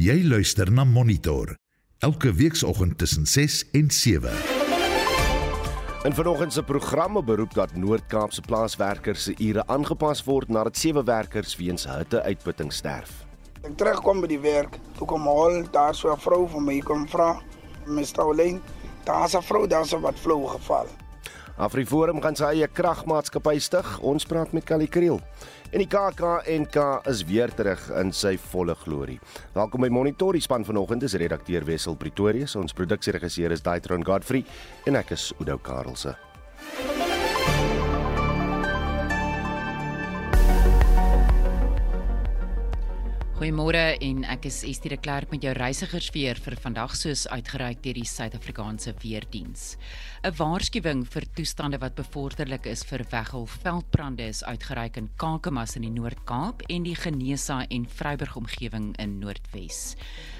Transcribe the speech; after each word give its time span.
Jy 0.00 0.22
luister 0.24 0.70
na 0.72 0.86
Monitor 0.88 1.50
elke 2.00 2.30
weekoggend 2.32 2.94
tussen 2.98 3.26
6 3.26 3.70
en 3.76 3.90
7. 3.90 4.30
In 6.08 6.14
vanoggend 6.14 6.52
se 6.52 6.62
programme 6.62 7.24
beroep 7.24 7.52
dat 7.54 7.76
Noord-Kaapse 7.76 8.40
plaaswerkers 8.40 9.22
se 9.22 9.34
ure 9.38 9.66
aangepas 9.66 10.24
word 10.24 10.48
nadat 10.48 10.80
sewe 10.80 11.04
werkers 11.04 11.52
weens 11.56 11.84
hitteuitputting 11.84 12.72
sterf. 12.72 13.12
Ek 13.60 13.76
terugkom 13.76 14.24
by 14.24 14.30
die 14.32 14.40
werk, 14.40 14.78
toe 14.96 15.04
kom 15.04 15.28
al 15.28 15.68
daar 15.68 15.92
so 15.94 16.08
'n 16.08 16.24
vrou 16.24 16.48
van 16.48 16.64
my 16.64 16.78
kom 16.80 17.04
vra, 17.08 17.36
"Mr. 17.84 18.24
Olen, 18.24 18.62
daar's 19.04 19.36
'n 19.36 19.42
vrou 19.42 19.66
daar 19.66 19.86
so 19.86 20.00
wat 20.00 20.16
flou 20.16 20.46
geval." 20.46 20.88
Afriforum 21.60 22.22
gaan 22.24 22.36
sy 22.38 22.46
eie 22.54 22.66
kragmaatskappy 22.72 23.58
stig. 23.60 23.88
Ons 24.06 24.24
praat 24.24 24.54
met 24.56 24.64
Kali 24.64 24.86
Kriel. 24.88 25.18
En 25.70 25.82
die 25.82 25.88
KAKNK 25.92 26.78
is 27.10 27.20
weer 27.28 27.52
terug 27.52 27.82
in 28.00 28.14
sy 28.16 28.32
volle 28.48 28.72
glorie. 28.80 29.18
Welkom 29.52 29.84
by 29.84 29.92
Monitor. 29.92 30.32
Die 30.32 30.44
span 30.44 30.64
vanoggend 30.64 31.04
is 31.04 31.18
redakteur 31.20 31.68
Wessel 31.68 32.00
Pretorius, 32.00 32.56
ons 32.56 32.72
produksieregisseur 32.72 33.52
is 33.52 33.66
Daitron 33.66 34.08
Godfrey 34.08 34.46
en 34.88 34.96
ek 35.04 35.12
is 35.18 35.30
Udo 35.36 35.60
Karlse. 35.60 36.16
Goeiemôre 43.40 43.94
en 44.04 44.18
ek 44.28 44.50
is 44.50 44.58
Estie 44.68 44.90
de 44.92 44.98
Klerk 45.00 45.30
met 45.32 45.40
jou 45.40 45.54
reisigersweer 45.56 46.36
vir 46.44 46.58
vandag 46.60 46.92
soos 46.92 47.22
uitgereik 47.32 47.78
deur 47.80 47.96
die 47.96 48.04
Suid-Afrikaanse 48.04 48.92
Weerdiens. 49.00 49.78
'n 50.20 50.34
Waarskuwing 50.36 51.06
vir 51.08 51.24
toestande 51.32 51.78
wat 51.80 51.96
bevorderlik 51.96 52.66
is 52.68 52.84
vir 52.84 53.00
weghol 53.08 53.46
veldbrande 53.48 54.26
is 54.28 54.44
uitgereik 54.44 54.98
in 55.00 55.08
Kakamas 55.16 55.76
in 55.80 55.88
die 55.88 55.94
Noord-Kaap 55.96 56.66
en 56.68 56.84
die 56.84 56.94
Genesa 56.94 57.64
en 57.70 57.88
Vryburg 57.88 58.36
omgewing 58.36 58.92
in 59.00 59.18
Noordwes. 59.20 59.96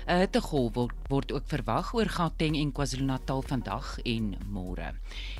'n 0.07 0.21
Hittegolf 0.21 0.75
word, 0.75 0.95
word 1.09 1.33
ook 1.33 1.47
verwag 1.47 1.93
oor 1.95 2.09
Gauteng 2.09 2.57
en 2.57 2.73
KwaZulu-Natal 2.73 3.43
vandag 3.43 3.99
en 4.03 4.37
môre. 4.49 4.95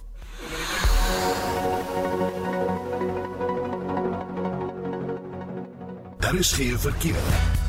Daar 6.20 6.36
is 6.36 6.52
geen 6.52 6.80
verkeer. 6.80 7.61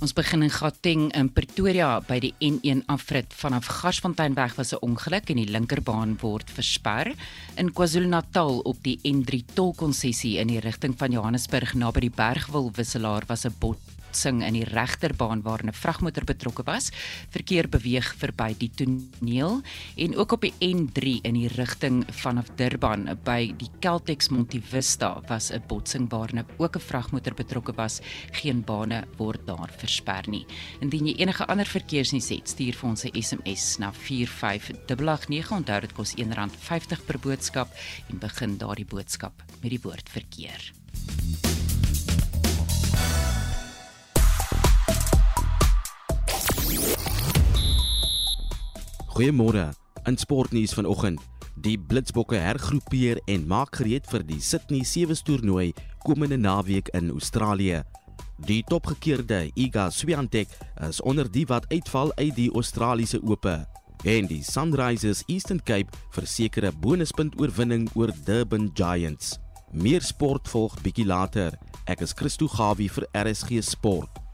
Ons 0.00 0.14
begin 0.16 0.40
in 0.40 0.48
Gauteng 0.48 1.10
in 1.12 1.28
Pretoria 1.28 1.98
by 2.00 2.16
die 2.24 2.30
N1 2.40 2.86
afrit 2.88 3.34
vanaf 3.36 3.66
Garsfonteinweg 3.68 4.54
was 4.56 4.72
'n 4.72 4.80
ongeluk 4.80 5.28
en 5.28 5.36
die 5.36 5.52
linkerbaan 5.52 6.16
word 6.22 6.48
versper. 6.48 7.12
In 7.60 7.68
KwaZulu-Natal 7.68 8.60
op 8.64 8.82
die 8.82 8.98
N3 9.04 9.44
tolkonsessie 9.52 10.38
in 10.38 10.48
die 10.48 10.60
rigting 10.60 10.96
van 10.96 11.12
Johannesburg 11.12 11.74
naby 11.74 12.00
die 12.00 12.16
Bergwil 12.16 12.72
wisselaar 12.72 13.24
was 13.28 13.44
'n 13.44 13.54
bot 13.58 13.89
botsing 14.10 14.42
in 14.42 14.56
die 14.58 14.66
regterbaan 14.66 15.42
waar 15.42 15.62
'n 15.62 15.72
vragmotor 15.72 16.24
betrokke 16.24 16.62
was. 16.64 16.90
Verkeer 17.30 17.68
beweeg 17.68 18.14
verby 18.18 18.54
die 18.58 18.70
toneel 18.74 19.62
en 19.96 20.16
ook 20.16 20.32
op 20.32 20.40
die 20.40 20.54
N3 20.58 21.20
in 21.22 21.34
die 21.34 21.48
rigting 21.48 22.04
vanaf 22.10 22.50
Durban 22.56 23.18
by 23.24 23.54
die 23.56 23.70
Caltex 23.80 24.28
Montivista 24.28 25.22
was 25.28 25.52
'n 25.52 25.62
botsing 25.68 26.10
waar 26.10 26.34
'n 26.34 26.44
ook 26.58 26.76
'n 26.76 26.80
vragmotor 26.80 27.34
betrokke 27.34 27.72
was. 27.76 28.00
Geen 28.32 28.64
bane 28.64 29.04
word 29.16 29.46
daar 29.46 29.70
versper 29.76 30.28
nie. 30.28 30.46
Indien 30.80 31.06
jy 31.06 31.14
enige 31.14 31.46
ander 31.46 31.66
verkeersnuus 31.66 32.28
het, 32.28 32.48
stuur 32.48 32.74
vir 32.74 32.88
ons 32.88 33.04
'n 33.04 33.22
SMS 33.22 33.78
na 33.78 33.92
45889. 33.92 35.50
Onthou 35.52 35.80
dit 35.80 35.92
kos 35.92 36.14
R1.50 36.14 37.04
per 37.06 37.18
boodskap 37.18 37.68
en 38.08 38.18
begin 38.18 38.58
daardie 38.58 38.86
boodskap 38.86 39.42
met 39.62 39.70
die 39.70 39.80
woord 39.82 40.08
verkeer. 40.08 40.72
Goeiemôre. 49.10 49.72
In 50.06 50.16
sportnuus 50.16 50.72
vanoggend. 50.74 51.18
Die 51.58 51.74
Blitsbokke 51.78 52.38
hergroepeer 52.38 53.18
en 53.26 53.48
maak 53.50 53.74
gereed 53.80 54.06
vir 54.06 54.22
die 54.22 54.38
Sydney 54.38 54.84
Sevens 54.86 55.24
toernooi 55.26 55.72
komende 56.04 56.38
naweek 56.38 56.92
in 56.94 57.10
Australië. 57.10 57.80
Die 58.46 58.60
topgekeerde 58.70 59.50
Iga 59.58 59.88
Swiatek 59.90 60.54
is 60.86 61.02
onder 61.02 61.26
die 61.26 61.42
wat 61.50 61.66
uitval 61.74 62.14
uit 62.14 62.36
die 62.38 62.52
Australiese 62.54 63.18
Ope. 63.26 63.56
En 64.06 64.30
die 64.30 64.44
Sunrisers 64.46 65.24
Eastern 65.26 65.58
Cape 65.58 65.90
verseker 66.14 66.70
'n 66.70 66.80
bonuspunt 66.80 67.34
oorwinning 67.40 67.90
oor 67.94 68.14
Durban 68.24 68.70
Giants. 68.74 69.38
Meer 69.72 70.02
sport 70.02 70.48
volg 70.48 70.80
bietjie 70.82 71.06
later. 71.06 71.58
Ek 71.84 72.00
is 72.00 72.14
Christo 72.14 72.46
Gawie 72.46 72.88
vir 72.88 73.08
RSG 73.12 73.60
Sport. 73.60 74.29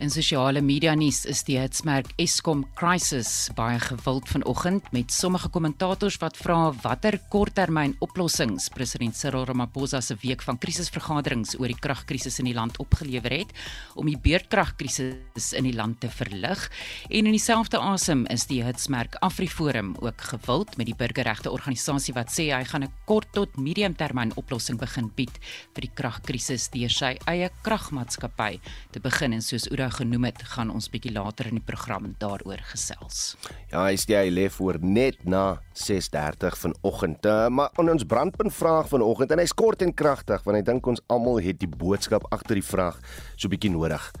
In 0.00 0.08
sosiale 0.08 0.62
media 0.64 0.94
nuus 0.96 1.26
is 1.28 1.42
die 1.44 1.58
hitsmerk 1.60 2.14
Eskom 2.22 2.62
Crisis 2.72 3.50
baie 3.52 3.76
gewild 3.84 4.30
vanoggend 4.32 4.86
met 4.96 5.12
sommige 5.12 5.50
kommentators 5.52 6.16
wat 6.22 6.38
vra 6.40 6.70
watter 6.80 7.18
korttermyn 7.28 7.92
oplossings 8.00 8.70
president 8.72 9.18
Cyril 9.18 9.44
Ramaphosa 9.50 10.00
se 10.00 10.16
week 10.22 10.40
van 10.46 10.56
krisisvergaderings 10.56 11.52
oor 11.58 11.68
die 11.68 11.76
kragkrisis 11.76 12.40
in 12.40 12.48
die 12.48 12.54
land 12.56 12.80
opgelewer 12.80 13.34
het 13.42 13.52
om 14.00 14.08
die 14.08 14.16
beurtkragkrisis 14.16 15.50
in 15.60 15.68
die 15.68 15.74
land 15.76 16.00
te 16.00 16.08
verlig. 16.08 16.64
En 17.10 17.28
in 17.28 17.36
dieselfde 17.36 17.82
asem 17.84 18.24
is 18.32 18.48
die 18.48 18.62
hitsmerk 18.64 19.20
AfriForum 19.20 19.92
ook 20.00 20.24
gewild 20.32 20.78
met 20.80 20.88
die 20.88 20.96
burgerregte 20.96 21.52
organisasie 21.52 22.16
wat 22.16 22.32
sê 22.32 22.48
hy 22.54 22.64
gaan 22.64 22.88
'n 22.88 22.92
kort 23.04 23.28
tot 23.36 23.60
mediumtermyn 23.60 24.32
oplossing 24.40 24.80
begin 24.80 25.12
bied 25.14 25.36
vir 25.76 25.82
die 25.84 25.92
kragkrisis 25.92 26.70
deur 26.72 26.88
sy 26.88 27.18
eie 27.26 27.50
kragmaatskappy 27.60 28.60
te 28.92 29.00
begin 29.00 29.34
en 29.34 29.42
soos 29.42 29.68
Oda 29.68 29.89
genoem 29.90 30.28
het, 30.28 30.42
gaan 30.54 30.70
ons 30.70 30.88
bietjie 30.90 31.12
later 31.12 31.50
in 31.50 31.58
die 31.58 31.64
program 31.64 32.10
daaroor 32.18 32.62
gesels. 32.70 33.36
Ja, 33.72 33.86
sê 33.94 34.16
hy 34.18 34.30
lê 34.32 34.48
voor 34.50 34.78
net 34.80 35.24
na 35.24 35.60
6:30 35.74 36.58
vanoggend. 36.64 37.26
Uh, 37.26 37.48
maar 37.48 37.70
on 37.76 37.90
ons 37.90 38.04
brandpunt 38.04 38.54
vraag 38.54 38.88
vanoggend 38.88 39.30
en 39.30 39.38
hy's 39.38 39.54
kort 39.54 39.82
en 39.82 39.94
kragtig 39.94 40.42
want 40.44 40.58
ek 40.58 40.66
dink 40.66 40.86
ons 40.86 41.02
almal 41.08 41.40
het 41.40 41.58
die 41.60 41.68
boodskap 41.70 42.26
agter 42.30 42.60
die 42.60 42.66
vraag 42.66 43.00
so 43.36 43.48
bietjie 43.48 43.70
nodig. 43.70 44.12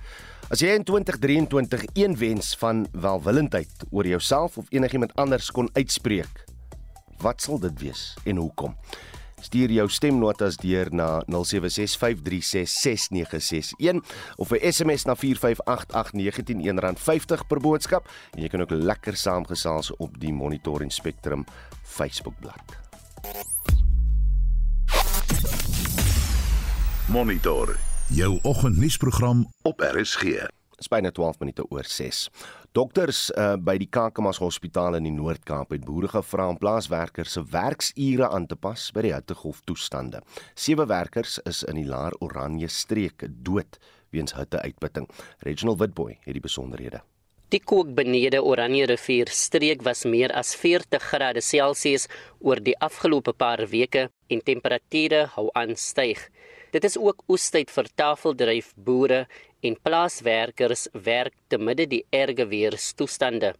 As 0.50 0.58
jy 0.58 0.72
in 0.74 0.84
2023 0.84 1.84
een 1.94 2.16
wens 2.18 2.56
van 2.58 2.86
welwillendheid 2.90 3.84
oor 3.90 4.06
jouself 4.06 4.58
of 4.58 4.66
enigiemand 4.74 5.14
anders 5.14 5.50
kon 5.50 5.70
uitspreek, 5.72 6.44
wat 7.22 7.42
sal 7.42 7.60
dit 7.62 7.76
wees 7.80 8.14
en 8.24 8.36
hoekom? 8.42 8.74
Stuur 9.40 9.70
jou 9.72 9.88
stemnotas 9.88 10.56
deur 10.60 10.94
na 10.94 11.22
0765366961 11.26 11.32
of 14.36 14.50
'n 14.52 14.72
SMS 14.72 15.04
na 15.04 15.14
4588919 15.14 16.96
R50 16.96 17.46
per 17.48 17.60
boodskap 17.60 18.08
en 18.36 18.42
jy 18.42 18.48
kan 18.48 18.60
ook 18.60 18.70
lekker 18.70 19.16
saamgesels 19.16 19.96
op 19.96 20.20
die 20.20 20.32
Monitor 20.32 20.82
en 20.82 20.90
Spectrum 20.90 21.44
Facebookblad. 21.82 22.62
Monitor 27.08 27.76
jou 28.10 28.38
oggendnuusprogram 28.42 29.52
op 29.62 29.80
RSG. 29.80 30.22
Dis 30.76 30.88
byna 30.88 31.10
12 31.10 31.38
minute 31.38 31.64
oor 31.68 31.84
6. 31.84 32.28
Dokters 32.70 33.32
uh, 33.34 33.56
by 33.58 33.72
die 33.82 33.88
Kakamas 33.90 34.38
Hospitaal 34.38 34.94
in 34.94 35.08
die 35.08 35.10
Noord-Kaap 35.10 35.72
het 35.74 35.82
boere 35.82 36.06
gevra 36.12 36.44
om 36.52 36.58
plaaswerkers 36.60 37.32
se 37.34 37.42
werksure 37.50 38.28
aan 38.30 38.46
te 38.46 38.54
pas 38.54 38.84
by 38.94 39.02
die 39.08 39.10
hittegolf 39.10 39.64
toestande. 39.66 40.20
Sewe 40.54 40.86
werkers 40.86 41.40
is 41.50 41.64
in 41.66 41.80
die 41.80 41.88
Laar 41.88 42.14
Oranje 42.22 42.68
streek 42.70 43.26
dood 43.42 43.80
weens 44.14 44.36
hitteuitputting. 44.38 45.08
Reginald 45.42 45.82
Witboy 45.82 46.14
het 46.22 46.38
die 46.38 46.44
besonderhede. 46.44 47.02
Die 47.50 47.58
kook 47.58 47.90
benede 47.98 48.38
Oranje 48.38 48.86
rivier 48.86 49.34
streek 49.34 49.82
was 49.82 50.04
meer 50.06 50.30
as 50.38 50.54
40 50.54 51.02
grade 51.10 51.42
Celsius 51.42 52.06
oor 52.38 52.62
die 52.62 52.76
afgelope 52.78 53.34
paar 53.34 53.64
weke 53.72 54.12
en 54.30 54.46
temperature 54.46 55.24
hou 55.34 55.48
aan 55.58 55.74
styg. 55.74 56.22
Dit 56.70 56.84
is 56.86 56.94
ook 56.98 57.24
oestyd 57.26 57.70
vir 57.74 57.88
tafeldryf 57.98 58.68
boere 58.78 59.24
en 59.66 59.76
plaaswerkers 59.82 60.86
werk 60.92 61.34
te 61.50 61.58
midde 61.58 61.88
die 61.90 62.04
erge 62.14 62.46
weerstoestande. 62.46 63.54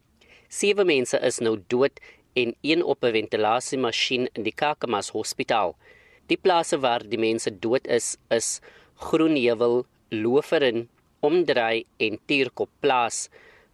Sewe 0.48 0.84
mense 0.86 1.18
is 1.26 1.40
nou 1.42 1.56
dood 1.74 1.98
en 2.38 2.54
een 2.62 2.84
op 2.84 3.04
'n 3.04 3.12
ventilasiemasjien 3.12 4.28
in 4.34 4.42
die 4.42 4.54
Kakamas 4.54 5.10
Hospitaal. 5.10 5.74
Die 6.26 6.36
plase 6.36 6.78
waar 6.78 7.02
die 7.02 7.18
mense 7.18 7.50
dood 7.50 7.86
is 7.86 8.16
is 8.28 8.60
Groenheuwel, 8.94 9.86
Loferin, 10.10 10.88
Omdraai 11.20 11.84
en 11.98 12.18
Tierkop 12.26 12.70
plaas. 12.80 13.28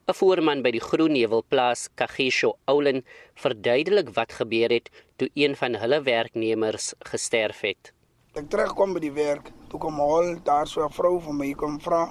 'n 0.08 0.14
Voorman 0.14 0.62
by 0.62 0.70
die 0.70 0.80
Groenheuwelplaas, 0.80 1.88
Kagisho 1.94 2.56
Oulen, 2.64 3.04
verduidelik 3.34 4.08
wat 4.14 4.32
gebeur 4.32 4.70
het 4.70 4.90
toe 5.16 5.28
een 5.34 5.56
van 5.56 5.74
hulle 5.74 6.02
werknemers 6.02 6.94
gesterf 6.98 7.60
het. 7.60 7.95
Ek 8.36 8.50
terugkom 8.52 8.90
by 8.92 9.00
die 9.00 9.14
werk, 9.16 9.46
toe 9.72 9.78
kom 9.80 9.96
al 10.04 10.34
daar 10.44 10.68
so 10.68 10.84
'n 10.84 10.92
vrou 10.92 11.14
van 11.24 11.36
my 11.38 11.54
kom 11.56 11.78
vra, 11.80 12.02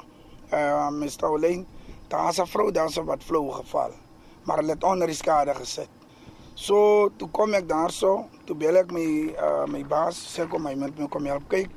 uh 0.51 0.57
eh, 0.57 0.89
Mr. 0.89 1.25
Oulen, 1.27 1.68
daar's 2.10 2.39
'n 2.39 2.48
vrou 2.48 2.72
daar 2.72 2.89
so 2.89 3.04
wat 3.04 3.24
flou 3.24 3.51
geval, 3.51 3.92
maar 4.44 4.57
hulle 4.57 4.74
het 4.74 4.83
onder 4.83 5.07
die 5.07 5.16
skade 5.16 5.54
gesit. 5.54 5.89
So 6.56 7.10
toe 7.18 7.30
kom 7.30 7.54
ek 7.54 7.68
daarso, 7.68 8.25
toe 8.45 8.56
bel 8.56 8.75
ek 8.75 8.92
my 8.92 9.36
uh 9.38 9.66
my 9.68 9.83
baas, 9.86 10.18
sê 10.18 10.48
kom 10.50 10.63
my 10.63 10.75
met 10.75 10.98
my 10.98 11.07
kom 11.07 11.25
help 11.25 11.48
kyk. 11.48 11.69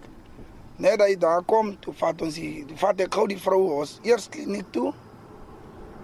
Net 0.79 0.99
daai 0.99 1.19
daar 1.19 1.43
kom, 1.43 1.77
toe 1.81 1.93
vat 1.93 2.23
ons 2.23 2.35
die, 2.35 2.65
toe 2.65 2.77
vat 2.77 3.01
ek 3.01 3.15
gou 3.15 3.27
die 3.27 3.41
vrou 3.41 3.81
ons 3.81 4.01
eers 4.03 4.29
kliniek 4.29 4.73
toe. 4.73 4.95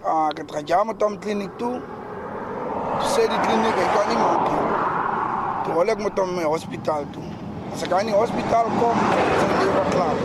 Ah, 0.04 0.28
ek 0.28 0.38
het 0.38 0.52
gegaan 0.52 0.86
met 0.86 1.02
hom 1.02 1.18
kliniek 1.18 1.56
toe. 1.58 1.80
Toe 3.00 3.08
sê 3.08 3.24
die 3.24 3.40
kliniek 3.40 3.76
ek 3.76 3.94
kan 3.94 4.08
nie 4.08 4.20
maak. 4.20 5.64
Toe 5.64 5.74
wil 5.74 5.88
ek 5.88 5.98
met 5.98 6.18
hom 6.18 6.38
hospitaal 6.38 7.06
toe. 7.12 7.33
As 7.74 7.82
ek 7.82 7.90
aan 7.90 8.06
die 8.06 8.14
hospitaal 8.14 8.68
kom, 8.78 8.98
sê 9.02 9.46
hy 9.50 9.62
weer 9.74 9.88
klaar. 9.90 10.18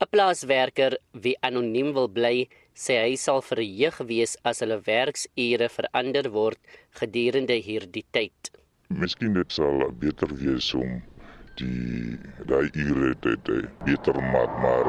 'n 0.00 0.06
Plaaswerker 0.14 0.94
wie 1.24 1.34
anoniem 1.48 1.90
wil 1.96 2.06
bly, 2.08 2.46
sê 2.84 2.94
hy 3.02 3.18
sal 3.20 3.42
verheug 3.44 3.98
wees 4.10 4.32
as 4.50 4.62
hulle 4.64 4.78
werksure 4.86 5.66
verander 5.74 6.30
word 6.36 6.78
gedurende 7.00 7.58
hierdie 7.66 8.06
tyd. 8.16 8.48
Miskien 9.02 9.36
dit 9.36 9.52
sal 9.52 9.84
beter 10.04 10.32
wees 10.42 10.70
om 10.78 10.94
die 11.60 12.16
daai 12.48 12.72
ure 12.86 13.12
te, 13.26 13.34
te 13.48 13.58
beter 13.84 14.16
maak 14.32 14.54
maar 14.64 14.88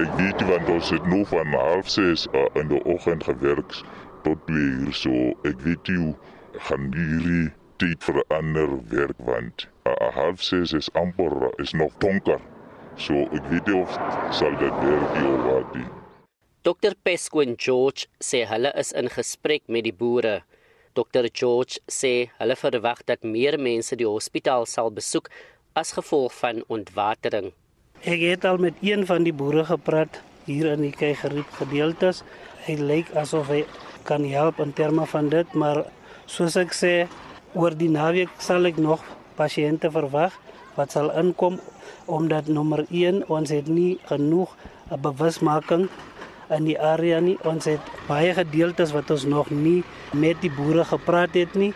ek 0.00 0.16
weet 0.22 0.44
want 0.52 0.72
ons 0.76 0.92
het 0.96 1.10
nog 1.12 1.28
van 1.34 1.52
half 1.52 1.90
6 1.98 2.24
uh, 2.32 2.46
in 2.62 2.72
die 2.72 2.80
oggend 2.94 3.28
gewerk 3.28 3.76
tot 4.24 4.40
2 4.48 4.64
uur 4.86 4.96
so 5.02 5.20
ek 5.52 5.60
weet 5.68 5.92
jy 5.92 6.14
gaan 6.70 6.88
hierdie 6.96 7.50
tyd 7.84 8.08
verander 8.08 8.78
werk 8.96 9.20
want 9.28 9.68
uh, 9.96 10.10
half 10.14 10.42
6 10.42 10.72
is 10.78 10.90
amper 10.98 11.50
is 11.62 11.72
nog 11.72 11.94
donker 12.04 12.40
so 12.96 13.26
ek 13.36 13.50
weet 13.52 13.70
jy 13.70 13.80
of 13.80 13.98
sal 14.34 14.54
dit 14.62 14.84
werk 14.84 15.18
of 15.24 15.42
wat 15.48 15.74
die 15.76 15.88
Dr 16.68 16.92
Pesquin 17.02 17.56
George 17.56 18.06
sê 18.20 18.44
hulle 18.48 18.72
is 18.82 18.92
in 18.92 19.08
gesprek 19.08 19.62
met 19.66 19.86
die 19.88 19.96
boere 19.96 20.40
Dr 20.98 21.28
George 21.32 21.78
sê 21.86 22.30
hulle 22.40 22.56
verwag 22.58 23.04
dat 23.08 23.22
meer 23.24 23.56
mense 23.58 23.96
die 23.96 24.08
hospitaal 24.08 24.66
sal 24.66 24.90
besoek 24.90 25.30
as 25.78 25.92
gevolg 25.94 26.34
van 26.34 26.64
ontwatering. 26.68 27.52
Ek 28.02 28.20
het 28.24 28.44
al 28.48 28.58
met 28.58 28.80
een 28.82 29.06
van 29.06 29.24
die 29.24 29.32
boere 29.32 29.64
gepraat 29.68 30.18
hier 30.48 30.72
in 30.72 30.82
die 30.82 30.94
Keigerriep 30.94 31.50
gedeeltes. 31.60 32.24
Hy 32.66 32.76
lyk 32.80 33.12
asof 33.22 33.52
hy 33.52 33.62
kan 34.08 34.24
help 34.26 34.60
in 34.60 34.72
terme 34.74 35.06
van 35.06 35.28
dit, 35.30 35.54
maar 35.54 35.84
soos 36.26 36.56
ek 36.58 36.74
sê, 36.74 36.94
oor 37.54 37.74
die 37.76 37.90
naweek 37.92 38.32
sal 38.42 38.66
ek 38.66 38.80
nog 38.80 39.04
pasiënte 39.40 39.90
verwag 39.96 40.36
wat 40.76 40.94
sal 40.96 41.10
inkom 41.22 41.58
omdat 42.06 42.52
nommer 42.52 42.84
1 42.88 43.24
ons 43.28 43.50
het 43.56 43.68
nie 43.68 43.98
genoeg 44.12 44.54
'n 44.90 45.00
bewusmaking 45.00 45.88
in 46.56 46.64
die 46.64 46.78
area 46.80 47.20
nie. 47.20 47.38
Ons 47.44 47.64
het 47.64 47.80
baie 48.08 48.34
gedeeltes 48.34 48.92
wat 48.92 49.10
ons 49.10 49.24
nog 49.24 49.50
nie 49.50 49.82
met 50.12 50.40
die 50.40 50.50
boere 50.50 50.84
gepraat 50.84 51.34
het 51.34 51.54
nie 51.54 51.74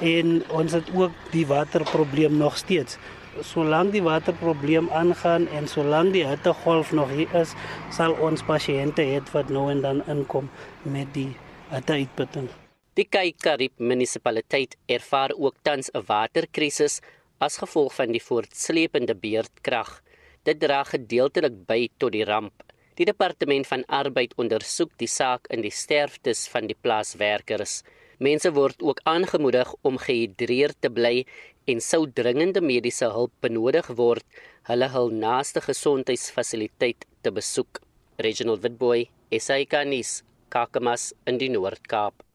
en 0.00 0.42
ons 0.50 0.72
het 0.72 0.88
ook 0.94 1.12
die 1.30 1.46
waterprobleem 1.46 2.36
nog 2.36 2.56
steeds 2.56 2.98
solank 3.40 3.92
die 3.92 4.02
waterprobleem 4.02 4.88
aangaan 4.90 5.46
en 5.48 5.68
solank 5.68 6.12
die 6.12 6.26
hittegolf 6.26 6.92
nog 6.92 7.12
hier 7.14 7.34
is, 7.42 7.54
sal 7.94 8.16
ons 8.28 8.42
pasiënte 8.46 9.06
hê 9.06 9.20
wat 9.34 9.52
nou 9.54 9.68
en 9.70 9.84
dan 9.86 10.02
inkom 10.06 10.50
met 10.82 11.14
die 11.14 11.30
hitteuitputting. 11.70 12.50
Die 12.98 13.06
Kaikarip 13.06 13.78
munisipaliteit 13.78 14.72
ervaar 14.90 15.30
ook 15.38 15.54
tans 15.62 15.90
'n 15.94 16.02
waterkrisis 16.06 17.00
as 17.38 17.58
gevolg 17.62 17.94
van 17.94 18.10
die 18.12 18.22
voortsleepende 18.28 19.14
beurtkrag. 19.14 20.02
Dit 20.42 20.58
dra 20.60 20.82
gedeeltelik 20.84 21.66
by 21.68 21.88
tot 21.98 22.12
die 22.12 22.24
ramp. 22.24 22.64
Die 22.98 23.06
departement 23.06 23.66
van 23.66 23.84
arbeid 23.86 24.34
ondersoek 24.36 24.90
die 24.98 25.08
saak 25.08 25.46
in 25.54 25.62
die 25.62 25.70
sterftes 25.70 26.48
van 26.48 26.66
die 26.66 26.76
plaaswerkers. 26.82 27.82
Mense 28.18 28.50
word 28.52 28.82
ook 28.82 29.00
aangemoedig 29.04 29.74
om 29.82 29.96
gehidreerd 29.96 30.76
te 30.80 30.90
bly 30.90 31.24
en 31.66 31.80
sou 31.80 32.10
dringende 32.10 32.60
mediese 32.60 33.06
hulp 33.06 33.32
benodig 33.40 33.86
word, 33.86 34.26
hulle 34.62 34.88
hul 34.88 35.10
naaste 35.10 35.60
gesondheidsfasiliteit 35.60 37.06
te 37.22 37.30
besoek. 37.30 37.80
Reginald 38.18 38.62
Witboy, 38.62 39.06
SAK-nuus, 39.30 40.22
Kakamas 40.48 41.14
in 41.26 41.38
die 41.38 41.48
Noord-Kaap. 41.48 42.29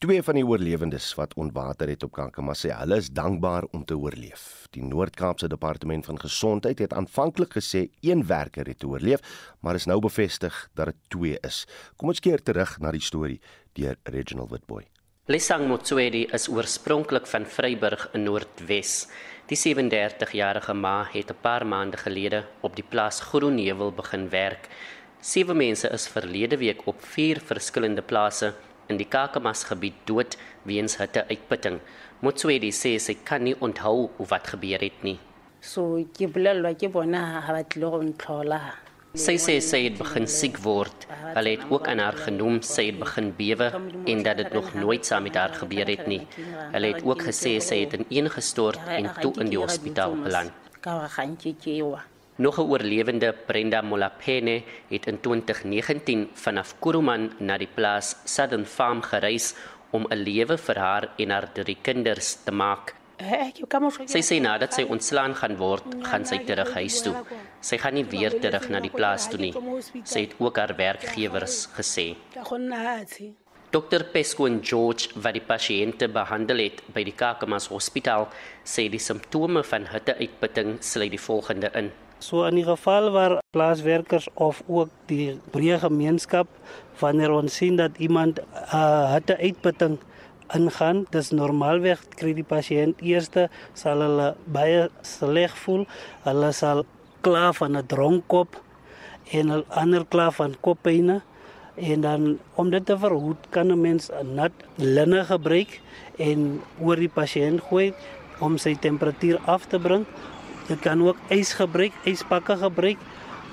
Twee 0.00 0.22
van 0.24 0.38
die 0.38 0.46
oorlewendes 0.48 1.10
wat 1.18 1.34
ontwater 1.36 1.90
het 1.92 2.06
op 2.06 2.14
Kakamas 2.16 2.62
sê 2.64 2.70
hulle 2.72 2.96
is 3.02 3.10
dankbaar 3.12 3.66
om 3.76 3.82
te 3.84 3.98
oorleef. 4.00 4.44
Die 4.72 4.80
Noord-Kaapse 4.80 5.48
Departement 5.52 6.06
van 6.08 6.16
Gesondheid 6.22 6.78
het 6.80 6.94
aanvanklik 6.96 7.52
gesê 7.58 7.82
een 8.00 8.22
werker 8.24 8.70
het 8.72 8.86
oorleef, 8.88 9.20
maar 9.60 9.76
is 9.76 9.84
nou 9.84 9.98
bevestig 10.00 10.56
dat 10.72 10.88
dit 10.88 10.96
twee 11.12 11.36
is. 11.44 11.66
Kom 12.00 12.14
ons 12.14 12.22
keer 12.24 12.40
terug 12.40 12.72
na 12.80 12.94
die 12.96 13.02
storie 13.04 13.42
deur 13.76 13.98
Reginald 14.08 14.54
Witboy. 14.54 14.86
Lesang 15.28 15.66
Motswedi 15.68 16.24
is 16.32 16.48
oorspronklik 16.48 17.28
van 17.28 17.44
Vryburg 17.44 18.08
in 18.16 18.24
Noordwes. 18.24 19.04
Die 19.52 19.60
37-jarige 19.60 20.78
ma 20.80 21.10
het 21.12 21.28
'n 21.28 21.40
paar 21.42 21.66
maande 21.66 22.00
gelede 22.00 22.46
op 22.62 22.72
die 22.74 22.88
plaas 22.88 23.20
Groenheuwel 23.20 23.92
begin 23.92 24.30
werk. 24.30 24.68
Sewe 25.20 25.54
mense 25.54 25.88
is 25.92 26.08
verlede 26.08 26.56
week 26.56 26.86
op 26.86 27.04
vier 27.04 27.40
verskillende 27.44 28.02
plase 28.02 28.54
in 28.90 28.98
die 29.00 29.08
Kakamas 29.08 29.64
gebied 29.70 29.96
dood 30.10 30.36
weens 30.68 30.98
hitteuitputting. 31.00 31.80
Motswedi 32.20 32.72
sê 32.74 32.98
sy 32.98 33.16
kan 33.24 33.46
nie 33.46 33.56
onthou 33.64 34.10
wat 34.30 34.52
gebeur 34.52 34.82
het 34.84 35.04
nie. 35.06 35.18
So 35.60 36.04
ke 36.16 36.28
bolelwa 36.28 36.74
ke 36.74 36.88
bona 36.92 37.24
ha 37.46 37.52
ba 37.54 37.62
tlile 37.64 37.90
go 37.94 38.02
ntlhola. 38.04 38.60
Sy 39.18 39.34
sê 39.42 39.56
sy 39.58 39.80
het 39.88 39.96
begin 39.98 40.28
siek 40.30 40.60
word. 40.62 41.06
Hulle 41.34 41.56
het 41.56 41.64
ook 41.74 41.88
aan 41.90 41.98
haar 41.98 42.18
genoem 42.26 42.60
sy 42.62 42.84
het 42.92 43.00
begin 43.00 43.32
bewe 43.40 43.72
en 44.12 44.22
dat 44.22 44.38
dit 44.38 44.54
nog 44.54 44.70
nooit 44.74 45.08
saam 45.08 45.26
met 45.26 45.34
haar 45.40 45.56
gebeur 45.62 45.90
het 45.90 46.06
nie. 46.06 46.22
Hulle 46.76 46.94
het 46.94 47.02
ook 47.02 47.26
gesê 47.30 47.56
sy 47.58 47.82
het 47.82 47.98
ineengestort 47.98 48.78
en 49.00 49.10
toe 49.18 49.34
in 49.42 49.50
die 49.50 49.58
hospitaal 49.58 50.14
beland. 50.22 50.54
Nog 52.40 52.56
'n 52.58 52.70
oorlewende, 52.72 53.34
Brenda 53.46 53.80
Molapene, 53.82 54.62
het 54.88 55.06
in 55.06 55.20
2019 55.20 56.30
vanaf 56.32 56.74
Kuruman 56.78 57.32
na 57.38 57.58
die 57.58 57.68
plaas 57.74 58.16
Southern 58.24 58.64
Farm 58.66 59.02
gereis 59.02 59.54
om 59.90 60.06
'n 60.08 60.16
lewe 60.16 60.56
vir 60.58 60.78
haar 60.78 61.08
en 61.16 61.30
haar 61.30 61.52
drie 61.52 61.76
kinders 61.82 62.38
te 62.44 62.52
maak. 62.52 62.94
Sy 64.06 64.22
sê 64.22 64.40
nadat 64.40 64.74
sy 64.74 64.82
ontslaan 64.82 65.34
gaan 65.34 65.56
word, 65.56 65.84
gaan 66.02 66.24
sy 66.24 66.38
terug 66.38 66.72
huis 66.72 67.02
toe. 67.02 67.14
Sy 67.60 67.76
gaan 67.76 67.94
nie 67.94 68.04
weer 68.04 68.40
terug 68.40 68.68
na 68.68 68.80
die 68.80 68.90
plaas 68.90 69.28
toe 69.28 69.40
nie. 69.40 69.54
Sy 70.04 70.20
het 70.20 70.34
ook 70.38 70.56
haar 70.56 70.76
werkgewers 70.76 71.68
gesê. 71.76 72.16
Dr 73.70 74.02
Pesco 74.12 74.46
en 74.46 74.60
George 74.62 75.08
wat 75.14 75.32
die 75.32 75.46
pasiënte 75.46 76.08
behandel 76.08 76.58
het 76.58 76.82
by 76.94 77.04
die 77.04 77.14
Kakamas 77.16 77.68
Hospitaal, 77.68 78.28
sê 78.64 78.88
die 78.88 78.98
simptome 78.98 79.62
van 79.62 79.86
hitteuitputting 79.86 80.76
sluit 80.80 81.10
die 81.10 81.26
volgende 81.28 81.70
in. 81.74 81.92
So 82.20 82.44
in 82.44 82.58
die 82.58 82.66
geval 82.66 83.10
waar 83.10 83.38
plaaswerkers 83.56 84.28
of 84.34 84.60
ook 84.68 84.90
die 85.08 85.38
breë 85.54 85.78
gemeenskap 85.80 86.48
wanneer 87.00 87.32
ons 87.32 87.54
sien 87.56 87.78
dat 87.80 87.96
iemand 87.96 88.42
uh, 88.44 89.08
hitteuitputting 89.14 89.96
ingaan, 90.52 91.06
dis 91.14 91.30
normaalweg 91.32 92.02
kry 92.20 92.34
die 92.36 92.44
pasiënt 92.44 93.00
eerste 93.00 93.46
sal 93.72 94.04
hulle 94.04 94.34
baie 94.52 94.90
sleg 95.06 95.54
voel. 95.62 95.86
Hulle 96.26 96.50
sal 96.52 96.84
kla 97.24 97.54
van 97.56 97.76
'n 97.76 97.86
dronkkop 97.88 98.60
en 99.32 99.52
'n 99.56 99.64
ander 99.68 100.04
kla 100.04 100.30
van 100.30 100.56
koppyne 100.60 101.22
en 101.76 102.00
dan 102.00 102.38
om 102.54 102.70
dit 102.70 102.86
te 102.86 102.98
verhoed 102.98 103.48
kan 103.50 103.72
'n 103.72 103.80
mens 103.80 104.10
'n 104.10 104.34
nat 104.34 104.52
linne 104.76 105.24
gebruik 105.24 105.80
en 106.18 106.60
oor 106.80 106.96
die 106.96 107.14
pasiënt 107.20 107.60
gooi 107.60 107.94
om 108.40 108.58
sy 108.58 108.74
temperatuur 108.74 109.38
af 109.44 109.66
te 109.66 109.78
bring. 109.78 110.06
Jy 110.70 110.76
kan 110.78 111.00
ook 111.02 111.18
ys 111.34 111.50
gebruik, 111.58 111.94
yspakke 112.06 112.54
gebruik 112.60 113.00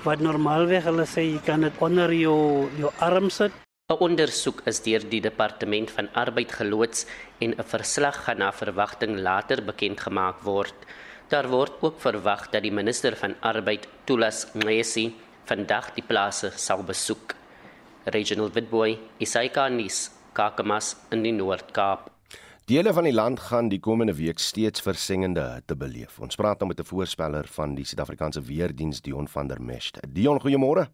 wat 0.04 0.20
normaalweg 0.22 0.84
hulle 0.86 1.02
sê 1.10 1.24
jy 1.26 1.40
kan 1.42 1.64
dit 1.66 1.80
onder 1.82 2.12
jou 2.14 2.70
jou 2.78 2.92
arm 3.02 3.26
sit 3.30 3.52
'n 3.90 3.96
Ondersoek 4.06 4.58
is 4.70 4.78
deur 4.86 5.02
die 5.14 5.20
departement 5.24 5.90
van 5.90 6.08
arbeid 6.22 6.52
geloods 6.52 7.06
en 7.40 7.54
'n 7.56 7.68
verslag 7.72 8.16
gaan 8.24 8.38
na 8.38 8.50
verwagting 8.52 9.16
later 9.28 9.62
bekend 9.70 9.98
gemaak 10.00 10.44
word. 10.44 10.74
Daar 11.28 11.48
word 11.48 11.72
ook 11.80 11.96
verwag 12.00 12.50
dat 12.52 12.62
die 12.62 12.72
minister 12.80 13.16
van 13.16 13.34
arbeid, 13.40 13.88
Tulas 14.04 14.46
Ngesi, 14.54 15.14
vandag 15.44 15.94
die 15.94 16.04
plase 16.04 16.52
sal 16.56 16.82
besoek. 16.82 17.34
Regional 18.04 18.50
Witboy, 18.52 18.98
Isaikanis, 19.18 20.10
Kakamas 20.32 20.96
in 21.10 21.22
die 21.22 21.32
Noord-Kaap. 21.32 22.17
Dele 22.68 22.92
van 22.92 23.06
die 23.06 23.14
land 23.14 23.40
gaan 23.40 23.70
die 23.72 23.78
komende 23.80 24.12
week 24.12 24.42
steeds 24.44 24.82
versengende 24.84 25.40
hitte 25.54 25.72
beleef. 25.76 26.18
Ons 26.20 26.36
praat 26.36 26.60
nou 26.60 26.66
met 26.68 26.80
'n 26.80 26.84
voorspeller 26.84 27.46
van 27.46 27.74
die 27.74 27.84
Suid-Afrikaanse 27.84 28.42
Weerdienste, 28.42 29.08
Dion 29.08 29.28
van 29.28 29.48
der 29.48 29.60
Merwe. 29.60 30.02
Dion, 30.12 30.38
goeiemôre. 30.40 30.84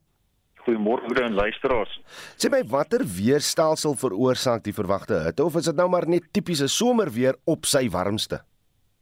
Goeiemôre 0.64 1.02
broer 1.06 1.22
en 1.22 1.34
luisteraars. 1.34 2.00
Sê 2.36 2.48
my 2.48 2.62
watter 2.64 3.02
weerstelsel 3.02 3.94
veroorsaak 3.94 4.62
die 4.62 4.72
verwagte 4.72 5.14
hitte 5.14 5.44
of 5.44 5.56
is 5.56 5.64
dit 5.64 5.76
nou 5.76 5.88
maar 5.88 6.08
net 6.08 6.22
tipiese 6.32 6.68
somerweer 6.68 7.34
op 7.44 7.64
sy 7.66 7.88
warmste? 7.90 8.44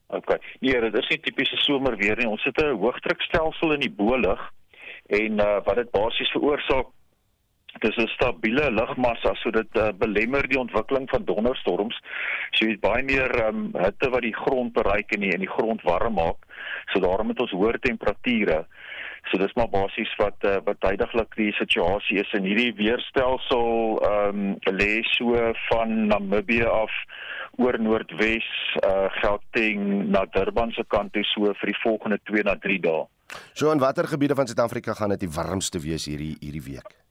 OK. 0.07 0.39
Nee, 0.61 0.81
dit 0.81 0.95
is 0.95 1.09
nie 1.09 1.21
tipiese 1.21 1.57
somerweer 1.57 2.17
nie. 2.17 2.29
Ons 2.29 2.45
het 2.45 2.57
'n 2.57 2.77
hoëdrukstelsel 2.77 3.73
in 3.73 3.81
die 3.81 3.95
boelug 3.97 4.41
en 5.09 5.33
uh, 5.41 5.61
wat 5.65 5.77
dit 5.77 5.91
basies 5.91 6.31
veroorsaak 6.31 6.87
dis 7.81 7.97
'n 7.97 8.09
stabiele 8.15 8.71
lugmassa 8.71 9.35
so 9.35 9.51
dit 9.51 9.77
uh, 9.77 9.89
belemmer 9.99 10.49
die 10.49 10.59
ontwikkeling 10.59 11.09
van 11.11 11.25
donderstorms. 11.25 11.97
So 12.51 12.67
jy 12.67 12.77
het 12.77 12.81
baie 12.81 13.03
meer 13.03 13.47
um, 13.47 13.71
hitte 13.73 14.11
wat 14.11 14.23
die 14.23 14.37
grond 14.37 14.73
bereik 14.73 15.13
en 15.13 15.21
die, 15.21 15.33
en 15.33 15.41
die 15.41 15.55
grond 15.57 15.83
warm 15.83 16.15
maak. 16.15 16.41
So 16.93 17.01
daarom 17.01 17.29
het 17.29 17.41
ons 17.41 17.51
hoër 17.51 17.79
temperature. 17.81 18.67
So 19.31 19.39
dis 19.39 19.55
maar 19.55 19.71
basies 19.71 20.13
wat 20.19 20.45
uh, 20.45 20.59
wat 20.67 20.81
tydiglik 20.81 21.35
die 21.37 21.53
situasie 21.53 22.19
is 22.21 22.33
in 22.33 22.45
hierdie 22.45 22.75
weerstelsel 22.75 24.01
ehm 24.03 24.41
um, 24.43 24.57
lê 24.79 25.03
so 25.15 25.53
van 25.71 26.07
Namibië 26.07 26.67
af 26.67 26.93
oor 27.61 27.79
Noordwes, 27.79 28.49
uh 28.81 29.09
Gauteng 29.21 30.09
na 30.11 30.25
Durban 30.25 30.73
se 30.73 30.85
kant 30.89 31.13
toe 31.13 31.25
so 31.25 31.53
vir 31.61 31.73
die 31.73 31.81
volgende 31.83 32.19
2 32.31 32.43
na 32.49 32.57
3 32.57 32.81
dae. 32.81 33.05
So 33.55 33.73
in 33.73 33.79
watter 33.79 34.09
gebiede 34.09 34.35
van 34.35 34.47
Suid-Afrika 34.47 34.95
gaan 34.95 35.15
dit 35.15 35.21
die 35.21 35.35
warmste 35.37 35.81
wees 35.81 36.09
hierdie 36.09 36.37
hierdie 36.41 36.65
week? 36.65 37.02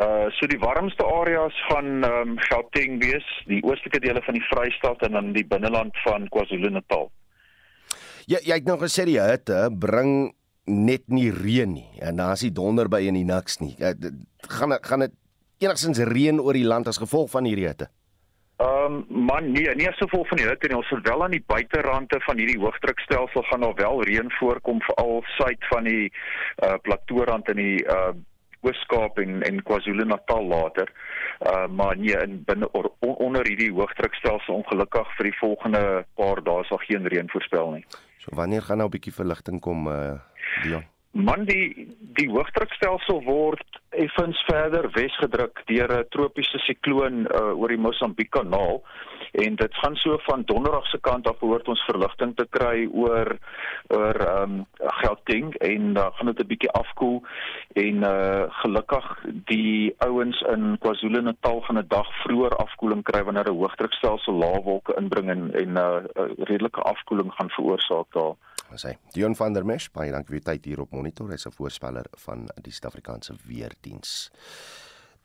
Uh 0.00 0.30
so 0.38 0.48
die 0.48 0.58
warmste 0.60 1.04
areas 1.04 1.56
gaan 1.68 2.04
ehm 2.04 2.30
um, 2.32 2.36
Gauteng 2.48 3.00
wees, 3.02 3.26
die 3.46 3.60
oostelike 3.60 4.00
dele 4.00 4.22
van 4.24 4.38
die 4.38 4.46
Vrystaat 4.48 5.02
en 5.04 5.12
dan 5.12 5.32
die 5.36 5.44
binneland 5.44 5.96
van 6.06 6.28
KwaZulu-Natal. 6.32 7.10
Ja, 8.30 8.38
jy 8.40 8.56
het 8.60 8.68
nou 8.68 8.78
gesê 8.80 9.04
die 9.04 9.20
hitte 9.20 9.66
bring 9.82 10.32
net 10.64 11.04
nie 11.12 11.28
reën 11.34 11.72
nie 11.72 12.00
en 12.00 12.16
daar 12.16 12.32
is 12.38 12.46
nie 12.46 12.54
donder 12.56 12.88
by 12.88 13.02
en 13.10 13.18
nie 13.18 13.26
niks 13.28 13.60
nie. 13.60 13.74
Ja, 13.78 13.92
gaan 14.48 14.76
gaan 14.80 15.04
dit 15.04 15.16
enigstens 15.60 16.00
reën 16.08 16.40
oor 16.40 16.56
die 16.56 16.68
land 16.68 16.88
as 16.88 17.00
gevolg 17.02 17.28
van 17.34 17.44
hierdie 17.44 17.68
hitte? 17.68 17.90
Ehm 18.60 19.04
um, 19.10 19.26
man 19.28 19.52
nee, 19.52 19.68
nie 19.76 19.88
so 19.98 20.08
vol 20.12 20.24
van 20.28 20.40
die 20.40 20.48
hitte 20.48 20.68
nie. 20.68 20.76
Ons 20.76 20.88
sal 20.92 21.04
wel 21.04 21.22
aan 21.24 21.36
die 21.36 21.44
buiterande 21.44 22.18
van 22.24 22.40
hierdie 22.40 22.58
hoëdrukstelsel 22.60 23.44
gaan 23.48 23.64
daar 23.64 23.76
wel 23.84 24.02
reën 24.08 24.32
voorkom 24.38 24.80
veral 24.88 25.22
suid 25.36 25.70
van 25.72 25.84
die 25.88 26.08
uh 26.64 26.76
plateaurand 26.88 27.48
in 27.52 27.64
die 27.66 27.84
uh 27.84 28.12
Weskaap 28.60 29.18
en 29.18 29.42
en 29.42 29.62
KwaZulu-Natal 29.62 30.46
later. 30.46 30.92
Uh 31.40 31.66
maar 31.68 31.96
nee, 31.96 32.16
in 32.22 32.42
binne 32.44 32.70
or, 32.72 32.92
onder 33.00 33.46
hierdie 33.46 33.72
hoëdrukstelsel 33.72 34.54
ongelukkig 34.54 35.16
vir 35.16 35.30
die 35.30 35.38
volgende 35.38 36.04
paar 36.14 36.42
dae 36.44 36.64
sal 36.68 36.82
geen 36.84 37.08
reën 37.08 37.30
voorspel 37.32 37.70
nie. 37.70 37.84
So 38.18 38.36
wanneer 38.36 38.62
gaan 38.62 38.78
nou 38.78 38.88
'n 38.88 38.96
bietjie 38.96 39.16
verligting 39.16 39.60
kom 39.60 39.88
uh 39.88 40.18
Dion. 40.62 40.84
Man 41.10 41.44
die 41.44 41.88
die 42.14 42.28
hoëdrukstelsel 42.30 43.22
word 43.26 43.78
effens 43.98 44.38
verder 44.46 44.86
wesgedruk 44.94 45.62
deur 45.66 45.90
'n 45.90 46.08
tropiese 46.14 46.58
sikloon 46.62 47.26
uh, 47.26 47.50
oor 47.58 47.68
die 47.68 47.82
Mosambiek 47.82 48.30
kanaal 48.30 48.82
en 49.42 49.56
dit 49.56 49.74
gaan 49.74 49.96
so 49.96 50.18
van 50.26 50.42
donderdag 50.46 50.86
se 50.86 50.98
kant 50.98 51.26
af 51.26 51.38
behoort 51.38 51.68
ons 51.68 51.82
verligting 51.86 52.36
te 52.36 52.46
kry 52.50 52.86
oor 52.92 53.38
oor 53.88 54.16
ehm 54.26 54.60
um, 54.60 54.66
Gauteng 55.00 55.54
en 55.54 55.94
dan 55.94 56.06
uh, 56.06 56.14
gaan 56.14 56.30
dit 56.30 56.42
'n 56.44 56.46
bietjie 56.46 56.70
afkoel. 56.70 57.22
En 57.74 57.96
uh 58.02 58.44
gelukkig 58.62 59.06
die 59.50 59.94
ouens 59.98 60.40
in 60.54 60.78
KwaZulu-Natal 60.78 61.60
gaan 61.60 61.78
'n 61.78 61.88
dag 61.88 62.08
vroeër 62.22 62.54
afkoeling 62.56 63.02
kry 63.02 63.22
wanneer 63.24 63.50
'n 63.50 63.58
hoëdrukstelsel 63.58 64.34
laawolke 64.34 64.94
inbring 64.94 65.28
en 65.28 65.42
en 65.54 65.72
'n 65.72 65.78
uh, 65.78 66.30
redelike 66.38 66.80
afkoeling 66.80 67.34
gaan 67.34 67.50
veroorsaak 67.50 68.06
daar 68.12 68.34
was 68.70 68.86
hy. 68.86 68.94
Dion 69.14 69.34
van 69.36 69.54
der 69.56 69.66
Merwe, 69.66 69.90
baie 69.94 70.12
dankie 70.14 70.36
vir 70.36 70.40
u 70.40 70.44
tyd 70.50 70.68
hier 70.70 70.80
op 70.80 70.92
Monitor. 70.92 71.30
Hy's 71.30 71.46
'n 71.46 71.56
voorspeller 71.56 72.06
van 72.26 72.48
die 72.62 72.72
Suid-Afrikaanse 72.72 73.34
Weerdiens. 73.46 74.30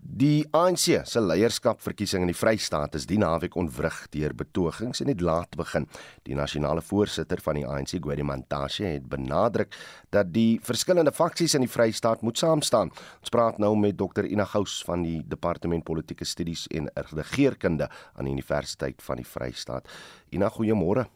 Die 0.06 0.46
ANC 0.54 1.02
se 1.08 1.22
leierskapverkiesing 1.22 2.22
in 2.22 2.30
die 2.30 2.38
Vrystaat 2.38 2.94
is 2.96 3.08
die 3.10 3.18
naweek 3.18 3.56
ontwrig 3.58 3.96
deur 4.14 4.36
betogings 4.38 5.02
en 5.02 5.08
het 5.10 5.22
laat 5.22 5.56
begin. 5.58 5.88
Die 6.24 6.36
nasionale 6.36 6.82
voorsitter 6.82 7.42
van 7.42 7.56
die 7.56 7.66
ANC, 7.66 7.96
Gwedi 8.04 8.24
Mantashe, 8.24 8.84
het 8.84 9.08
benadruk 9.10 9.74
dat 10.14 10.32
die 10.34 10.60
verskillende 10.62 11.12
faksies 11.12 11.56
in 11.56 11.66
die 11.66 11.72
Vrystaat 11.72 12.22
moet 12.22 12.38
saamstaan. 12.38 12.92
Ons 13.20 13.34
praat 13.34 13.58
nou 13.58 13.74
met 13.76 13.98
Dr 13.98 14.26
Ina 14.30 14.46
Gous 14.46 14.84
van 14.86 15.02
die 15.02 15.24
Departement 15.26 15.84
Politieke 15.84 16.26
Studies 16.26 16.68
en 16.68 16.92
Regeringskunde 16.94 17.90
aan 18.14 18.26
die 18.26 18.34
Universiteit 18.34 19.02
van 19.02 19.16
die 19.16 19.26
Vrystaat. 19.26 19.90
Ina, 20.30 20.50
goeiemôre. 20.54 21.08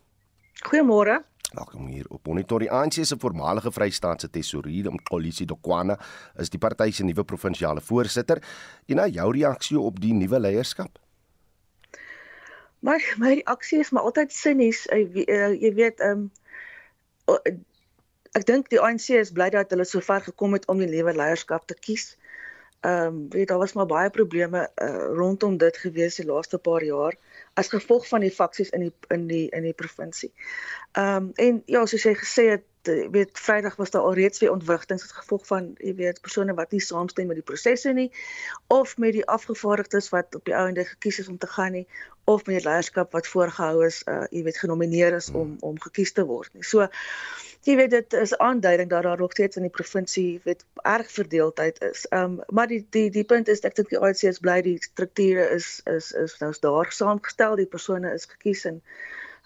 Goeiemôre. 0.65 1.21
Welkom 1.49 1.87
hier 1.87 2.05
op 2.09 2.27
Monitor. 2.27 2.59
Die 2.59 2.71
ANC 2.71 2.93
se 3.01 3.15
voormalige 3.17 3.71
Vrystaatse 3.71 4.29
tesourier, 4.29 4.91
Mkolisi 4.91 5.45
Dokwana, 5.45 5.95
is 6.37 6.51
die 6.53 6.59
party 6.61 6.91
se 6.93 7.03
nuwe 7.03 7.23
provinsiale 7.25 7.81
voorsitter. 7.81 8.37
Nou 8.85 9.07
jou 9.09 9.31
reaksie 9.33 9.79
op 9.79 9.97
die 9.99 10.13
nuwe 10.13 10.39
leierskap? 10.39 10.99
My 12.85 12.99
my 13.17 13.33
reaksie 13.39 13.79
is 13.81 13.89
maar 13.89 14.05
altyd 14.05 14.33
sinnies. 14.33 14.83
Eh, 14.93 15.09
jy 15.57 15.73
weet, 15.73 16.05
ehm 16.05 16.29
um, 17.33 17.65
ek 18.37 18.45
dink 18.45 18.69
die 18.69 18.81
ANC 18.81 19.09
is 19.17 19.33
bly 19.33 19.49
dat 19.49 19.73
hulle 19.73 19.89
so 19.89 20.05
ver 20.05 20.21
gekom 20.21 20.53
het 20.53 20.69
om 20.69 20.77
die 20.77 20.91
nuwe 20.91 21.17
leierskap 21.17 21.65
te 21.65 21.73
kies. 21.73 22.11
Ehm 22.85 23.07
um, 23.09 23.25
weet 23.33 23.49
daar 23.49 23.65
was 23.65 23.73
maar 23.73 23.89
baie 23.89 24.13
probleme 24.13 24.67
uh, 24.69 25.09
rondom 25.17 25.57
dit 25.57 25.81
gewees 25.81 26.21
die 26.21 26.29
laaste 26.29 26.61
paar 26.61 26.85
jaar 26.85 27.17
as 27.53 27.71
gevolg 27.71 28.07
van 28.07 28.23
die 28.25 28.33
faksies 28.33 28.69
in 28.69 28.87
die 28.87 28.93
in 29.07 29.27
die 29.27 29.47
in 29.49 29.63
die 29.63 29.73
provinsie. 29.73 30.31
Ehm 30.91 31.15
um, 31.15 31.31
en 31.35 31.61
ja, 31.65 31.85
soos 31.85 32.03
jy 32.03 32.15
gesê 32.17 32.45
het, 32.55 32.65
jy 32.87 33.09
weet 33.11 33.39
Vrydag 33.39 33.75
was 33.75 33.91
daar 33.91 34.07
alreeds 34.07 34.39
weer 34.39 34.51
ontwrigtings 34.51 35.03
as 35.03 35.11
gevolg 35.11 35.47
van 35.47 35.73
jy 35.77 35.95
weet 35.95 36.21
persone 36.21 36.53
wat 36.55 36.71
nie 36.71 36.81
saamstem 36.81 37.27
met 37.27 37.39
die 37.41 37.45
prosesse 37.45 37.93
nie 37.93 38.11
of 38.67 38.97
met 38.97 39.13
die 39.17 39.25
afgevaardigdes 39.25 40.09
wat 40.09 40.35
op 40.35 40.45
die 40.45 40.55
ouende 40.55 40.85
gekies 40.85 41.19
is 41.19 41.27
om 41.27 41.37
te 41.37 41.47
gaan 41.47 41.71
nie 41.71 41.87
of 42.23 42.45
met 42.45 42.59
die 42.59 42.65
leierskap 42.69 43.11
wat 43.11 43.27
voorgehou 43.27 43.85
is, 43.85 44.03
uh 44.07 44.25
jy 44.29 44.43
weet 44.45 44.61
genomineer 44.61 45.15
is 45.17 45.31
om 45.33 45.57
om 45.65 45.79
gekies 45.81 46.13
te 46.13 46.25
word 46.25 46.53
nie. 46.53 46.63
So 46.63 46.87
jy 47.67 47.75
weet 47.75 47.91
dit 47.91 48.13
is 48.13 48.37
aanduiding 48.37 48.89
dat 48.89 49.03
daar 49.03 49.17
nog 49.17 49.31
steeds 49.31 49.55
in 49.55 49.67
die 49.67 49.73
provinsie 49.73 50.41
weet 50.43 50.65
erg 50.81 51.11
verdeeldheid 51.11 51.81
is. 51.81 52.05
Ehm 52.07 52.23
um, 52.23 52.41
maar 52.47 52.67
die 52.67 52.85
die 52.89 53.09
die 53.09 53.23
punt 53.23 53.47
is 53.47 53.63
ek 53.67 53.75
dink 53.75 53.89
die 53.89 53.99
ANC 53.99 54.23
is 54.23 54.39
bly 54.39 54.61
die 54.61 54.77
strukture 54.83 55.49
is 55.55 55.81
is 55.85 56.11
is 56.11 56.37
nou 56.39 56.53
daar 56.59 56.91
saamgestel, 56.91 57.55
die 57.55 57.69
persone 57.69 58.13
is 58.13 58.25
gekies 58.25 58.65
en 58.65 58.81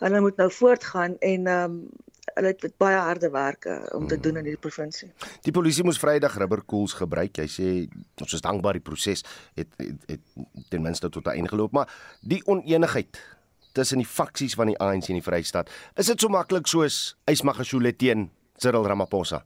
hulle 0.03 0.21
moet 0.21 0.37
nou 0.37 0.51
voortgaan 0.51 1.17
en 1.19 1.47
ehm 1.47 1.71
um, 1.71 1.85
hulle 2.33 2.53
het 2.55 2.77
baie 2.77 2.97
harde 2.97 3.29
werk 3.29 3.65
uh, 3.65 3.83
om 3.91 4.07
te 4.07 4.17
doen 4.19 4.37
in 4.39 4.47
hierdie 4.47 4.61
provinsie. 4.61 5.09
Die 5.45 5.51
polisie 5.51 5.83
moes 5.83 5.99
Vrydag 5.99 6.37
rubberkoels 6.39 6.95
gebruik. 6.97 7.37
Jy 7.37 7.47
sê 7.51 7.67
ons 8.23 8.33
is 8.33 8.41
dankbaar 8.41 8.79
die 8.79 8.85
proses 8.85 9.25
het, 9.57 9.67
het, 9.77 10.07
het 10.07 10.69
ten 10.71 10.81
minste 10.81 11.09
tot 11.09 11.27
eingeloop, 11.27 11.75
maar 11.75 11.91
die 12.21 12.41
oneenigheid 12.45 13.19
tussen 13.73 14.01
die 14.01 14.07
faksies 14.07 14.55
van 14.59 14.71
die 14.71 14.77
ANC 14.79 15.09
in 15.09 15.19
die 15.19 15.25
Vrystaat. 15.25 15.71
Is 15.97 16.11
dit 16.11 16.21
so 16.21 16.29
maklik 16.29 16.69
soos 16.69 17.15
Ysmagashule 17.29 17.95
teen 17.95 18.29
Cyril 18.61 18.87
Ramaphosa? 18.87 19.43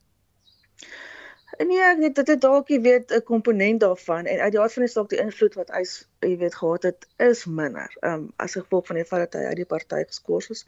Nee, 1.58 1.80
ek 1.82 1.98
net 1.98 2.18
dit 2.20 2.28
het 2.30 2.42
dalk 2.44 2.68
jy 2.70 2.78
weet 2.86 3.12
'n 3.18 3.24
komponent 3.26 3.80
daarvan 3.82 4.28
en 4.30 4.40
uit 4.40 4.52
die 4.54 4.60
aard 4.62 4.74
van 4.74 4.84
die 4.86 4.92
saak 4.92 5.10
die 5.10 5.22
invloed 5.24 5.56
wat 5.58 5.72
hy 5.74 5.82
jy 6.22 6.38
weet 6.38 6.56
gehad 6.56 6.84
het 6.84 7.08
is 7.18 7.46
minder. 7.46 7.90
Ehm 8.02 8.14
um, 8.14 8.34
as 8.38 8.54
gevolg 8.54 8.86
van 8.88 9.00
die 9.00 9.06
feit 9.06 9.32
dat 9.32 9.42
hy 9.42 9.48
uit 9.48 9.62
die 9.64 9.66
party 9.66 10.04
geskort 10.04 10.50
is. 10.54 10.66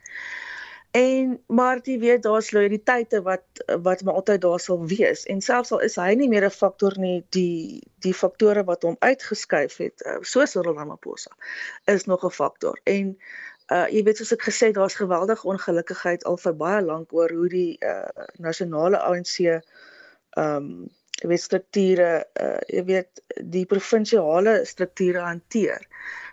En 0.92 1.44
maar 1.48 1.80
jy 1.84 2.00
weet 2.00 2.24
daar's 2.24 2.52
loyaliteite 2.52 3.22
wat 3.22 3.44
wat 3.82 4.02
maar 4.04 4.14
altyd 4.14 4.42
daar 4.42 4.60
sal 4.60 4.86
wees 4.88 5.26
en 5.26 5.42
selfs 5.42 5.72
al 5.72 5.84
is 5.86 5.96
hy 6.02 6.16
nie 6.18 6.30
meer 6.30 6.46
'n 6.46 6.56
faktor 6.56 6.98
nie, 6.98 7.26
die 7.30 7.84
die 8.02 8.14
faktore 8.14 8.64
wat 8.64 8.84
hom 8.84 8.96
uitgeskuif 9.00 9.78
het, 9.78 10.02
uh, 10.06 10.18
soos 10.22 10.52
Cyril 10.52 10.74
Ramaphosa, 10.74 11.32
is 11.86 12.06
nog 12.06 12.26
'n 12.26 12.32
faktor. 12.32 12.80
En 12.84 13.18
uh 13.72 13.86
jy 13.94 14.04
weet 14.04 14.18
soos 14.18 14.34
ek 14.34 14.48
gesê 14.50 14.72
daar's 14.74 14.98
geweldige 14.98 15.48
ongelukkigheid 15.48 16.26
al 16.26 16.38
vir 16.38 16.56
baie 16.56 16.82
lank 16.82 17.14
oor 17.14 17.30
hoe 17.32 17.50
die 17.50 17.78
uh 17.86 18.26
nasionale 18.38 18.98
ANC 18.98 19.40
ehm 19.46 19.62
um, 20.38 20.90
jy 21.20 21.30
weet 21.32 21.44
strukture 21.44 22.10
uh 22.40 22.60
jy 22.72 22.84
weet 22.88 23.24
die 23.56 23.66
provinsiale 23.70 24.60
strukture 24.70 25.24
hanteer. 25.26 25.84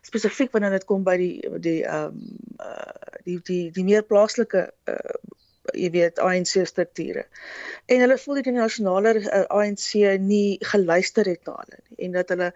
Spesifiek 0.07 0.52
wanneer 0.55 0.76
dit 0.76 0.87
kom 0.87 1.05
by 1.07 1.16
die 1.21 1.35
die 1.62 1.81
ehm 1.85 2.14
um, 2.14 2.21
uh 2.61 3.14
die 3.26 3.40
die 3.49 3.62
die 3.75 3.85
meer 3.85 4.07
plaaslike 4.07 4.69
uh 4.90 5.16
jy 5.73 5.91
weet 5.91 6.19
ANC 6.23 6.67
strukture. 6.69 7.27
En 7.87 8.01
hulle 8.05 8.19
voel 8.19 8.41
dat 8.41 8.49
die 8.49 8.57
nasionale 8.57 9.15
uh, 9.21 9.43
ANC 9.49 9.93
nie 10.21 10.59
geluister 10.61 11.27
het 11.27 11.43
na 11.47 11.57
hulle 11.63 11.81
nie 11.83 11.97
en 12.07 12.13
dat 12.13 12.29
hulle 12.29 12.53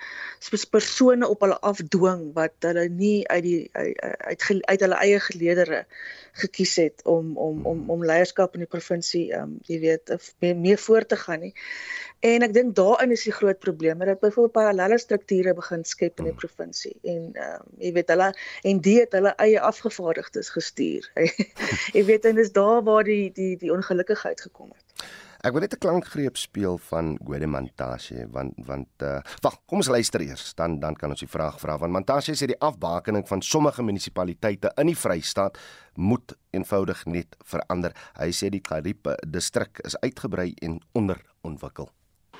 persone 0.70 1.28
op 1.28 1.40
hulle 1.40 1.58
afdwing 1.66 2.30
wat 2.36 2.54
hulle 2.66 2.88
nie 2.88 3.28
uit 3.28 3.42
die 3.42 3.60
uit 3.72 4.00
uit, 4.00 4.64
uit 4.64 4.80
hulle 4.80 4.98
eie 5.04 5.20
geleedere 5.20 5.84
gekies 6.40 6.76
het 6.76 7.02
om 7.04 7.36
om 7.36 7.64
om 7.66 7.90
om 7.90 8.04
leierskap 8.04 8.54
in 8.54 8.64
die 8.64 8.70
provinsie 8.70 9.26
um 9.36 9.58
jy 9.68 9.80
weet 9.82 10.12
meer, 10.40 10.56
meer 10.56 10.78
voor 10.78 11.06
te 11.06 11.16
gaan 11.16 11.40
nie. 11.40 11.54
En 12.20 12.44
ek 12.44 12.52
dink 12.52 12.74
daarin 12.76 13.14
is 13.14 13.24
die 13.24 13.32
groot 13.32 13.58
probleem 13.58 14.02
dat 14.04 14.20
byvoorbeeld 14.20 14.52
parallelle 14.52 14.98
strukture 14.98 15.54
begin 15.56 15.84
skep 15.84 16.20
in 16.20 16.28
die 16.30 16.36
provinsie 16.36 16.96
en 17.02 17.30
um 17.46 17.66
jy 17.80 17.92
weet 17.96 18.12
hulle 18.14 18.30
en 18.70 18.82
die 18.84 18.98
het 19.00 19.16
hulle 19.16 19.34
eie 19.42 19.60
afgevaardigdes 19.60 20.52
gestuur. 20.56 21.08
jy 21.96 22.04
weet 22.04 22.28
en 22.30 22.40
dis 22.40 22.52
daar 22.52 22.84
waar 22.86 22.99
die 23.04 23.30
die 23.32 23.56
die 23.56 23.72
ongelukkigheid 23.72 24.40
gekom 24.40 24.70
het. 24.74 25.08
Ek 25.40 25.54
wil 25.56 25.62
net 25.64 25.72
'n 25.72 25.80
klankgreep 25.80 26.36
speel 26.36 26.78
van 26.90 27.18
Guedemantashe 27.24 28.26
want 28.28 28.52
want 28.66 28.88
uh 29.02 29.20
wag, 29.40 29.56
kom 29.66 29.78
ons 29.78 29.88
luister 29.88 30.20
eers 30.20 30.54
dan 30.54 30.80
dan 30.80 30.94
kan 30.94 31.10
ons 31.10 31.20
die 31.20 31.28
vraag 31.28 31.60
vra 31.60 31.78
want 31.78 31.92
Mantashe 31.92 32.34
sê 32.36 32.46
die 32.46 32.60
afbakening 32.60 33.26
van 33.28 33.42
sommige 33.42 33.82
munisipaliteite 33.82 34.72
in 34.76 34.86
die 34.86 34.96
Vrystaat 34.96 35.56
moet 35.94 36.36
eenvoudig 36.50 37.04
net 37.06 37.36
verander. 37.44 37.92
Hy 38.18 38.30
sê 38.32 38.50
die 38.50 38.60
Karipe 38.60 39.16
distrik 39.26 39.80
is 39.84 39.96
uitgebrei 40.02 40.54
en 40.60 40.80
onderontwikkel. 40.92 41.88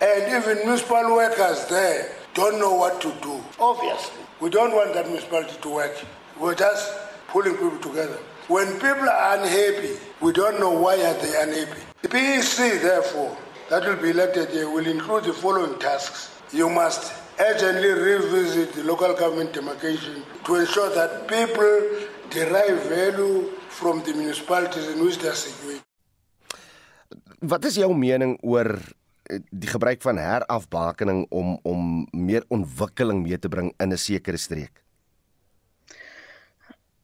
And 0.01 0.23
even 0.33 0.57
municipal 0.67 1.11
workers 1.11 1.67
there 1.69 2.05
don't 2.35 2.59
know 2.59 2.77
what 2.77 3.01
to 3.01 3.13
do. 3.21 3.41
Obviously, 3.59 4.25
we 4.41 4.51
don't 4.51 4.75
want 4.75 4.93
that 4.93 5.07
municipality 5.07 5.57
to 5.61 5.69
work. 5.71 5.97
We're 6.39 6.55
just 6.55 6.93
pulling 7.29 7.57
people 7.57 7.79
together. 7.79 8.19
When 8.51 8.67
people 8.83 9.07
are 9.07 9.39
unhappy, 9.39 9.95
we 10.21 10.33
don't 10.33 10.59
know 10.59 10.75
why 10.75 10.99
are 10.99 11.15
they 11.23 11.35
unhappy. 11.41 11.83
The 12.03 12.09
PEC, 12.09 12.83
therefore, 12.83 13.31
that 13.71 13.87
will 13.87 14.03
be 14.03 14.11
elected 14.11 14.51
here 14.51 14.69
will 14.69 14.89
include 14.91 15.23
the 15.23 15.33
following 15.33 15.79
tasks. 15.79 16.35
You 16.51 16.69
must 16.69 17.15
urgently 17.39 17.95
revisit 17.95 18.73
the 18.73 18.83
local 18.83 19.15
government 19.15 19.53
demarcation 19.53 20.25
to 20.47 20.57
ensure 20.57 20.91
that 20.99 21.29
people 21.31 21.79
derive 22.31 22.83
value 22.91 23.55
from 23.69 24.03
the 24.03 24.15
municipalities 24.19 24.89
in 24.89 24.99
which 24.99 25.23
they 25.23 25.29
are 25.31 25.39
situated. 25.39 25.87
Wat 27.39 27.65
is 27.65 27.79
jou 27.79 27.95
mening 27.95 28.35
oor 28.43 28.75
eh, 29.31 29.39
die 29.47 29.71
gebruik 29.71 30.03
van 30.03 30.19
herafbakening 30.19 31.23
om 31.31 31.55
om 31.63 31.87
meer 32.11 32.43
ontwikkeling 32.51 33.23
mee 33.23 33.39
te 33.39 33.49
bring 33.49 33.71
in 33.79 33.95
'n 33.95 34.07
sekere 34.11 34.43
streek? 34.43 34.83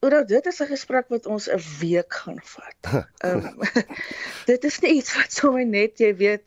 Oor 0.06 0.26
dit 0.26 0.46
is 0.46 0.60
'n 0.62 0.70
gesprek 0.70 1.08
wat 1.10 1.24
ons 1.26 1.48
'n 1.50 1.62
week 1.80 2.12
gaan 2.14 2.40
vat. 2.54 2.82
Ehm 3.26 3.46
um, 3.46 3.62
dit 4.50 4.64
is 4.64 4.78
nie 4.80 4.92
iets 4.98 5.14
wat 5.16 5.32
sommer 5.32 5.66
net 5.66 5.98
jy 5.98 6.12
weet 6.20 6.44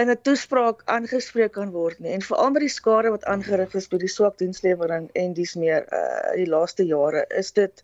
in 0.00 0.10
'n 0.10 0.22
toespraak 0.22 0.82
aangespreek 0.84 1.52
kan 1.52 1.72
word 1.74 1.98
nie. 1.98 2.12
En 2.12 2.22
veral 2.22 2.50
met 2.50 2.62
die 2.66 2.76
skade 2.76 3.10
wat 3.10 3.24
aangerig 3.24 3.74
is 3.74 3.88
by 3.88 3.98
die 3.98 4.12
swak 4.14 4.38
dienslewering 4.38 5.10
en 5.22 5.34
dis 5.34 5.54
meer 5.54 5.88
uh 6.00 6.36
die 6.36 6.46
laaste 6.46 6.86
jare 6.86 7.24
is 7.42 7.50
dit 7.58 7.82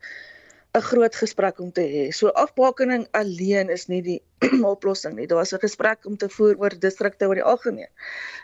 'n 0.76 0.82
groot 0.82 1.14
gesprek 1.16 1.58
om 1.60 1.72
te 1.72 1.80
hê. 1.80 2.04
So 2.12 2.28
afbakening 2.28 3.06
alleen 3.10 3.70
is 3.72 3.86
nie 3.88 4.02
die 4.02 4.20
oplossing 4.74 5.14
nie. 5.16 5.26
Daar's 5.26 5.52
'n 5.54 5.64
gesprek 5.64 6.04
om 6.04 6.16
te 6.16 6.28
voer 6.28 6.56
oor 6.58 6.78
distrikte 6.78 7.26
oor 7.26 7.38
die 7.40 7.50
algemeen. 7.52 7.92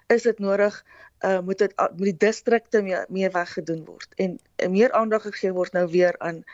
Is 0.09 0.23
dit 0.23 0.39
nodig 0.39 0.85
uh 1.25 1.41
moet 1.41 1.59
dit 1.59 1.73
moet 1.77 2.09
die 2.11 2.17
distrikte 2.27 2.83
meer 2.83 3.05
meer 3.09 3.31
weggedoen 3.31 3.85
word 3.85 4.09
en 4.17 4.39
meer 4.71 4.93
aandag 4.93 5.23
gegee 5.23 5.53
word 5.53 5.73
nou 5.73 5.87
weer 5.91 6.19
aan 6.19 6.45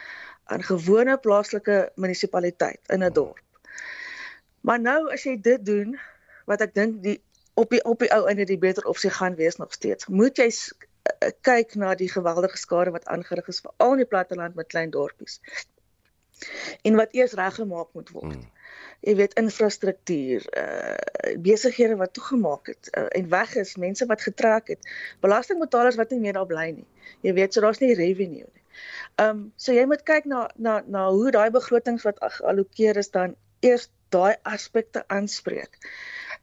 aan 0.45 0.63
gewone 0.63 1.17
plaaslike 1.19 1.93
munisipaliteit 1.95 2.81
in 2.89 3.05
'n 3.05 3.13
dorp. 3.13 3.41
Maar 4.61 4.81
nou 4.81 5.13
as 5.13 5.23
jy 5.23 5.41
dit 5.41 5.65
doen 5.65 5.99
wat 6.47 6.61
ek 6.61 6.75
dink 6.75 7.03
die 7.03 7.21
op 7.55 7.71
die 7.71 7.85
op 7.85 7.99
die 7.99 8.13
ou 8.15 8.27
einde 8.29 8.45
die 8.45 8.59
beter 8.59 8.85
opsie 8.85 9.11
gaan 9.11 9.35
wees 9.35 9.57
nog 9.57 9.73
steeds. 9.73 10.07
Moet 10.07 10.37
jy 10.37 10.51
kyk 11.41 11.75
na 11.75 11.95
die 11.95 12.11
geweldige 12.13 12.57
skade 12.57 12.93
wat 12.95 13.07
aangerig 13.07 13.49
is 13.49 13.61
veral 13.65 13.97
in 13.97 14.05
die 14.05 14.11
platteland 14.13 14.55
met 14.55 14.71
klein 14.73 14.91
dorpies. 14.91 15.41
En 16.83 16.95
wat 16.97 17.15
eers 17.17 17.33
reggemaak 17.33 17.93
moet 17.93 18.11
word. 18.15 18.35
Hmm 18.35 18.57
jy 19.07 19.15
weet 19.19 19.37
infrastruktuur, 19.39 20.47
uh 20.59 21.35
besighede 21.45 21.97
wat 22.01 22.15
toegemaak 22.17 22.71
het 22.73 22.89
uh, 22.97 23.05
en 23.19 23.29
weg 23.31 23.55
is, 23.61 23.77
mense 23.77 24.07
wat 24.11 24.23
getrek 24.23 24.73
het, 24.73 24.89
belastingbetalers 25.23 25.99
wat 26.01 26.11
nie 26.11 26.21
meer 26.23 26.39
daar 26.39 26.49
bly 26.49 26.71
nie. 26.81 26.87
Jy 27.27 27.35
weet, 27.37 27.55
so 27.55 27.63
daar's 27.63 27.83
nie 27.83 27.95
revenue 27.95 28.47
nie. 28.47 28.65
Um 29.23 29.45
so 29.57 29.75
jy 29.75 29.85
moet 29.91 30.03
kyk 30.09 30.27
na 30.31 30.47
na 30.57 30.81
na 30.87 31.09
hoe 31.11 31.31
daai 31.35 31.51
begrotings 31.55 32.07
wat 32.07 32.19
geallokeer 32.39 32.99
is 32.99 33.11
dan 33.15 33.37
eers 33.67 33.89
daai 34.15 34.35
aspekte 34.43 35.05
aanspreek. 35.07 35.79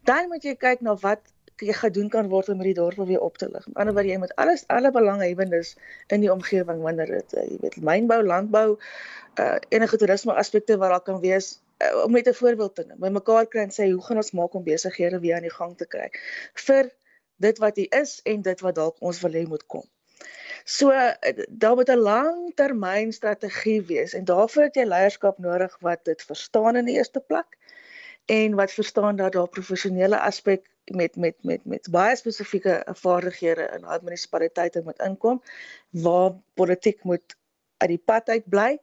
Dan 0.08 0.30
moet 0.32 0.46
jy 0.46 0.56
kyk 0.60 0.84
na 0.86 0.96
wat 1.02 1.24
gedoen 1.58 2.10
kan 2.10 2.30
word 2.30 2.50
om 2.50 2.62
hierdie 2.62 2.78
dorp 2.78 3.08
weer 3.08 3.22
op 3.22 3.38
te 3.38 3.50
lig. 3.52 3.66
Aan 3.66 3.74
die 3.74 3.80
ander 3.84 3.96
wyse 3.96 4.12
jy 4.12 4.18
moet 4.18 4.36
alles 4.36 4.66
alle 4.68 4.92
belanghebbendes 4.92 5.76
in 6.08 6.22
die 6.22 6.32
omgewing 6.32 6.82
wanneer 6.82 7.06
dit 7.06 7.34
uh, 7.34 7.44
jy 7.44 7.60
weet 7.62 7.78
mynbou, 7.82 8.22
landbou, 8.24 8.68
uh 9.40 9.56
enige 9.70 9.98
toerisme 9.98 10.34
aspekte 10.34 10.78
wat 10.78 10.90
daar 10.90 11.06
kan 11.08 11.20
wees 11.24 11.62
uh, 11.80 12.04
om 12.04 12.12
net 12.12 12.28
'n 12.28 12.34
voorbeeld 12.34 12.76
te 12.76 12.86
neem, 12.88 13.00
by 13.00 13.10
mekaar 13.10 13.48
kry 13.48 13.62
en 13.68 13.76
sê 13.78 13.92
hoe 13.92 14.04
gaan 14.04 14.18
ons 14.18 14.32
maak 14.32 14.54
om 14.54 14.64
besighede 14.64 15.20
weer 15.20 15.36
aan 15.36 15.48
die 15.48 15.58
gang 15.58 15.78
te 15.78 15.86
kry 15.86 16.10
vir 16.68 16.92
dit 17.38 17.58
wat 17.58 17.76
hier 17.76 17.92
is 18.02 18.20
en 18.24 18.42
dit 18.42 18.62
wat 18.62 18.76
dalk 18.76 18.96
ons 19.00 19.20
wil 19.22 19.32
hê 19.32 19.48
moet 19.48 19.66
kom. 19.68 19.84
So 20.66 20.90
eh, 20.90 21.46
daar 21.50 21.76
moet 21.76 21.90
'n 21.90 21.98
langtermyn 21.98 23.14
strategie 23.14 23.82
wees 23.82 24.14
en 24.14 24.26
daarvoor 24.26 24.64
het 24.64 24.76
jy 24.76 24.86
leierskap 24.86 25.38
nodig 25.38 25.78
wat 25.80 26.06
dit 26.06 26.22
verstaan 26.22 26.76
in 26.76 26.86
die 26.86 26.96
eerste 26.96 27.20
plek 27.20 27.58
en 28.26 28.56
wat 28.56 28.72
verstaan 28.72 29.16
dat 29.16 29.34
daar 29.34 29.50
professionele 29.50 30.20
aspek 30.20 30.66
met 30.94 31.16
met 31.16 31.36
met 31.42 31.66
met 31.66 31.88
baie 31.92 32.16
spesifieke 32.16 32.86
vaardighede 32.86 33.70
in 33.76 33.88
munisipaliteite 34.04 34.82
moet 34.84 35.00
inkom 35.00 35.42
waar 35.90 36.36
politiek 36.54 37.04
moet 37.04 37.36
uit 37.78 37.90
die 37.90 38.02
pad 38.06 38.30
uit 38.30 38.46
bly 38.50 38.78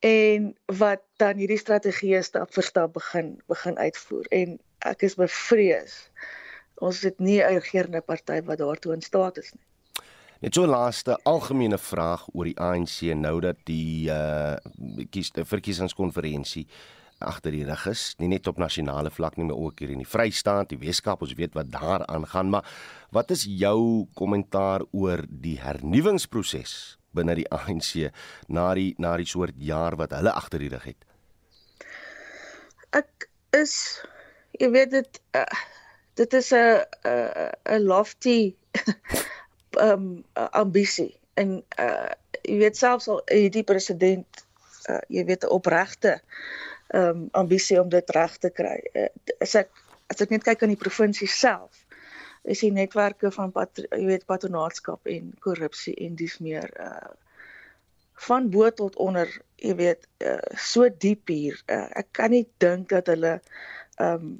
en 0.00 0.52
wat 0.66 1.02
dan 1.16 1.36
hierdie 1.36 1.60
strategie 1.60 2.22
stap 2.22 2.52
vir 2.54 2.64
stap 2.64 2.92
begin 2.92 3.34
begin 3.46 3.78
uitvoer. 3.78 4.26
En 4.30 4.58
ek 4.78 5.02
is 5.02 5.18
bevrees 5.18 5.98
ons 6.82 7.02
het 7.06 7.18
nie 7.20 7.42
'n 7.42 7.58
regerende 7.58 8.00
party 8.00 8.42
wat 8.42 8.58
daartoe 8.58 8.94
in 8.94 9.02
staat 9.02 9.38
is 9.38 9.52
nie. 9.52 9.62
Net 10.40 10.54
so 10.54 10.66
laaste 10.66 11.18
algemene 11.22 11.78
vraag 11.78 12.26
oor 12.32 12.44
die 12.44 12.58
ANC 12.58 13.14
nou 13.14 13.40
dat 13.40 13.56
die 13.64 14.10
uh 14.10 14.56
kies 15.10 15.30
verkiesingskonferensie 15.34 16.66
agter 17.24 17.54
die 17.54 17.64
rug 17.64 17.86
is, 17.90 18.14
nie 18.18 18.28
net 18.28 18.46
op 18.46 18.58
nasionale 18.58 19.10
vlak 19.10 19.36
nie, 19.36 19.46
maar 19.48 19.60
ook 19.60 19.82
hier 19.82 19.92
in 19.94 20.02
die 20.02 20.08
Vrystaat, 20.08 20.70
die 20.72 20.80
Weskaap, 20.80 21.22
ons 21.22 21.34
weet 21.38 21.54
wat 21.54 21.70
daar 21.72 22.06
aangaan, 22.06 22.50
maar 22.50 22.66
wat 23.10 23.30
is 23.30 23.44
jou 23.46 24.06
kommentaar 24.18 24.84
oor 24.90 25.24
die 25.28 25.58
hernuwingsproses 25.60 26.98
binne 27.12 27.36
die 27.36 27.48
ANC 27.52 28.08
na 28.48 28.70
die 28.74 28.94
na 28.98 29.16
die 29.20 29.28
soort 29.28 29.58
jaar 29.60 29.96
wat 30.00 30.14
hulle 30.16 30.32
agter 30.32 30.62
die 30.62 30.70
rug 30.72 30.86
het? 30.88 31.04
Ek 32.96 33.28
is 33.56 33.74
jy 34.60 34.70
weet 34.72 34.92
dit 34.96 35.20
uh, 35.36 35.60
dit 36.20 36.34
is 36.40 36.52
'n 36.52 36.84
'n 37.76 37.84
lofty 37.84 38.54
um 39.88 40.24
ambisie 40.34 41.12
en 41.34 41.62
uh 41.78 42.10
jy 42.42 42.56
weet 42.58 42.76
selfs 42.76 43.08
al 43.08 43.20
hierdie 43.30 43.64
president 43.64 44.44
uh, 44.90 45.00
jy 45.08 45.24
weet 45.24 45.44
'n 45.44 45.54
opregte 45.58 46.20
um 46.94 47.28
ambisie 47.32 47.80
om 47.80 47.88
dit 47.88 48.10
reg 48.10 48.36
te 48.38 48.50
kry. 48.50 48.78
Uh, 48.94 49.08
as 49.40 49.54
ek 49.54 49.70
as 50.12 50.20
ek 50.20 50.34
net 50.34 50.44
kyk 50.44 50.62
aan 50.62 50.74
die 50.74 50.80
provinsie 50.80 51.28
self 51.30 51.84
is 52.42 52.60
die 52.64 52.72
netwerke 52.74 53.30
van 53.30 53.52
jy 53.54 54.06
weet 54.08 54.26
patronaatskap 54.26 55.06
en 55.06 55.30
korrupsie 55.40 55.94
en 56.06 56.16
dis 56.18 56.38
meer 56.38 56.70
uh 56.80 57.12
van 58.22 58.50
bo 58.54 58.68
tot 58.70 58.96
onder 59.02 59.30
jy 59.58 59.72
weet 59.74 60.04
uh, 60.22 60.38
so 60.54 60.86
diep 61.04 61.30
hier 61.32 61.56
uh, 61.66 61.88
ek 61.98 62.12
kan 62.18 62.30
nie 62.30 62.44
dink 62.62 62.90
dat 62.94 63.08
hulle 63.10 63.38
ehm 63.98 64.26
um, 64.26 64.34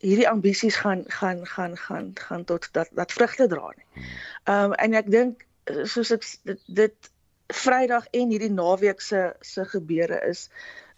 hierdie 0.00 0.28
ambisies 0.28 0.78
gaan 0.80 1.02
gaan 1.12 1.42
gaan 1.46 1.74
gaan 1.76 2.12
gaan 2.16 2.44
tot 2.48 2.68
dat 2.72 2.88
dat 2.96 3.12
vrugte 3.12 3.46
dra 3.52 3.72
nie. 3.76 4.04
Ehm 4.44 4.70
um, 4.70 4.76
en 4.84 4.94
ek 5.00 5.10
dink 5.12 5.42
soos 5.84 6.12
ek 6.16 6.24
dit, 6.48 6.62
dit 6.66 7.10
Vrydag 7.50 8.06
en 8.14 8.30
hierdie 8.30 8.52
naweek 8.54 9.00
se 9.02 9.20
se 9.40 9.64
gebeure 9.72 10.20
is 10.28 10.46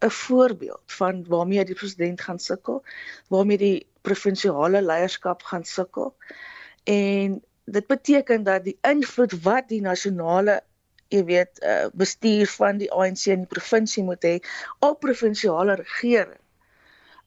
'n 0.03 0.11
voorbeeld 0.11 0.83
van 0.87 1.25
waarmee 1.29 1.65
die 1.65 1.75
president 1.75 2.21
gaan 2.21 2.39
sukkel, 2.39 2.85
waarmee 3.29 3.59
die 3.59 3.87
provinsiale 4.01 4.83
leierskap 4.83 5.43
gaan 5.43 5.65
sukkel. 5.65 6.17
En 6.85 7.43
dit 7.65 7.87
beteken 7.87 8.43
dat 8.43 8.65
die 8.65 8.79
invloed 8.81 9.43
wat 9.43 9.69
die 9.69 9.81
nasionale 9.81 10.63
jy 11.09 11.25
weet 11.25 11.61
uh, 11.61 11.87
bestuur 11.93 12.49
van 12.49 12.79
die 12.81 12.93
ANC 12.93 13.25
in 13.29 13.45
die 13.45 13.55
provinsie 13.55 14.03
moet 14.05 14.25
hê 14.25 14.39
op 14.79 15.01
provinsiale 15.01 15.75
regering. 15.75 16.41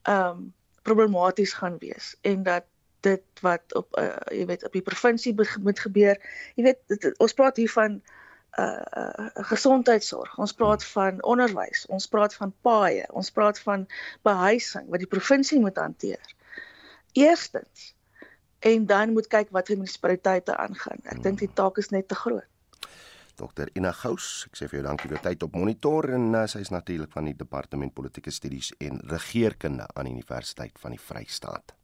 Um 0.04 0.54
problematies 0.86 1.54
gaan 1.54 1.78
wees 1.82 2.16
en 2.22 2.44
dat 2.44 2.66
dit 3.00 3.24
wat 3.42 3.74
op 3.74 3.98
uh, 3.98 4.18
jy 4.30 4.46
weet 4.46 4.66
op 4.66 4.74
die 4.74 4.82
provinsie 4.82 5.34
moet 5.62 5.80
gebeur. 5.80 6.20
Jy 6.56 6.64
weet 6.64 6.80
dit, 6.88 7.18
ons 7.18 7.34
praat 7.34 7.58
hier 7.58 7.72
van 7.72 8.02
uh, 8.02 8.25
uh 8.62 9.44
gesondheidsorg, 9.50 10.38
ons 10.40 10.54
praat 10.56 10.84
van 10.94 11.20
onderwys, 11.24 11.86
ons 11.92 12.08
praat 12.08 12.36
van 12.40 12.54
paaie, 12.64 13.04
ons 13.12 13.32
praat 13.32 13.60
van 13.60 13.84
behuising 14.24 14.88
wat 14.90 15.04
die 15.04 15.12
provinsie 15.12 15.60
moet 15.60 15.78
hanteer. 15.82 16.34
Eerstens 17.14 17.92
en 18.60 18.86
dan 18.86 19.14
moet 19.14 19.28
kyk 19.28 19.52
wat 19.54 19.68
die 19.70 19.78
munisipaliteite 19.78 20.56
aangaan. 20.58 21.04
Ek 21.04 21.22
dink 21.24 21.44
die 21.44 21.52
taak 21.54 21.78
is 21.78 21.92
net 21.94 22.08
te 22.08 22.18
groot. 22.18 22.48
Dr 23.36 23.68
Ina 23.76 23.92
Gous, 23.92 24.46
ek 24.48 24.56
sê 24.56 24.68
vir 24.72 24.80
jou 24.80 24.86
dankie 24.88 25.10
vir 25.10 25.18
jou 25.18 25.24
tyd 25.28 25.44
op 25.44 25.58
monitor 25.60 26.08
en 26.16 26.30
uh, 26.32 26.46
sy 26.48 26.62
is 26.64 26.72
natuurlik 26.72 27.12
van 27.12 27.28
die 27.28 27.36
departement 27.36 27.92
politieke 27.94 28.32
studies 28.32 28.72
en 28.80 29.02
regeringskunde 29.12 29.90
aan 29.92 30.08
die 30.08 30.16
Universiteit 30.16 30.80
van 30.80 30.96
die 30.96 31.02
Vrystaat. 31.04 31.76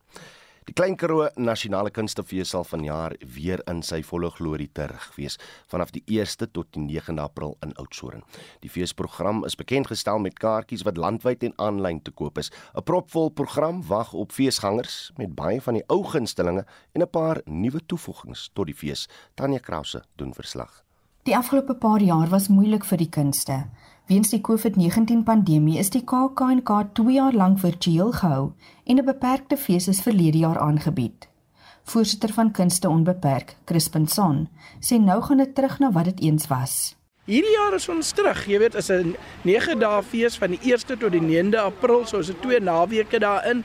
Die 0.70 0.76
Klein 0.78 0.94
Karoo 0.94 1.26
Nasionale 1.42 1.90
Kunstefees 1.90 2.52
sal 2.54 2.62
vanjaar 2.70 3.16
weer 3.36 3.64
in 3.72 3.80
sy 3.82 4.04
volle 4.06 4.30
glorie 4.30 4.68
terugwees 4.78 5.40
vanaf 5.72 5.90
die 5.96 6.04
1ste 6.06 6.46
tot 6.54 6.70
die 6.76 6.84
9de 6.84 7.24
April 7.24 7.56
in 7.66 7.74
Oudtshoorn. 7.82 8.22
Die 8.62 8.70
feesprogram 8.70 9.42
is 9.48 9.58
bekend 9.58 9.90
gestel 9.90 10.22
met 10.22 10.38
kaartjies 10.38 10.86
wat 10.86 11.02
landwyd 11.02 11.48
en 11.48 11.58
aanlyn 11.58 12.04
te 12.06 12.14
koop 12.14 12.38
is. 12.38 12.52
'n 12.78 12.86
Propvol 12.86 13.34
program 13.34 13.82
wag 13.90 14.14
op 14.14 14.32
feesgangers 14.32 15.12
met 15.18 15.34
baie 15.34 15.58
van 15.62 15.82
die 15.82 15.88
ou 15.90 16.04
gunstelinge 16.04 16.66
en 16.94 17.02
'n 17.02 17.10
paar 17.10 17.42
nuwe 17.46 17.82
toevoegings 17.88 18.52
tot 18.54 18.68
die 18.68 18.78
fees. 18.78 19.10
Tanya 19.34 19.60
Krause 19.60 20.04
doen 20.16 20.34
verslag. 20.34 20.84
Die 21.24 21.36
afgelope 21.38 21.74
paar 21.74 22.02
jaar 22.02 22.30
was 22.30 22.50
moeilik 22.50 22.86
vir 22.86 22.98
die 22.98 23.10
kunste. 23.10 23.66
Weens 24.12 24.28
die 24.28 24.42
COVID-19 24.44 25.22
pandemie 25.24 25.78
is 25.80 25.88
die 25.94 26.02
KAK&K 26.04 26.80
2 26.98 27.14
jaar 27.16 27.32
lank 27.32 27.62
virtueel 27.62 28.10
gehou 28.12 28.52
en 28.84 28.98
'n 29.00 29.06
beperkte 29.08 29.56
fees 29.58 29.88
is 29.88 30.02
verlede 30.02 30.38
jaar 30.38 30.60
aangebied. 30.60 31.30
Voorsitter 31.84 32.34
van 32.34 32.52
Kunste 32.52 32.90
Onbeperk, 32.90 33.56
Crispin 33.66 34.08
Son, 34.08 34.50
sê 34.82 35.00
nou 35.00 35.22
gaan 35.22 35.38
dit 35.38 35.56
terug 35.56 35.80
na 35.80 35.92
wat 35.92 36.06
dit 36.06 36.20
eens 36.20 36.48
was. 36.48 36.96
Hierdie 37.26 37.56
jaar 37.56 37.74
is 37.74 37.90
ons 37.90 38.12
terug, 38.12 38.48
jy 38.48 38.60
weet, 38.60 38.76
is 38.76 38.90
'n 38.92 39.16
9 39.42 39.80
dae 39.80 40.04
fees 40.04 40.38
van 40.38 40.50
die 40.50 40.60
1ste 40.62 40.98
tot 40.98 41.12
die 41.12 41.22
9de 41.22 41.60
April, 41.60 42.06
so 42.06 42.20
is 42.20 42.28
dit 42.28 42.42
twee 42.42 42.60
naweke 42.60 43.20
daarin. 43.20 43.64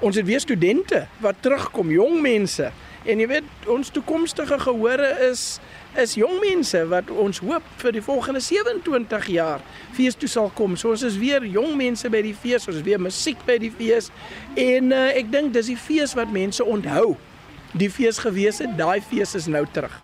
Ons 0.00 0.16
het 0.16 0.26
weer 0.26 0.40
studente 0.40 1.06
wat 1.20 1.42
terugkom, 1.42 1.90
jong 1.90 2.20
mense. 2.20 2.72
En 3.04 3.18
jy 3.18 3.26
weet, 3.26 3.44
ons 3.66 3.88
toekomstige 3.88 4.58
gehore 4.58 5.30
is 5.30 5.60
is 5.98 6.14
jong 6.14 6.40
mense 6.40 6.82
wat 6.90 7.10
ons 7.10 7.38
hoop 7.38 7.64
vir 7.82 7.92
die 7.92 8.02
volgende 8.02 8.40
27 8.40 9.26
jaar 9.34 9.64
fees 9.96 10.14
toe 10.14 10.28
sal 10.28 10.50
kom. 10.54 10.76
So 10.76 10.90
ons 10.90 11.02
is 11.02 11.18
weer 11.18 11.44
jong 11.46 11.76
mense 11.76 12.10
by 12.10 12.22
die 12.22 12.34
fees, 12.34 12.68
ons 12.68 12.76
is 12.76 12.86
weer 12.86 13.00
musiek 13.00 13.40
by 13.46 13.58
die 13.58 13.72
fees 13.72 14.10
en 14.54 14.92
uh, 14.92 15.08
ek 15.16 15.32
dink 15.32 15.52
dis 15.52 15.72
die 15.72 15.78
fees 15.78 16.14
wat 16.14 16.30
mense 16.32 16.64
onthou. 16.64 17.16
Die 17.72 17.90
fees 17.90 18.18
gewees 18.18 18.58
het, 18.62 18.76
daai 18.78 19.00
fees 19.00 19.34
is 19.34 19.46
nou 19.46 19.66
terug. 19.72 20.02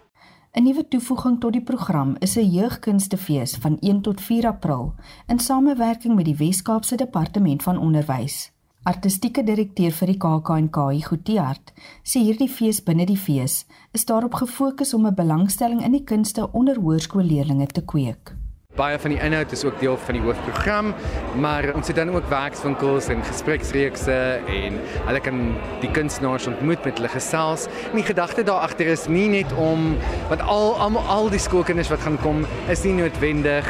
'n 0.56 0.64
Nuwe 0.64 0.88
toevoeging 0.88 1.40
tot 1.40 1.52
die 1.52 1.62
program 1.62 2.16
is 2.24 2.36
'n 2.36 2.48
jeugkunstefees 2.48 3.56
van 3.60 3.76
1 3.80 4.00
tot 4.00 4.20
4 4.20 4.46
April 4.46 4.94
in 5.26 5.38
samewerking 5.38 6.14
met 6.14 6.24
die 6.24 6.36
Wes-Kaapse 6.36 6.96
Departement 6.96 7.62
van 7.62 7.78
Onderwys. 7.78 8.55
Artistieke 8.86 9.42
direkteur 9.42 9.90
vir 9.90 10.12
die 10.12 10.20
KAK&K, 10.22 10.82
Goetiehart, 11.08 11.72
sê 12.06 12.20
hierdie 12.22 12.46
fees 12.46 12.78
binne 12.86 13.02
die 13.08 13.16
fees 13.18 13.64
is 13.98 14.06
daarop 14.06 14.36
gefokus 14.38 14.94
om 14.94 15.08
'n 15.08 15.16
belangstelling 15.18 15.82
in 15.82 15.90
die 15.90 16.04
kunste 16.04 16.46
onder 16.52 16.78
hoërskoolleerders 16.78 17.72
te 17.74 17.82
kweek. 17.82 18.30
Baie 18.76 18.98
van 18.98 19.10
die 19.10 19.18
inhoud 19.18 19.52
is 19.52 19.64
ook 19.64 19.80
deel 19.80 19.96
van 19.96 20.14
die 20.14 20.22
hoofprogram, 20.22 20.94
maar 21.34 21.74
ons 21.74 21.86
het 21.86 21.96
dan 21.96 22.10
ook 22.10 22.28
werkswinkels 22.28 23.08
en 23.08 23.24
gespreksreekse 23.24 24.40
en 24.46 24.78
hulle 25.06 25.20
kan 25.20 25.56
die 25.80 25.90
kunstenaars 25.90 26.46
ontmoet 26.46 26.84
met 26.84 26.96
hulle 26.98 27.08
gesels. 27.08 27.66
En 27.90 27.96
die 27.96 28.06
gedagte 28.06 28.44
daar 28.44 28.60
agter 28.60 28.86
is 28.86 29.08
nie 29.08 29.28
net 29.28 29.52
om 29.52 29.96
want 30.28 30.40
al 30.42 30.76
al 30.78 30.98
al 30.98 31.30
die 31.30 31.42
skoolkinders 31.42 31.90
wat 31.90 32.00
gaan 32.00 32.18
kom 32.22 32.46
is 32.68 32.84
nie 32.84 32.94
noodwendig 32.94 33.66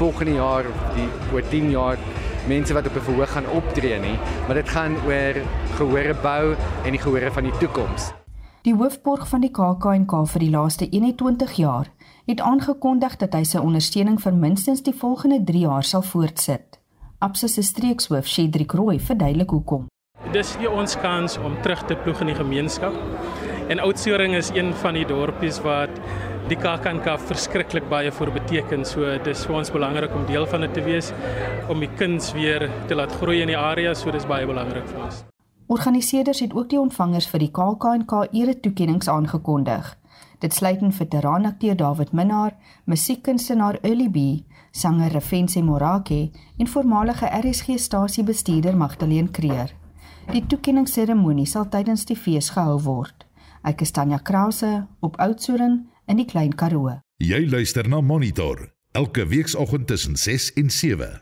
volgende 0.00 0.34
jaar 0.34 0.64
die 0.96 1.08
oor 1.32 1.42
10 1.48 1.70
jaar 1.70 1.98
mense 2.48 2.74
wat 2.74 2.86
op 2.86 2.96
'n 2.96 3.00
verhoog 3.00 3.30
gaan 3.30 3.50
optree 3.50 3.98
nie, 3.98 4.18
maar 4.46 4.54
dit 4.54 4.68
gaan 4.68 4.96
oor 5.06 5.34
gehore 5.76 6.14
bou 6.22 6.54
en 6.84 6.90
die 6.90 7.00
gehore 7.00 7.30
van 7.32 7.42
die 7.42 7.58
toekoms. 7.58 8.12
Die 8.62 8.74
hoofborg 8.74 9.28
van 9.28 9.40
die 9.40 9.50
KAK&K 9.50 10.26
vir 10.26 10.40
die 10.40 10.50
laaste 10.50 10.88
21 10.88 11.52
jaar 11.52 11.86
het 12.26 12.40
aangekondig 12.40 13.16
dat 13.16 13.32
hy 13.32 13.44
sy 13.44 13.58
ondersteuning 13.58 14.20
vir 14.20 14.34
minstens 14.34 14.82
die 14.82 14.94
volgende 14.94 15.44
3 15.44 15.58
jaar 15.58 15.84
sal 15.84 16.02
voortsit. 16.02 16.78
Absa 17.18 17.48
se 17.48 17.62
streekshoof, 17.62 18.26
Shedrick 18.26 18.72
Roy, 18.72 19.00
verduidelik 19.00 19.50
hoekom. 19.50 19.86
Dis 20.32 20.52
vir 20.56 20.70
ons 20.70 20.94
kans 21.00 21.38
om 21.38 21.56
terug 21.62 21.86
te 21.88 21.96
ploeg 21.96 22.20
in 22.20 22.26
die 22.26 22.36
gemeenskap. 22.36 22.92
En 23.70 23.78
Oudtshoorn 23.78 24.32
is 24.34 24.48
een 24.48 24.72
van 24.74 24.96
die 24.98 25.04
dorpies 25.06 25.60
wat 25.62 25.90
die 26.50 26.56
KAKNK 26.58 27.04
verskriklik 27.22 27.84
baie 27.88 28.10
voor 28.12 28.32
beteken. 28.34 28.82
So 28.84 29.12
dis 29.22 29.44
vir 29.46 29.54
ons 29.60 29.70
belangrik 29.70 30.14
om 30.14 30.24
deel 30.26 30.46
van 30.50 30.66
dit 30.66 30.74
te 30.74 30.82
wees 30.82 31.12
om 31.70 31.78
die 31.78 31.90
kuns 32.00 32.32
weer 32.34 32.66
te 32.90 32.98
laat 32.98 33.14
groei 33.20 33.44
in 33.44 33.52
die 33.52 33.58
area, 33.58 33.92
so 33.94 34.10
dis 34.10 34.26
baie 34.26 34.48
belangrik 34.50 34.88
vir 34.90 35.04
ons. 35.04 35.20
Organiseerders 35.70 36.42
het 36.42 36.58
ook 36.58 36.66
die 36.74 36.80
ontvangers 36.80 37.30
vir 37.30 37.44
die 37.44 37.50
KAKNK 37.60 38.16
ere 38.42 38.56
toekenninge 38.58 39.06
aangekondig. 39.06 39.94
Dit 40.42 40.58
sluit 40.58 40.82
in 40.82 40.90
veteranakteur 40.90 41.78
David 41.78 42.10
Minnar, 42.10 42.58
musiekkunstenaar 42.90 43.78
Early 43.86 44.10
B, 44.10 44.26
sanger 44.72 45.14
Refense 45.14 45.62
Morake 45.62 46.30
en 46.58 46.74
voormalige 46.74 47.30
RSG 47.38 47.78
stasiebestuurder 47.78 48.76
Magdalene 48.76 49.30
Creer. 49.30 49.70
Die 50.34 50.46
toekenningsseremonie 50.46 51.46
sal 51.46 51.70
tydens 51.70 52.08
die 52.10 52.18
fees 52.18 52.50
gehou 52.50 52.80
word. 52.82 53.29
Ek 53.60 53.82
is 53.84 53.90
Tanya 53.92 54.16
Krause 54.24 54.86
op 55.04 55.18
Oudtshoorn 55.20 55.90
in 56.08 56.16
die 56.16 56.24
Klein 56.24 56.54
Karoo. 56.56 56.94
Jy 57.20 57.42
luister 57.44 57.84
na 57.84 58.00
Monitor 58.00 58.70
elke 58.96 59.26
weekoggend 59.28 59.86
tussen 59.86 60.16
6 60.16 60.52
en 60.56 60.70
7. 60.70 61.20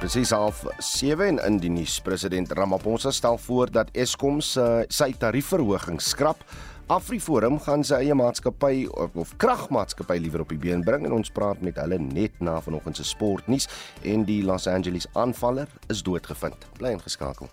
Presies 0.00 0.32
half 0.34 0.64
7 0.78 1.28
en 1.28 1.38
in 1.46 1.60
die 1.62 1.70
nuus 1.70 2.00
president 2.02 2.50
Ramaphosa 2.56 3.12
stel 3.14 3.38
voor 3.38 3.70
dat 3.70 3.94
Eskom 3.94 4.40
se 4.40 4.84
sy 4.88 5.12
tariefverhoging 5.12 6.00
skrap. 6.02 6.42
Afriforum 6.90 7.60
gaan 7.62 7.86
sy 7.86 8.00
eie 8.02 8.16
maatskappy 8.18 8.88
of, 8.90 9.14
of 9.14 9.36
kragmaatskappy 9.38 10.18
liewer 10.18 10.42
op 10.42 10.50
die 10.50 10.58
been 10.58 10.82
bring 10.82 11.06
en 11.06 11.14
ons 11.14 11.30
praat 11.30 11.62
met 11.62 11.78
hulle 11.78 12.00
net 12.02 12.40
na 12.42 12.58
vanoggend 12.64 12.98
se 12.98 13.06
sportnuus 13.06 13.70
en 14.02 14.26
die 14.26 14.40
Los 14.42 14.66
Angeles 14.66 15.06
aanvaller 15.14 15.70
is 15.92 16.02
doodgevind. 16.02 16.66
Bly 16.80 16.96
ingeskakel. 16.98 17.52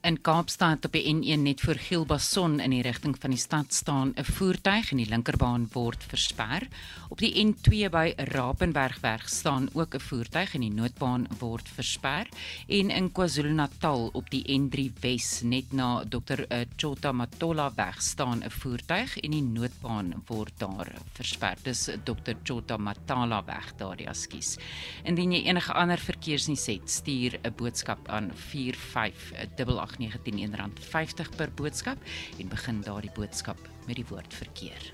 In 0.00 0.16
Kaapstad 0.24 0.86
op 0.88 0.94
die 0.96 1.12
N1 1.12 1.42
net 1.44 1.60
voor 1.60 1.76
Gielbason 1.76 2.54
in 2.64 2.72
die 2.72 2.80
rigting 2.80 3.12
van 3.20 3.34
die 3.34 3.38
stad 3.38 3.74
staan 3.74 4.12
'n 4.16 4.24
voertuig 4.24 4.90
en 4.90 4.96
die 4.96 5.08
linkerbaan 5.08 5.68
word 5.72 6.04
versper. 6.08 6.68
Op 7.08 7.18
die 7.18 7.34
N2 7.44 7.90
by 7.90 8.12
Rapenbergweg 8.16 9.28
staan 9.28 9.68
ook 9.72 9.94
'n 9.94 10.00
voertuig 10.00 10.54
en 10.54 10.60
die 10.60 10.72
noodbaan 10.72 11.26
word 11.38 11.68
versper. 11.68 12.26
En 12.68 12.90
in 12.90 13.12
KwaZulu-Natal 13.12 14.10
op 14.12 14.30
die 14.30 14.44
N3 14.60 14.92
Wes 15.00 15.40
net 15.42 15.72
na 15.72 16.04
Dr 16.08 16.44
Chota 16.76 17.12
Matola 17.12 17.72
weg 17.74 18.02
staan 18.02 18.42
'n 18.44 18.50
voertuig 18.50 19.18
en 19.18 19.30
die 19.30 19.42
noodbaan 19.42 20.22
word 20.26 20.52
daar 20.58 20.92
versper. 21.12 21.56
Dis 21.62 21.90
Dr 22.04 22.32
Chota 22.42 22.76
Matala 22.76 23.44
weg 23.44 23.76
daar, 23.76 24.00
ja, 24.00 24.12
skus. 24.12 24.56
Indien 25.04 25.32
jy 25.32 25.44
enige 25.44 25.72
ander 25.72 25.98
verkeersnuus 25.98 26.66
het, 26.66 26.90
stuur 26.90 27.38
'n 27.42 27.54
boodskap 27.56 28.08
aan 28.08 28.30
45 28.34 29.89
0891 29.98 30.78
R50 30.90 31.36
per 31.36 31.50
boodskap 31.58 31.98
en 32.38 32.48
begin 32.48 32.82
daardie 32.86 33.12
boodskap 33.16 33.68
met 33.86 33.96
die 33.96 34.06
woord 34.08 34.34
verkeer. 34.34 34.92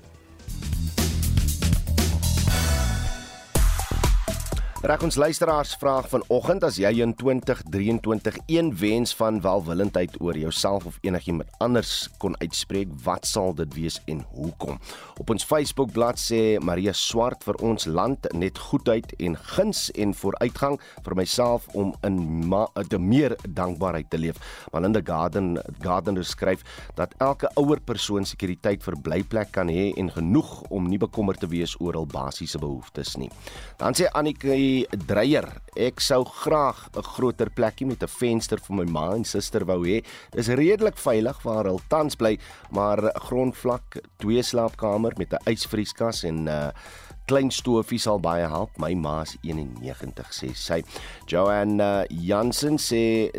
Reg 4.87 5.01
ons 5.03 5.17
luisteraars 5.19 5.73
vraag 5.75 6.05
vanoggend 6.07 6.63
as 6.63 6.77
jy 6.79 6.93
in 7.03 7.11
2023 7.19 8.37
een 8.47 8.69
wens 8.79 9.11
van 9.19 9.41
welwillendheid 9.43 10.13
oor 10.23 10.37
jouself 10.39 10.85
of 10.87 10.99
enigiemand 11.03 11.49
anders 11.59 12.05
kon 12.23 12.37
uitspreek, 12.39 12.93
wat 13.03 13.27
sal 13.27 13.51
dit 13.57 13.73
wees 13.75 13.97
en 14.07 14.21
hoekom? 14.31 14.79
Op 15.19 15.33
ons 15.35 15.43
Facebook 15.43 15.91
bladsy 15.91 16.23
sê 16.27 16.39
Maria 16.63 16.93
Swart 16.95 17.43
vir 17.43 17.59
ons 17.67 17.83
land 17.83 18.29
net 18.31 18.61
goedheid 18.69 19.11
en 19.19 19.35
guns 19.57 19.89
en 19.91 20.13
vooruitgang 20.15 20.79
vir 21.03 21.17
myself 21.19 21.67
om 21.75 21.91
in 22.07 22.47
te 22.87 22.97
meer 22.97 23.35
dankbaarheid 23.43 24.07
te 24.07 24.21
leef. 24.23 24.39
Melinda 24.71 25.03
Garden 25.03 25.59
Gardener 25.83 26.23
skryf 26.23 26.63
dat 26.95 27.11
elke 27.19 27.51
ouer 27.59 27.83
persoon 27.83 28.23
sekuriteit 28.23 28.87
vir 28.87 28.95
blyplek 29.03 29.51
kan 29.51 29.67
hê 29.67 29.91
en 29.99 30.13
genoeg 30.15 30.61
om 30.71 30.87
nie 30.87 31.01
bekommerd 31.03 31.43
te 31.43 31.51
wees 31.51 31.75
oor 31.83 31.99
hul 31.99 32.07
basiese 32.07 32.63
behoeftes 32.63 33.17
nie. 33.19 33.29
Dan 33.83 33.91
sê 33.91 34.07
Annike 34.77 35.07
Dreyer, 35.07 35.47
ek 35.73 36.01
sou 36.01 36.23
graag 36.23 36.89
'n 36.93 37.01
groter 37.01 37.49
plekkie 37.49 37.87
met 37.87 38.03
'n 38.03 38.07
venster 38.07 38.59
vir 38.59 38.75
my 38.75 38.85
ma 38.85 39.15
en 39.15 39.23
suster 39.23 39.65
wou 39.65 39.85
hê. 39.85 40.03
Dis 40.31 40.47
redelik 40.47 40.97
veilig 40.97 41.41
waar 41.43 41.65
hulle 41.65 41.81
tans 41.89 42.15
bly, 42.15 42.37
maar 42.71 42.99
grondvlak, 43.15 43.97
twee 44.19 44.43
slaapkamer 44.43 45.13
met 45.17 45.33
'n 45.33 45.49
ysvrieskas 45.49 46.23
en 46.25 46.47
uh, 46.47 46.69
klein 47.27 47.49
stofie 47.51 47.99
sal 47.99 48.21
baie 48.23 48.47
help. 48.47 48.77
My 48.79 48.93
ma 48.95 49.19
is 49.25 49.35
91 49.43 50.31
sê 50.31 50.53
sy. 50.55 50.79
Joanne 51.27 51.83
uh, 51.83 52.05
Jansen 52.07 52.79
sê 52.79 53.29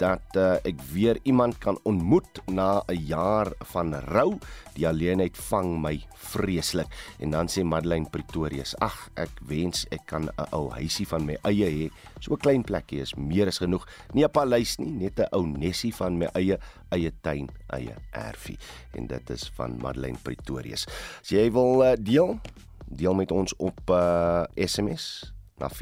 dat 0.00 0.34
uh, 0.34 0.56
ek 0.66 0.82
weer 0.90 1.20
iemand 1.30 1.60
kan 1.62 1.78
ontmoet 1.86 2.42
na 2.50 2.82
'n 2.90 2.98
jaar 3.06 3.52
van 3.72 3.94
rou. 4.10 4.34
Die 4.74 4.84
alleenheid 4.88 5.38
vang 5.48 5.78
my 5.80 5.94
vreeslik. 6.32 6.90
En 7.22 7.30
dan 7.30 7.46
sê 7.46 7.62
Madeleine 7.62 8.10
Pretorius: 8.10 8.74
"Ag, 8.82 9.10
ek 9.14 9.30
wens 9.46 9.86
ek 9.94 10.10
kan 10.10 10.26
'n 10.26 10.50
ou 10.50 10.74
huisie 10.74 11.06
van 11.06 11.24
my 11.24 11.38
eie 11.46 11.70
hê. 11.70 11.86
So 12.20 12.34
'n 12.34 12.42
klein 12.42 12.64
plekkie 12.66 13.00
is 13.00 13.14
meer 13.14 13.46
as 13.46 13.62
genoeg. 13.62 13.86
Nie 14.12 14.26
'n 14.26 14.34
paleis 14.34 14.78
nie, 14.78 14.90
net 14.90 15.20
'n 15.20 15.30
ou 15.30 15.46
nesie 15.46 15.94
van 15.94 16.18
my 16.18 16.26
eie 16.34 16.58
eie 16.90 17.12
tuin, 17.22 17.48
eie 17.70 17.94
erfie." 18.12 18.58
En 18.98 19.06
dit 19.06 19.30
is 19.30 19.50
van 19.54 19.78
Madeleine 19.78 20.18
Pretorius. 20.22 20.86
As 21.22 21.30
jy 21.30 21.50
wil 21.52 21.82
uh, 21.82 21.94
deel, 21.94 22.40
deel 22.86 23.14
met 23.14 23.32
ons 23.32 23.56
op 23.56 23.80
uh, 23.90 24.42
SMS 24.54 25.34
na 25.58 25.70
4588919 25.72 25.76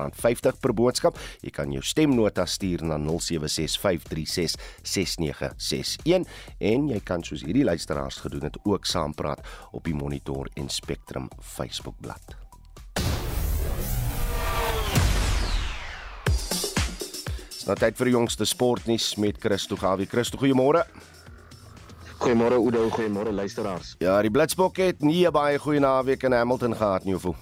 R50 0.00 0.58
per 0.60 0.74
boodskap. 0.74 1.18
Jy 1.44 1.50
kan 1.54 1.72
jou 1.74 1.82
stemnota 1.84 2.46
stuur 2.46 2.82
na 2.86 2.98
0765366961 2.98 3.06
en 6.58 6.88
jy 6.90 7.00
kan 7.06 7.22
soos 7.26 7.42
hierdie 7.46 7.64
luisteraars 7.68 8.16
gedoen 8.24 8.46
het 8.50 8.58
ook 8.64 8.84
saampraat 8.86 9.40
op 9.72 9.84
die 9.86 9.94
Monitor 9.94 10.50
en 10.54 10.68
Spectrum 10.68 11.28
Facebookblad. 11.38 12.36
Dis 17.60 17.68
nou 17.68 17.76
tyd 17.76 17.92
vir 17.98 18.06
die 18.08 18.16
jongste 18.16 18.44
sportnuus 18.48 19.14
met 19.20 19.36
Christo 19.38 19.76
Gawie. 19.76 20.08
Christo, 20.08 20.40
goeiemôre. 20.40 20.82
Goeiemôre 22.20 22.58
Oudo, 22.60 22.90
goeiemôre 22.92 23.32
luisteraars. 23.32 23.94
Ja, 24.04 24.18
die 24.20 24.30
Blitsbokke 24.30 24.90
het 24.90 25.00
nie 25.00 25.26
'n 25.26 25.32
baie 25.32 25.58
goeie 25.58 25.80
naweek 25.80 26.22
in 26.22 26.32
Hamilton 26.32 26.76
gehad 26.76 27.04
nie, 27.04 27.12
hoeveel? 27.12 27.36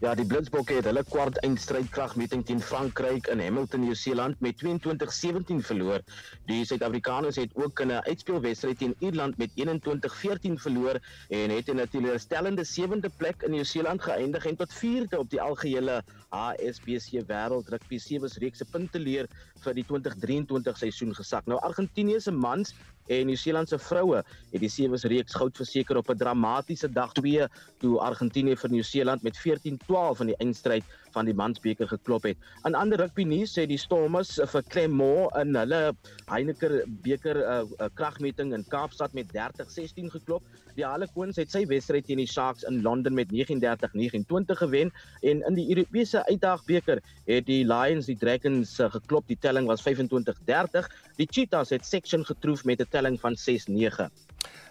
Ja, 0.00 0.14
die 0.14 0.26
Blitsbokke 0.28 0.74
het 0.76 0.84
hulle 0.84 1.02
kwart 1.08 1.38
eindstryd 1.40 1.88
kragmeting 1.90 2.44
teen 2.46 2.60
Frankryk 2.60 3.26
in 3.32 3.40
Hamilton, 3.40 3.80
Nieu-Seeland 3.80 4.40
met 4.40 4.58
22-17 4.60 5.62
verloor. 5.64 6.02
Die 6.46 6.64
Suid-Afrikaners 6.68 7.36
het 7.36 7.54
ook 7.56 7.80
in 7.80 7.88
'n 7.88 8.04
uitspelwedstryd 8.04 8.78
teen 8.78 8.94
Ierland 8.98 9.38
met 9.38 9.50
21-14 9.54 10.58
verloor 10.58 11.00
en 11.28 11.50
het 11.50 11.68
in 11.68 11.80
'n 11.80 11.88
teleurstellende 11.88 12.64
sewende 12.64 13.10
plek 13.16 13.42
in 13.42 13.50
Nieu-Seeland 13.50 14.02
geëindig 14.02 14.46
en 14.46 14.56
tot 14.56 14.72
vierde 14.72 15.18
op 15.18 15.30
die 15.30 15.40
algehele 15.40 16.04
HSBC 16.28 17.24
Wêreld 17.26 17.68
Rugby 17.68 17.98
Sevens 17.98 18.36
reeks 18.36 18.58
se 18.58 18.64
punte 18.64 18.98
leer 18.98 19.26
vir 19.64 19.74
die 19.74 19.84
2023 19.84 20.76
seisoen 20.76 21.14
gesak. 21.14 21.46
Nou 21.46 21.60
Argentinië 21.60 22.20
se 22.20 22.30
mans 22.30 22.74
en 23.06 23.26
Nieu-Seeland 23.26 23.68
se 23.68 23.78
vroue 23.78 24.22
het 24.52 24.60
die 24.60 24.70
Sevens 24.70 25.04
reeks 25.04 25.34
goud 25.34 25.56
verseker 25.56 25.96
op 25.96 26.10
'n 26.10 26.18
dramatiese 26.18 26.88
dag 26.88 27.12
2 27.12 27.48
toe 27.78 27.98
Argentinië 28.00 28.56
vir 28.56 28.70
Nieu-Seeland 28.70 29.22
met 29.22 29.38
14-12 29.38 30.20
in 30.20 30.26
die 30.26 30.38
eindstryd 30.38 30.84
van 31.16 31.28
die 31.28 31.36
mansbeker 31.36 31.88
geklop 31.88 32.28
het. 32.28 32.36
In 32.68 32.76
ander 32.78 33.00
rugby 33.00 33.24
nuus 33.28 33.54
sê 33.56 33.64
die 33.68 33.80
Stormers 33.80 34.36
vir 34.52 34.64
Clermont 34.72 35.32
in 35.40 35.56
hulle 35.56 35.80
Heineken 36.28 36.82
beker 37.04 37.40
uh, 37.40 37.58
uh, 37.64 37.88
kragmeting 37.96 38.52
in 38.56 38.66
Kaapstad 38.72 39.16
met 39.16 39.32
30-16 39.34 40.12
geklop. 40.12 40.44
Die 40.76 40.84
Harlequins 40.84 41.38
het 41.40 41.52
sy 41.54 41.64
wedstryd 41.70 42.08
teen 42.08 42.20
die 42.20 42.28
Sharks 42.28 42.66
in 42.68 42.82
Londen 42.84 43.16
met 43.16 43.32
39-29 43.32 44.60
gewen 44.60 44.92
en 45.22 45.42
in 45.48 45.56
die 45.56 45.68
Europese 45.72 46.24
uitdagbeker 46.28 47.00
het 47.24 47.46
die 47.48 47.62
Lions 47.64 48.10
die 48.10 48.18
Dragons 48.20 48.76
uh, 48.80 48.90
geklop. 48.92 49.28
Die 49.30 49.40
telling 49.40 49.70
was 49.70 49.84
25-30. 49.86 50.90
Die 51.16 51.28
Cheetahs 51.30 51.72
het 51.72 51.86
Section 51.86 52.26
getroof 52.28 52.64
met 52.64 52.80
'n 52.80 52.90
telling 52.90 53.20
van 53.20 53.36
6-9. 53.36 54.10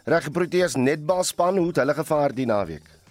Reg 0.06 0.32
Proteas 0.32 0.76
netbalspan 0.76 1.58
hoe 1.58 1.68
het 1.68 1.82
hulle 1.82 1.94
gevaar 1.98 2.34
die 2.36 2.46
naweek? 2.46 3.05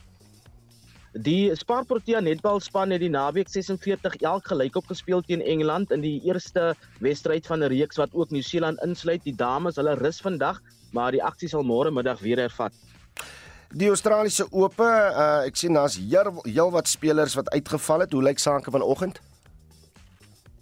Die 1.14 1.54
Spar 1.54 1.84
Protea 1.86 2.18
netbalspan 2.18 2.90
het 2.90 2.98
die 3.04 3.10
naweek 3.12 3.46
46 3.46 4.16
elk 4.26 4.48
gelykop 4.50 4.88
gespeel 4.90 5.20
teen 5.22 5.44
Engeland 5.46 5.92
in 5.94 6.02
die 6.02 6.18
eerste 6.26 6.72
wedstryd 6.98 7.46
van 7.46 7.62
'n 7.62 7.70
reeks 7.70 7.96
wat 7.96 8.10
ook 8.12 8.30
Nieu-Seeland 8.30 8.82
insluit. 8.82 9.22
Die 9.22 9.34
dames, 9.34 9.76
hulle 9.76 9.94
rus 9.94 10.18
vandag, 10.20 10.58
maar 10.90 11.12
die 11.12 11.22
aksie 11.22 11.48
sal 11.48 11.62
môre 11.62 11.90
middag 11.90 12.18
weer 12.18 12.38
hervat. 12.38 12.72
Die 13.70 13.88
Australiese 13.88 14.46
Ope, 14.50 14.82
uh, 14.82 15.46
ek 15.46 15.56
sien 15.56 15.72
daar's 15.74 15.98
heel 16.44 16.70
wat 16.70 16.88
spelers 16.88 17.34
wat 17.34 17.50
uitgeval 17.50 18.00
het. 18.00 18.12
Hoe 18.12 18.22
lyk 18.22 18.38
sake 18.38 18.70
vanoggend? 18.70 19.20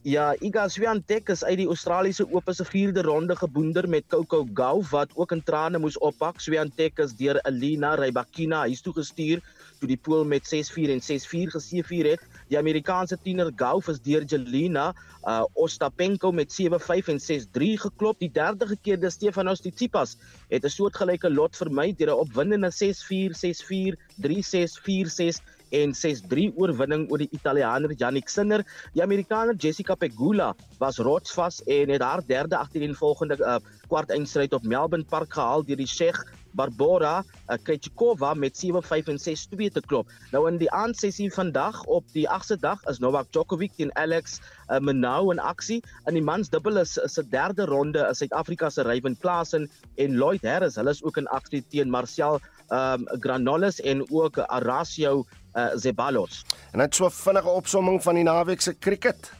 Ja, 0.02 0.34
Iga 0.42 0.68
Swiatek 0.68 1.28
is 1.28 1.44
uit 1.44 1.56
die 1.56 1.66
Australiese 1.66 2.26
Ope 2.30 2.52
se 2.52 2.64
vierde 2.64 3.02
ronde 3.02 3.36
geboonder 3.36 3.88
met 3.88 4.04
Coco 4.08 4.46
Gauff 4.54 4.90
wat 4.90 5.08
ook 5.14 5.32
in 5.32 5.42
trane 5.42 5.78
moes 5.78 5.98
oppak. 5.98 6.40
Swiatek 6.40 6.98
is 6.98 7.12
deur 7.14 7.38
Elena 7.46 7.94
Rybakina 7.94 8.58
huis 8.66 8.80
toe 8.82 8.92
gestuur 8.92 9.40
toe 9.82 9.90
die 9.90 9.98
pool 9.98 10.22
met 10.28 10.46
6-4 10.46 10.94
en 10.94 11.02
6-4 11.02 11.50
geseëvier 11.56 12.12
het. 12.14 12.26
Die 12.50 12.58
Amerikaanse 12.58 13.18
tiener 13.22 13.50
Gauff 13.58 13.90
is 13.90 14.00
deur 14.04 14.24
Jelena 14.24 14.92
uh, 15.26 15.42
Ostapenko 15.58 16.30
met 16.32 16.54
7-5 16.54 17.10
en 17.14 17.22
6-3 17.22 17.72
geklop. 17.86 18.20
Die 18.22 18.30
derde 18.30 18.68
gekeerde 18.70 19.10
Stefanos 19.10 19.64
Tsitsipas 19.64 20.16
het 20.48 20.64
'n 20.64 20.76
soortgelyke 20.76 21.30
lot 21.30 21.56
vermy 21.56 21.90
deur 21.98 22.14
'n 22.14 22.22
opwindende 22.26 22.70
6-4, 22.70 23.34
6-4, 23.34 23.98
3-6, 24.22 24.78
4-6 24.86 25.42
en 25.72 25.94
6-3 25.96 26.50
oorwinning 26.60 27.08
oor 27.10 27.22
die 27.24 27.30
Italiaaner 27.32 27.94
Jannik 27.98 28.28
Sinner. 28.28 28.64
Die 28.94 29.02
Amerikaner 29.02 29.56
Jessica 29.56 29.96
Pegula 29.96 30.52
was 30.80 31.00
rotsvas 31.02 31.62
en 31.66 31.92
het 31.94 32.04
haar 32.04 32.22
derde 32.26 32.58
agtereenvolgende 32.58 33.38
uh, 33.40 33.58
kwart 33.88 34.12
eindstryd 34.14 34.52
op 34.52 34.68
Melbourne 34.68 35.08
Park 35.08 35.32
gehaal 35.34 35.64
deur 35.66 35.80
die 35.80 35.88
Tsjeeg 35.88 36.22
Barbora 36.52 37.22
uh, 37.22 37.56
Krejcikova 37.64 38.34
met 38.34 38.56
7-5 38.56 39.08
en 39.12 39.20
6-2 39.20 39.72
te 39.72 39.82
klop. 39.86 40.10
Nou 40.32 40.44
in 40.50 40.58
die 40.60 40.70
aandsessie 40.70 41.30
vandag 41.32 41.82
op 41.84 42.04
die 42.16 42.26
8de 42.28 42.58
dag 42.60 42.84
is 42.92 43.00
Novak 43.00 43.30
Djokovic 43.32 43.76
teen 43.78 43.92
Alex 43.96 44.38
uh, 44.68 44.78
Menau 44.78 45.32
in 45.32 45.40
aksie. 45.40 45.80
In 46.06 46.18
die 46.18 46.24
mans 46.24 46.52
dubbel 46.52 46.82
is 46.84 46.98
se 47.00 47.24
derde 47.32 47.66
ronde 47.70 48.04
is 48.10 48.22
Suid-Afrika 48.22 48.70
se 48.70 48.84
Ryan 48.86 49.16
Klaasen 49.16 49.68
en 49.96 50.18
Lloyd 50.18 50.44
Harris. 50.46 50.76
Hulle 50.76 50.92
is 50.92 51.02
ook 51.02 51.20
in 51.20 51.30
aksie 51.32 51.62
teen 51.72 51.90
Marcel 51.90 52.40
um, 52.72 53.06
Granollers 53.20 53.80
en 53.80 54.04
ook 54.10 54.38
Arasio 54.38 55.24
uh, 55.54 55.70
Zeballos. 55.74 56.44
En 56.72 56.78
net 56.78 56.94
so 56.94 57.06
'n 57.06 57.10
vinnige 57.10 57.48
opsomming 57.48 58.02
van 58.02 58.14
die 58.14 58.24
naweek 58.24 58.60
se 58.60 58.78
cricket. 58.78 59.32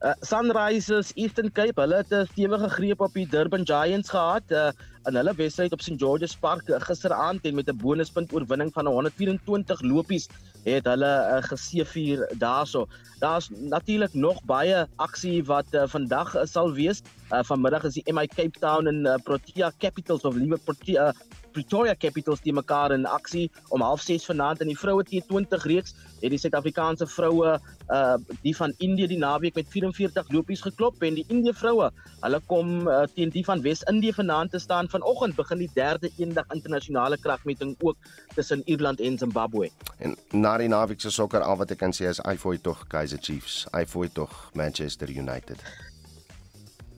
Uh, 0.00 0.14
Sunrisers 0.20 1.12
Eastern 1.14 1.52
Cape, 1.52 1.80
hulle 1.80 1.96
het 1.96 2.12
'n 2.12 2.26
stewige 2.32 2.68
greep 2.68 3.00
op 3.00 3.12
die 3.12 3.26
Durban 3.28 3.66
Giants 3.66 4.08
gehad 4.08 4.42
uh, 4.48 4.70
in 5.04 5.14
hulle 5.14 5.34
wedstryd 5.34 5.72
op 5.72 5.80
St 5.80 5.98
George's 6.00 6.36
Park 6.36 6.68
uh, 6.68 6.80
gisteraand 6.80 7.44
en 7.44 7.54
met 7.54 7.68
'n 7.68 7.76
bonuspunt 7.76 8.32
oorwinning 8.32 8.72
van 8.72 8.86
124 8.86 9.82
lopies 9.82 10.28
het 10.64 10.84
hulle 10.84 11.06
uh, 11.06 11.42
geseëvier 11.42 12.32
daarso. 12.38 12.86
Daar's 13.18 13.50
natuurlik 13.50 14.14
nog 14.14 14.42
baie 14.44 14.86
aksie 14.96 15.44
wat 15.44 15.66
uh, 15.72 15.84
vandag 15.86 16.34
uh, 16.36 16.44
sal 16.44 16.72
wees. 16.72 17.02
Uh, 17.30 17.42
vanmiddag 17.42 17.84
is 17.84 17.94
die 17.94 18.12
MI 18.12 18.26
Cape 18.26 18.58
Town 18.58 18.86
en 18.86 19.06
uh, 19.06 19.14
Protea 19.24 19.72
Capitals 19.78 20.24
of 20.24 20.34
liewer 20.34 20.58
Protea 20.58 21.12
Pretoria 21.52 21.94
Capitals 21.94 22.42
die 22.44 22.52
mekaar 22.52 22.92
in 22.92 23.06
aksie 23.06 23.50
om 23.68 23.82
06:30 23.82 24.26
vanaand 24.30 24.60
in 24.60 24.70
die 24.72 24.78
vroue 24.78 25.04
T20 25.04 25.66
reeks 25.66 25.94
het 26.20 26.30
die 26.30 26.38
Suid-Afrikaanse 26.38 27.06
vroue 27.06 27.58
uh 27.90 28.16
die 28.42 28.54
van 28.56 28.74
Indië 28.78 29.06
die 29.06 29.18
naweek 29.18 29.54
met 29.54 29.68
44 29.68 30.30
lopies 30.30 30.60
geklop 30.60 31.02
en 31.02 31.14
die 31.14 31.24
Indië 31.28 31.54
vroue 31.54 31.90
hulle 32.20 32.40
kom 32.46 32.88
uh, 32.88 33.02
teen 33.14 33.32
die 33.34 33.44
van 33.44 33.62
Wes-Indië 33.62 34.12
vanaand 34.12 34.50
te 34.50 34.58
staan 34.58 34.88
vanoggend 34.88 35.36
begin 35.36 35.58
die 35.58 35.70
derde 35.74 36.10
eendag 36.16 36.46
internasionale 36.54 37.18
kragmeting 37.18 37.76
ook 37.80 37.96
tussen 38.34 38.62
Ierland 38.64 39.00
en 39.00 39.18
Zimbabwe. 39.18 39.70
En 39.98 40.16
na 40.30 40.56
die 40.56 40.68
naweek 40.68 41.00
se 41.00 41.10
sokker 41.10 41.40
al 41.40 41.56
wat 41.56 41.70
ek 41.70 41.78
kan 41.78 41.94
sê 41.96 42.08
is 42.08 42.20
I 42.24 42.36
fooi 42.36 42.58
tog 42.60 42.86
Kaizer 42.88 43.18
Chiefs. 43.20 43.66
I 43.74 43.86
fooi 43.86 44.08
tog 44.12 44.50
Manchester 44.54 45.08
United. 45.08 45.89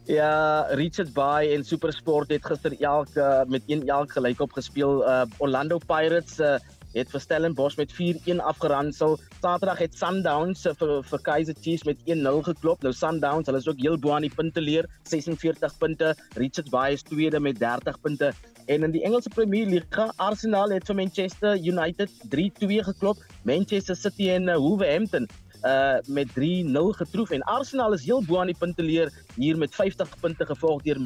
Ja, 0.05 0.67
Richards 0.75 1.13
Bay 1.13 1.53
en 1.55 1.65
SuperSport 1.65 2.31
het 2.35 2.45
gister 2.45 2.75
elk 2.81 3.15
uh, 3.15 3.45
met 3.47 3.63
1 3.71 3.87
elk 3.87 4.13
gelykop 4.13 4.53
gespeel. 4.53 5.03
Uh, 5.07 5.23
Orlando 5.39 5.79
Pirates 5.79 6.41
uh, 6.43 6.57
het 6.93 7.11
vir 7.13 7.23
Stellenbosch 7.23 7.79
met 7.79 7.95
4-1 7.95 8.43
afgeransel. 8.43 9.15
Saterdag 9.39 9.79
het 9.79 9.95
Sundowns 9.95 10.67
uh, 10.67 10.73
vir 10.81 11.05
vir 11.07 11.23
Kaizer 11.29 11.55
Chiefs 11.61 11.87
met 11.87 12.03
1-0 12.03 12.43
geklop. 12.49 12.83
Nou 12.83 12.93
Sundowns, 12.93 13.47
hulle 13.47 13.63
is 13.63 13.69
ook 13.71 13.79
heel 13.79 13.99
bo 13.99 14.17
aan 14.17 14.27
die 14.27 14.35
punte 14.35 14.61
leer, 14.61 14.91
46 15.07 15.79
punte. 15.79 16.17
Richards 16.35 16.75
Bay 16.75 16.99
is 16.99 17.07
tweede 17.07 17.41
met 17.41 17.63
30 17.63 18.01
punte. 18.03 18.33
En 18.67 18.83
in 18.83 18.91
die 18.91 19.05
Engelse 19.07 19.31
Premier 19.31 19.71
League, 19.71 20.11
Arsenal 20.17 20.75
het 20.75 20.91
vir 20.91 20.99
Manchester 20.99 21.55
United 21.59 22.11
3-2 22.35 22.83
geklop. 22.91 23.23
Manchester 23.47 23.97
City 23.97 24.31
en 24.35 24.51
uh, 24.51 24.59
Wolverhampton 24.59 25.31
uh 25.63 25.99
met 26.07 26.29
3-0 26.39 26.97
getroof 26.99 27.31
en 27.31 27.43
Arsenal 27.43 27.93
is 27.93 28.05
heel 28.05 28.23
bo 28.25 28.41
aan 28.41 28.51
die 28.51 28.59
punte 28.59 28.83
leer 28.83 29.13
hier 29.35 29.59
met 29.59 29.75
50 29.75 30.19
punte 30.21 30.47
gevolg 30.47 30.83
deur 30.83 30.99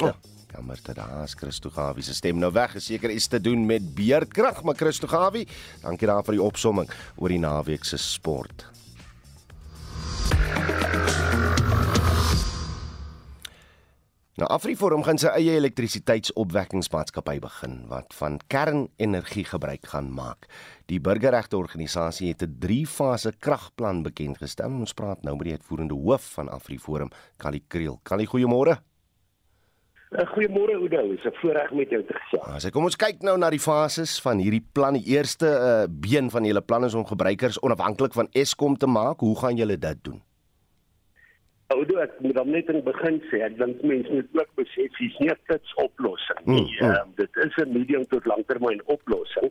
oh, 0.00 0.14
Jammer 0.52 0.78
dat 0.84 0.96
daas 0.96 1.34
Christo 1.34 1.70
Gawie 1.70 2.04
se 2.04 2.14
stem 2.14 2.36
nou 2.38 2.52
weg 2.52 2.74
is. 2.76 2.84
Seker 2.84 3.10
iets 3.10 3.26
te 3.32 3.40
doen 3.40 3.66
met 3.66 3.94
beerkrag, 3.94 4.62
maar 4.62 4.76
Christo 4.76 5.08
Gawie, 5.08 5.46
dankie 5.80 6.06
daar 6.06 6.24
vir 6.26 6.36
die 6.36 6.44
opsomming 6.44 6.92
oor 7.16 7.32
die 7.32 7.40
naweek 7.40 7.88
se 7.88 7.96
sport. 7.96 8.68
Nou 14.40 14.46
Afriforum 14.48 15.02
gaan 15.04 15.18
sy 15.20 15.28
eie 15.36 15.58
elektrisiteitsopwekkingsmaatskappy 15.58 17.34
begin 17.44 17.74
wat 17.90 18.14
van 18.16 18.38
kernenergie 18.48 19.44
gebruik 19.44 19.90
gaan 19.90 20.08
maak. 20.16 20.46
Die 20.88 21.02
burgerregte 21.04 21.58
organisasie 21.58 22.30
het 22.30 22.40
'n 22.42 22.56
3-fase 22.64 23.34
kragplan 23.38 24.00
bekend 24.02 24.38
gestel. 24.38 24.70
Ons 24.72 24.94
praat 24.94 25.22
nou 25.22 25.36
met 25.36 25.44
die 25.44 25.52
uitvoerende 25.52 25.94
hoof 25.94 26.32
van 26.32 26.48
Afriforum, 26.48 27.10
Kali 27.36 27.60
Kriel. 27.68 28.00
Kali, 28.02 28.26
goeiemôre. 28.26 28.80
Uh, 30.12 30.26
goeiemôre 30.32 30.74
Oudo, 30.80 31.08
dit 31.08 31.18
is 31.18 31.24
'n 31.24 31.36
voorreg 31.40 31.72
met 31.72 31.90
jou 31.90 32.02
te 32.02 32.14
gesels. 32.14 32.46
As 32.46 32.64
ek 32.64 32.72
kom 32.72 32.84
ons 32.84 32.96
kyk 32.96 33.22
nou 33.22 33.36
na 33.38 33.50
die 33.50 33.60
fases 33.60 34.20
van 34.20 34.38
hierdie 34.38 34.66
plan. 34.72 34.94
Die 34.94 35.12
eerste 35.12 35.46
uh, 35.46 35.84
been 35.88 36.30
van 36.30 36.44
julle 36.44 36.62
plan 36.62 36.84
is 36.84 36.94
om 36.94 37.04
gebruikers 37.04 37.60
onafhanklik 37.60 38.12
van 38.12 38.28
Eskom 38.32 38.76
te 38.76 38.86
maak. 38.86 39.20
Hoe 39.20 39.38
gaan 39.38 39.56
julle 39.56 39.78
dit 39.78 40.04
doen? 40.04 40.22
Oudo, 41.72 41.98
ek 42.02 42.18
moet 42.20 42.34
dan 42.34 42.50
net 42.50 42.68
in 42.70 42.80
die 42.80 42.86
begin 42.86 43.20
sê, 43.30 43.42
ek 43.46 43.58
dink 43.58 43.82
mense 43.86 44.12
moet 44.12 44.38
ook 44.40 44.50
besef 44.60 44.98
dis 44.98 45.18
nie 45.20 45.30
'n 45.30 45.38
kits 45.48 45.74
oplossing 45.84 46.42
nie. 46.44 46.68
Mm, 46.80 46.86
mm. 46.86 46.90
Um, 46.90 47.12
dit 47.16 47.36
is 47.44 47.56
'n 47.64 47.72
medium 47.72 48.04
tot 48.06 48.26
langtermyn 48.26 48.82
oplossing. 48.86 49.50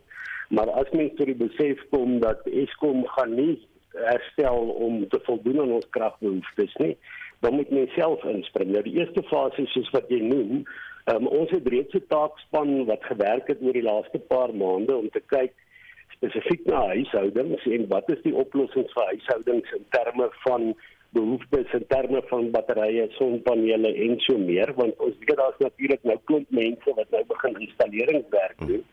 Maar 0.50 0.70
as 0.70 0.92
mense 0.92 1.16
tot 1.16 1.26
die 1.26 1.42
besef 1.48 1.80
kom 1.90 2.20
dat 2.20 2.46
Eskom 2.46 3.06
gaan 3.16 3.36
nie 3.36 3.60
herstel 3.94 4.70
om 4.86 5.08
te 5.10 5.20
voldoen 5.24 5.60
aan 5.62 5.72
ons 5.72 5.90
kragbehoeftes 5.90 6.76
nie, 6.76 6.98
dan 7.40 7.56
moet 7.56 7.70
mens 7.70 7.94
self 7.94 8.24
inspring. 8.24 8.72
Nou 8.72 8.84
die 8.84 9.00
eerste 9.00 9.24
fase 9.24 9.66
soos 9.66 9.90
wat 9.90 10.10
jy 10.10 10.20
noem, 10.20 10.64
um, 11.12 11.28
ons 11.28 11.50
het 11.52 11.68
reeds 11.68 11.96
'n 11.96 12.06
taakspan 12.08 12.86
wat 12.86 13.04
gewerk 13.04 13.48
het 13.48 13.62
oor 13.62 13.74
die 13.74 13.90
laaste 13.92 14.20
paar 14.20 14.54
maande 14.54 14.96
om 14.96 15.10
te 15.10 15.24
kyk 15.26 15.54
spesifiek 16.16 16.66
na 16.66 16.86
huishoudings 16.88 17.66
en 17.66 17.88
wat 17.88 18.10
is 18.14 18.22
die 18.22 18.36
oplossings 18.36 18.94
vir 18.94 19.06
huishoudings 19.14 19.72
in 19.78 19.86
terme 19.90 20.30
van 20.44 20.74
behoeftes 21.12 21.74
in 21.74 21.86
terme 21.88 22.22
van 22.30 22.52
batterye, 22.52 23.08
sonpanele 23.18 23.92
en 24.06 24.20
so 24.26 24.38
meer 24.38 24.74
want 24.78 24.98
ons 25.04 25.18
weet 25.20 25.38
daar's 25.38 25.60
natuurlik 25.60 26.04
nou 26.08 26.18
klomp 26.30 26.50
mense 26.50 26.96
wat 26.96 27.10
nou 27.12 27.24
begin 27.28 27.60
installeringswerk 27.68 28.68
doen. 28.68 28.84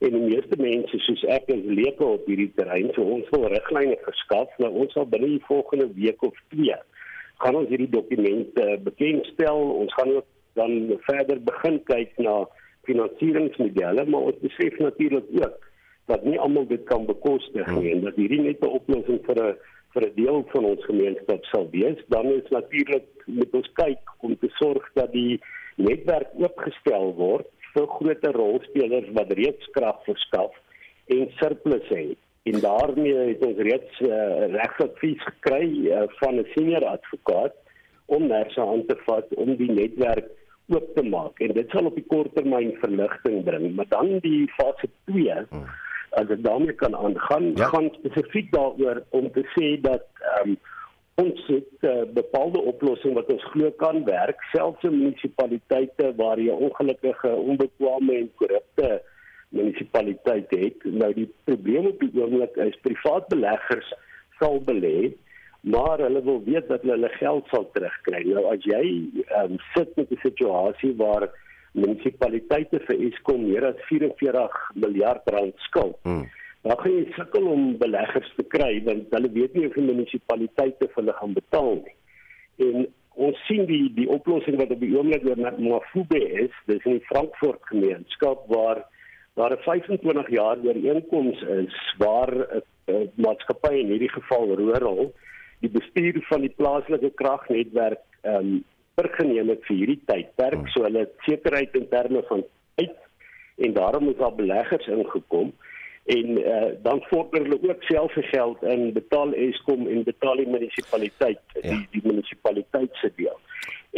En 0.00 0.14
die 0.16 0.26
meeste 0.30 0.56
mense 0.56 0.98
soos 1.04 1.22
ek 1.28 1.50
is 1.52 1.66
leuke 1.68 2.04
op 2.04 2.26
hierdie 2.26 2.52
terrein, 2.56 2.88
so 2.96 3.04
ons 3.04 3.28
wil 3.34 3.50
riglyne 3.52 3.98
verskaf. 4.06 4.52
Nou 4.58 4.72
ons 4.82 4.96
sal 4.96 5.06
binne 5.06 5.34
die 5.36 5.46
volgende 5.46 5.90
week 5.94 6.22
of 6.26 6.36
twee 6.54 6.78
gaan 7.40 7.56
ons 7.56 7.70
hierdie 7.72 7.88
dokumente 7.88 8.66
bekendstel. 8.84 9.60
Ons 9.82 9.94
gaan 9.94 10.14
ook 10.18 10.28
dan 10.58 10.96
verder 11.06 11.40
begin 11.44 11.78
kyk 11.88 12.16
na 12.18 12.42
finansieringsmodelle, 12.88 14.04
maar 14.08 14.32
ons 14.32 14.40
besef 14.44 14.78
natuurlik 14.78 15.28
ook 15.40 15.68
dat 16.10 16.24
nie 16.26 16.38
almal 16.40 16.66
dit 16.66 16.82
kan 16.90 17.06
bekostig 17.06 17.68
nie 17.76 17.92
en 17.94 18.04
dat 18.08 18.16
hierdie 18.18 18.40
net 18.42 18.64
'n 18.64 18.76
oplossing 18.78 19.20
vir 19.26 19.38
'n 19.44 19.56
vir 19.94 20.06
'n 20.06 20.14
deel 20.14 20.44
van 20.52 20.64
ons 20.64 20.84
gemeenskap 20.84 21.44
sal 21.44 21.66
wees, 21.70 21.98
dan 22.08 22.26
is 22.26 22.48
natuurlik 22.50 23.08
met 23.26 23.54
ons 23.54 23.70
kyk 23.74 24.12
om 24.20 24.36
te 24.38 24.50
sorg 24.58 24.90
dat 24.94 25.12
die 25.12 25.40
netwerk 25.76 26.30
oopgestel 26.38 27.14
word 27.14 27.46
vir 27.74 27.86
groter 27.86 28.32
rolspelers 28.32 29.08
wat 29.18 29.32
reeds 29.32 29.70
krag 29.76 30.02
verskaf 30.04 30.54
en 31.06 31.30
surplus 31.38 31.88
het. 31.88 32.18
En 32.42 32.60
daarmee 32.60 33.14
het 33.14 33.42
ons 33.44 33.58
reeds 33.58 34.00
uh, 34.00 34.46
regsadvies 34.54 35.22
gekry 35.22 35.66
uh, 35.90 36.06
van 36.20 36.38
'n 36.40 36.46
senior 36.54 36.84
advokaat 36.84 37.54
om 38.06 38.26
nerse 38.26 38.60
aan 38.60 38.86
te 38.86 38.96
vat 39.06 39.34
om 39.34 39.56
die 39.56 39.72
netwerk 39.72 40.30
oop 40.68 40.94
te 40.94 41.02
maak 41.02 41.40
en 41.40 41.52
dit 41.52 41.70
sal 41.70 41.86
op 41.86 41.94
die 41.94 42.06
kort 42.06 42.34
termyn 42.34 42.76
verligting 42.80 43.44
bring, 43.44 43.74
maar 43.74 43.88
dan 43.88 44.18
die 44.18 44.48
fase 44.56 44.88
2 45.04 45.46
hmm 45.50 45.68
as 46.10 46.26
dit 46.26 46.42
daarmee 46.44 46.72
kan 46.72 46.96
aangaan 46.96 47.52
ja. 47.54 47.64
gaan 47.64 47.90
spesifiek 47.92 48.52
daaroor 48.52 49.02
om 49.08 49.30
te 49.32 49.44
sê 49.54 49.80
dat 49.80 50.06
um, 50.40 50.56
ons 51.14 51.46
het 51.46 51.86
uh, 51.86 52.02
bepaalde 52.14 52.60
oplossing 52.72 53.14
wat 53.14 53.30
ons 53.32 53.44
glo 53.52 53.70
kan 53.82 54.04
werk 54.04 54.42
selfs 54.52 54.84
in 54.88 54.98
munisipaliteite 54.98 56.12
waar 56.16 56.40
jy 56.40 56.54
ongelukkige 56.66 57.32
onbekwame 57.52 58.16
en 58.22 58.30
korrupte 58.42 58.90
munisipaliteite 59.48 60.58
het 60.58 60.86
nou 61.02 61.10
die 61.14 61.28
probleem 61.44 61.90
op 61.92 62.02
die 62.02 62.12
oomblik 62.22 62.56
is 62.66 62.78
privaat 62.86 63.28
beleggers 63.32 63.92
sal 64.38 64.60
belê 64.66 65.12
maar 65.60 66.00
hulle 66.00 66.22
wil 66.24 66.40
weet 66.46 66.70
dat 66.72 66.82
hulle 66.82 66.96
hulle 66.96 67.12
geld 67.18 67.50
sal 67.52 67.68
terugkry 67.74 68.24
nou 68.30 68.46
as 68.54 68.66
jy 68.66 68.84
um, 69.42 69.58
sit 69.74 69.94
met 70.00 70.10
'n 70.10 70.22
situasie 70.24 70.94
waar 70.96 71.28
munisipaliteite 71.78 72.80
vir 72.86 73.02
Eskom 73.08 73.46
meer 73.46 73.66
as 73.70 73.80
44 73.88 74.60
miljard 74.74 75.26
rand 75.34 75.66
skuld. 75.68 75.96
Hmm. 76.02 76.26
Dan 76.62 76.76
gaan 76.82 76.96
jy 76.96 77.04
sukkel 77.16 77.46
om 77.48 77.66
beleggers 77.80 78.32
te 78.36 78.44
kry 78.54 78.72
want 78.84 79.12
hulle 79.16 79.32
weet 79.36 79.54
nie 79.56 79.66
of 79.68 79.76
die 79.78 79.86
munisipaliteite 79.86 80.88
vir 80.88 81.02
hulle 81.02 81.18
gaan 81.20 81.36
betaal 81.36 81.74
nie. 81.80 81.96
En 82.66 82.88
ons 83.26 83.44
sien 83.46 83.64
die 83.68 83.86
die 83.96 84.08
oplossing 84.12 84.58
wat 84.60 84.72
op 84.74 84.82
die 84.82 84.92
oomblik 84.96 85.24
na 85.36 85.54
Mafube 85.58 86.20
is, 86.44 86.54
dis 86.66 86.84
in 86.84 86.98
die 86.98 87.08
Frankfurt 87.08 87.62
gemeenskap 87.72 88.44
waar 88.52 88.84
waar 89.38 89.52
'n 89.56 89.62
25 89.62 90.30
jaar 90.30 90.58
ooreenkoms 90.58 91.42
is 91.42 91.76
waar 91.98 92.30
'n 92.34 92.62
uh, 92.92 93.06
maatskappy 93.14 93.74
in 93.80 93.92
hierdie 93.94 94.12
geval 94.12 94.54
Roerol 94.54 95.12
die 95.60 95.70
bestuur 95.70 96.20
van 96.28 96.40
die 96.40 96.54
plaaslike 96.56 97.10
kragnetwerk 97.14 98.04
ehm 98.22 98.36
um, 98.36 98.64
oorgeneem 99.00 99.48
het 99.52 99.64
vir 99.68 99.76
hierdie 99.82 100.00
tydperk, 100.06 100.60
hmm. 100.60 100.72
so 100.74 100.84
hulle 100.86 101.06
het 101.06 101.26
sekerheid 101.26 101.76
in 101.80 101.88
terme 101.88 102.22
van 102.28 102.44
tyd 102.80 102.96
en 103.60 103.74
daarom 103.76 104.08
is 104.08 104.16
daar 104.20 104.34
beleggers 104.36 104.86
ingekom 104.88 105.52
en 106.04 106.30
uh, 106.38 106.70
dan 106.82 107.02
vorder 107.08 107.42
hulle 107.42 107.58
ook 107.68 107.82
self 107.82 108.12
vir 108.12 108.26
geld 108.32 108.62
in 108.62 108.92
betaal 108.92 109.32
Eskom 109.32 109.86
en 109.88 110.02
betaal 110.04 110.40
die 110.42 110.48
munisipaliteit 110.48 111.40
ja. 111.54 111.60
die, 111.68 111.86
die 111.90 112.02
munisipaliteit 112.04 112.96
se 113.02 113.12
deel. 113.16 113.36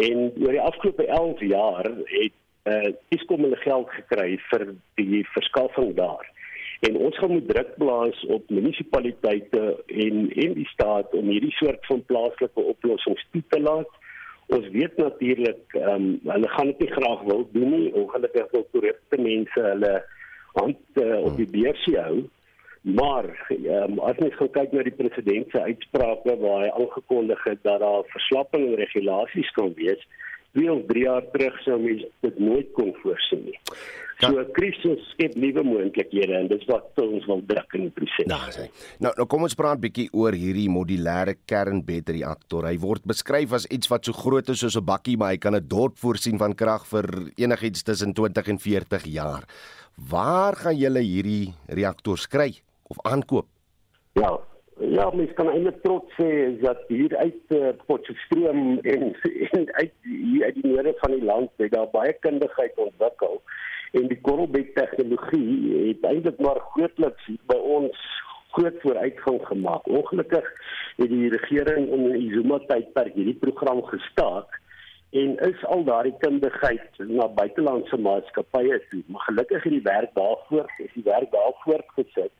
En 0.02 0.32
oor 0.42 0.56
die 0.56 0.60
afgelope 0.60 1.06
11 1.06 1.40
jaar 1.52 1.88
het 2.10 2.36
uh, 2.68 2.90
Eskom 3.14 3.46
hulle 3.46 3.60
geld 3.62 3.94
gekry 4.00 4.36
vir 4.50 4.66
die 5.00 5.22
verskaffing 5.32 5.94
daar. 5.96 6.28
En 6.82 6.98
ons 6.98 7.18
gaan 7.18 7.30
moet 7.30 7.48
druk 7.48 7.74
plaas 7.78 8.24
op 8.34 8.50
munisipaliteite 8.50 9.62
en 9.86 10.24
en 10.44 10.54
die 10.58 10.68
staat 10.74 11.14
om 11.14 11.30
hierdie 11.30 11.54
soort 11.60 11.86
van 11.86 12.04
plaaslike 12.10 12.68
oplossings 12.74 13.26
toe 13.30 13.42
te 13.54 13.60
laat 13.62 14.00
ons 14.56 14.68
weet 14.74 14.96
natuurlik 15.00 15.76
ehm 15.78 15.94
um, 15.94 16.32
hulle 16.32 16.48
gaan 16.48 16.70
dit 16.72 16.84
nie 16.84 16.92
graag 16.92 17.24
wil 17.28 17.48
doen 17.52 17.70
nie. 17.70 17.92
Ongelukkig 18.02 18.50
wil 18.50 18.66
korrupte 18.74 19.20
mense 19.20 19.66
hulle 19.66 19.92
hand 20.52 21.02
uh, 21.02 21.18
op 21.24 21.36
die 21.36 21.48
beursie 21.50 21.98
hou. 21.98 22.22
Maar 22.82 23.28
um, 23.50 23.98
as 23.98 24.18
mens 24.18 24.34
gaan 24.34 24.50
kyk 24.56 24.72
na 24.74 24.82
die 24.82 24.96
president 24.98 25.50
se 25.50 25.60
uitsprake 25.62 26.36
waar 26.42 26.64
hy 26.64 26.70
aangekondig 26.70 27.44
het 27.44 27.62
dat 27.62 27.80
daar 27.80 28.08
verslapping 28.14 28.66
in 28.66 28.80
regulasies 28.80 29.50
kan 29.58 29.70
wees 29.78 30.02
2 30.54 30.70
of 30.72 30.86
3 30.86 31.02
jaar 31.02 31.24
terug 31.32 31.58
sou 31.64 31.78
mens 31.78 32.04
dit 32.20 32.38
nooit 32.38 32.72
kon 32.72 32.94
voorsien 33.02 33.44
nie 33.44 33.58
Ja. 34.22 34.30
So 34.30 34.38
'n 34.38 34.52
krisis 34.54 35.00
skep 35.10 35.34
nuwe 35.34 35.64
moontlikhede 35.66 36.34
en 36.38 36.46
dis 36.46 36.62
wat 36.70 36.94
ons 37.02 37.24
wil 37.26 37.40
druk 37.46 37.74
in 37.74 37.88
die 37.88 37.90
proses. 37.90 38.28
Nou, 38.30 38.68
nou, 39.02 39.12
nou 39.16 39.26
kom 39.26 39.42
ons 39.42 39.56
praat 39.58 39.80
bietjie 39.82 40.06
oor 40.14 40.32
hierdie 40.32 40.68
modulêre 40.70 41.34
kernbedreaktor. 41.50 42.68
Hy 42.70 42.78
word 42.78 43.02
beskryf 43.02 43.52
as 43.52 43.66
iets 43.66 43.90
wat 43.90 44.06
so 44.06 44.12
groot 44.12 44.48
is 44.48 44.62
soos 44.62 44.76
'n 44.76 44.84
bakkie, 44.84 45.16
maar 45.16 45.32
hy 45.32 45.38
kan 45.38 45.56
'n 45.56 45.66
dorp 45.66 45.98
voorsien 45.98 46.38
van 46.38 46.54
krag 46.54 46.86
vir 46.86 47.32
enigiets 47.36 47.82
tussen 47.82 48.14
20 48.14 48.48
en 48.48 48.58
40 48.58 49.04
jaar. 49.06 49.42
Waar 49.98 50.54
gaan 50.54 50.76
julle 50.76 51.02
hierdie 51.02 51.54
reaktors 51.66 52.28
kry 52.28 52.54
of 52.88 52.98
aankoop? 53.02 53.46
Ja, 54.14 54.38
Ja, 54.90 55.10
mens 55.14 55.30
kan 55.38 55.46
eintlik 55.46 55.76
trots 55.84 56.14
sê 56.18 56.58
dat 56.58 56.80
hier 56.90 57.12
uit 57.16 57.54
uh, 57.54 57.68
Potchefstroom 57.86 58.78
en, 58.82 59.12
en 59.56 59.68
uit 59.74 59.92
hier 60.02 60.44
uit 60.44 60.56
die 60.58 60.72
noorde 60.72 60.94
van 60.98 61.14
die 61.14 61.24
land 61.24 61.50
het 61.62 61.70
daar 61.72 61.90
baie 61.92 62.12
kundigheid 62.24 62.80
ontwikkel 62.86 63.38
en 63.92 64.08
die 64.10 64.18
korrelbek 64.26 64.72
tegnologie 64.74 65.86
het 65.86 66.08
eintlik 66.10 66.42
maar 66.42 66.58
grootliks 66.72 67.30
by 67.52 67.60
ons 67.76 68.02
groot 68.56 68.82
vooruitgang 68.82 69.38
gemaak. 69.46 69.86
Ongelukkig 69.86 70.50
het 70.96 71.08
die 71.14 71.30
regering 71.36 71.88
in 71.88 72.04
die 72.16 72.32
Zuma 72.34 72.58
tydperk 72.66 73.14
hierdie 73.14 73.38
program 73.44 73.84
gestaak 73.92 74.58
en 75.22 75.38
is 75.46 75.64
al 75.70 75.86
daardie 75.86 76.16
kundigheid 76.24 77.02
na 77.06 77.30
buitelandse 77.38 77.96
maatskappye 78.00 78.82
toe. 78.90 79.02
Maar 79.06 79.30
gelukkig 79.30 79.62
het 79.62 79.78
die 79.78 79.86
werk 79.86 80.14
daarvoor, 80.18 80.72
is 80.78 80.94
die 80.98 81.06
werk 81.06 81.30
daar 81.30 81.52
voortgesit. 81.64 82.32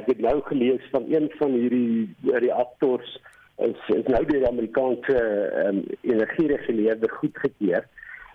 Ek 0.00 0.08
het 0.14 0.20
nou 0.24 0.38
gelees 0.48 0.84
van 0.90 1.06
een 1.12 1.28
van 1.38 1.52
hierdie 1.52 2.08
reaktors 2.24 3.18
is, 3.60 3.80
is 3.92 4.06
nou 4.08 4.22
deur 4.24 4.40
die 4.40 4.48
Amerikaanse 4.48 5.16
um, 5.66 5.82
energiereguleerder 6.00 7.10
goedgekeur. 7.20 7.88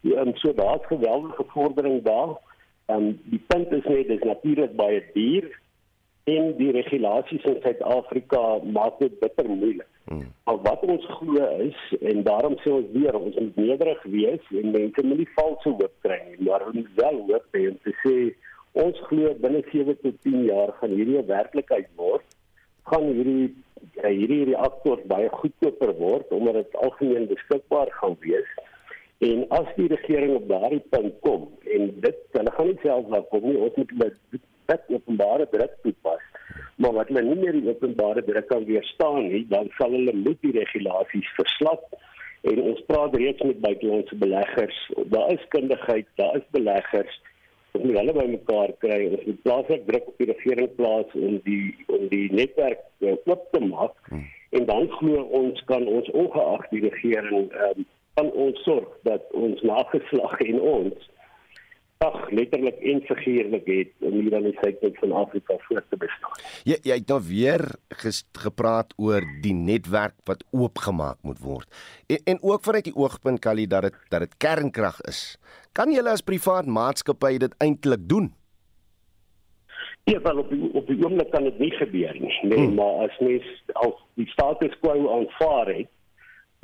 Um, 0.06 0.36
so 0.38 0.54
daar's 0.54 0.86
geweldige 0.86 1.46
vordering 1.48 2.04
daar. 2.06 2.35
Um, 2.87 3.15
die 3.33 3.42
punt 3.48 3.71
is 3.73 3.87
net 3.89 4.08
dis 4.08 4.21
natuurlik 4.21 4.75
baie 4.77 5.02
duur 5.13 5.50
en 6.29 6.54
die 6.58 6.71
regulasies 6.73 7.44
in 7.50 7.58
Suid-Afrika 7.62 8.44
maak 8.77 9.00
dit 9.02 9.19
bitter 9.19 9.50
moeilik. 9.50 9.89
Hmm. 10.06 10.27
Maar 10.46 10.58
wat 10.67 10.81
ons 10.85 11.06
glo 11.17 11.46
is 11.65 11.77
en 12.02 12.23
daarom 12.23 12.58
sê 12.62 12.69
ons 12.73 12.92
weer 12.94 13.17
ons 13.17 13.37
moet 13.39 13.56
nederig 13.58 14.04
wees 14.13 14.52
en 14.62 14.73
mense 14.73 15.06
moet 15.06 15.21
nie 15.23 15.31
valse 15.37 15.69
hoop 15.69 15.94
kry 16.06 16.19
nie, 16.27 16.46
maar 16.46 16.65
ons 16.69 16.92
wel 17.02 17.17
hoop 17.29 17.58
hê 17.58 17.63
om 17.71 17.79
te 17.85 17.94
sê 18.04 18.15
ons 18.84 19.02
glo 19.10 19.34
binne 19.44 19.63
7 19.71 19.98
tot 20.04 20.21
10 20.28 20.46
jaar 20.52 20.73
gaan 20.80 20.96
hierdie 21.00 21.19
'n 21.21 21.28
werklikheid 21.32 21.90
word. 21.96 22.26
Gaan 22.92 23.12
hierdie 23.17 23.56
hierdie 24.04 24.46
reaktors 24.52 25.04
baie 25.08 25.30
goedkoper 25.30 25.92
word 25.98 26.32
omdat 26.38 26.54
dit 26.62 26.76
algemeen 26.76 27.28
beskikbaar 27.28 27.92
gaan 28.00 28.17
wees 28.19 28.52
En 29.23 29.46
as 29.56 29.67
die 29.78 29.88
regering 29.88 30.36
op 30.36 30.48
daardie 30.50 30.84
punt 30.92 31.13
kom 31.23 31.46
en 31.76 31.86
dit 32.04 32.17
hulle 32.36 32.52
gaan 32.58 32.67
nie 32.67 32.80
self 32.82 33.06
daar 33.13 33.23
kom 33.32 33.46
nie, 33.48 33.56
ons 33.58 33.78
moet 33.80 33.94
dit 34.02 34.42
dit 34.65 34.88
openbare 34.98 35.46
druk 35.52 35.76
toepas. 35.84 36.23
Maar 36.82 36.96
wat 36.98 37.12
hulle 37.13 37.21
nie 37.28 37.38
meer 37.44 37.54
die 37.54 37.69
openbare 37.69 38.23
druk 38.26 38.48
kan 38.50 38.65
weerstaan 38.65 39.28
nie, 39.30 39.44
dan 39.52 39.69
sal 39.78 39.94
hulle 39.94 40.13
moet 40.17 40.42
die 40.42 40.56
regulasies 40.58 41.30
verslap. 41.38 41.86
En 42.50 42.62
ons 42.71 42.82
praat 42.90 43.15
reeds 43.15 43.46
met 43.46 43.62
buitelandse 43.62 44.17
beleggers. 44.21 44.80
Daar 45.13 45.32
is 45.34 45.46
kundigheid, 45.54 46.10
daar 46.19 46.42
is 46.42 46.50
beleggers 46.58 47.21
ons 47.76 47.84
moet 47.84 47.98
hulle 48.00 48.15
bymekaar 48.17 48.73
kry 48.84 49.02
ons 49.10 49.26
moet 49.28 49.42
plaaslik 49.48 49.86
druk 49.90 50.08
op 50.12 50.21
die 50.23 50.30
regering 50.32 50.71
plaas 50.80 51.17
om 51.28 51.40
die 51.48 51.76
om 51.98 52.08
die 52.13 52.28
netwerk 52.34 52.84
uh, 53.04 53.15
oop 53.26 53.44
te 53.52 53.62
maak 53.65 53.96
hmm. 54.12 54.23
en 54.58 54.69
dan 54.71 54.90
glo 55.00 55.26
ons 55.42 55.65
kan 55.71 55.88
ons 55.98 56.12
ongeag 56.23 56.69
die 56.71 56.84
regering 56.88 57.52
um, 57.69 57.86
kan 58.19 58.32
ons 58.46 58.62
sorg 58.63 58.92
dat 59.08 59.28
ons 59.36 59.62
nageslag 59.67 60.40
en 60.48 60.62
ons 60.76 61.10
ag 62.04 62.29
letterlik 62.29 62.79
en 62.83 63.02
figuurlik 63.08 63.65
het 63.65 63.91
om 64.04 64.17
hier 64.19 64.35
aan 64.35 64.48
die 64.50 64.58
suidpunt 64.60 64.98
van 65.00 65.12
Afrika 65.15 65.56
voort 65.67 65.85
te 65.89 65.98
bestaan. 65.98 66.39
Jy 66.67 66.77
jy 66.83 66.98
het 67.00 67.12
nou 67.12 67.19
weer 67.27 67.63
ges, 68.02 68.23
gepraat 68.35 68.93
oor 68.98 69.23
die 69.43 69.54
netwerk 69.56 70.15
wat 70.27 70.43
oopgemaak 70.52 71.21
moet 71.23 71.39
word. 71.39 71.67
En 72.08 72.19
en 72.35 72.41
ook 72.43 72.63
vanuit 72.67 72.89
die 72.89 72.96
oogpunt 72.96 73.39
Kali 73.39 73.67
dat 73.67 73.87
dit 73.87 74.00
dat 74.10 74.25
dit 74.27 74.37
kernkrag 74.37 75.00
is. 75.08 75.37
Kan 75.71 75.91
julle 75.91 76.12
as 76.12 76.25
privaat 76.25 76.65
maatskappy 76.65 77.37
dit 77.37 77.56
eintlik 77.63 78.10
doen? 78.10 78.33
Ja, 80.06 80.19
wel 80.21 80.37
op 80.37 80.50
die, 80.50 80.73
op 80.73 80.87
die 80.87 81.00
oomblik 81.02 81.31
kan 81.31 81.43
dit 81.43 81.58
nie 81.60 81.71
gebeur 81.71 82.13
nie, 82.13 82.39
nee, 82.41 82.58
hmm. 82.58 82.75
maar 82.77 83.08
as 83.08 83.15
mens 83.19 83.46
al 83.73 83.96
die 84.13 84.27
status 84.29 84.75
quo 84.83 85.08
aanvaar 85.15 85.71
het, 85.73 85.89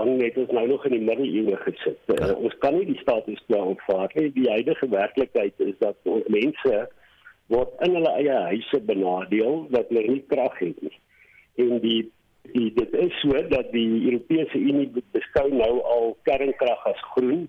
dan 0.05 0.19
het 0.19 0.37
ons 0.37 0.51
nou 0.51 0.67
nog 0.67 0.85
in 0.85 0.91
die 0.91 1.01
middeleeue 1.01 1.57
gesit. 1.65 1.99
Ja. 2.05 2.29
Uh, 2.29 2.37
ons 2.37 2.57
kan 2.63 2.75
nie 2.77 2.87
die 2.89 2.99
status 3.01 3.43
quo 3.45 3.61
aanvaar 3.69 4.11
nie. 4.17 4.31
Die 4.33 4.49
huidige 4.49 4.89
werklikheid 4.89 5.53
is 5.65 5.77
dat 5.79 6.09
ons 6.09 6.27
mense 6.33 6.81
word 7.53 7.85
in 7.85 7.97
hulle 7.99 8.15
eie 8.17 8.39
huise 8.49 8.81
benadeel 8.87 9.65
dat 9.75 9.91
hulle 9.91 10.07
nie 10.07 10.23
krag 10.33 10.57
het 10.63 10.81
nie. 10.81 10.97
En 11.61 11.79
die 11.85 12.01
die 12.51 12.71
dit 12.73 12.93
is 12.97 13.13
so 13.21 13.37
dat 13.51 13.69
die 13.71 13.89
Europese 14.09 14.57
Unie 14.57 14.87
beskou 15.13 15.45
nou 15.53 15.73
al 15.95 16.15
kernkrag 16.25 16.87
as 16.89 17.03
groen. 17.13 17.45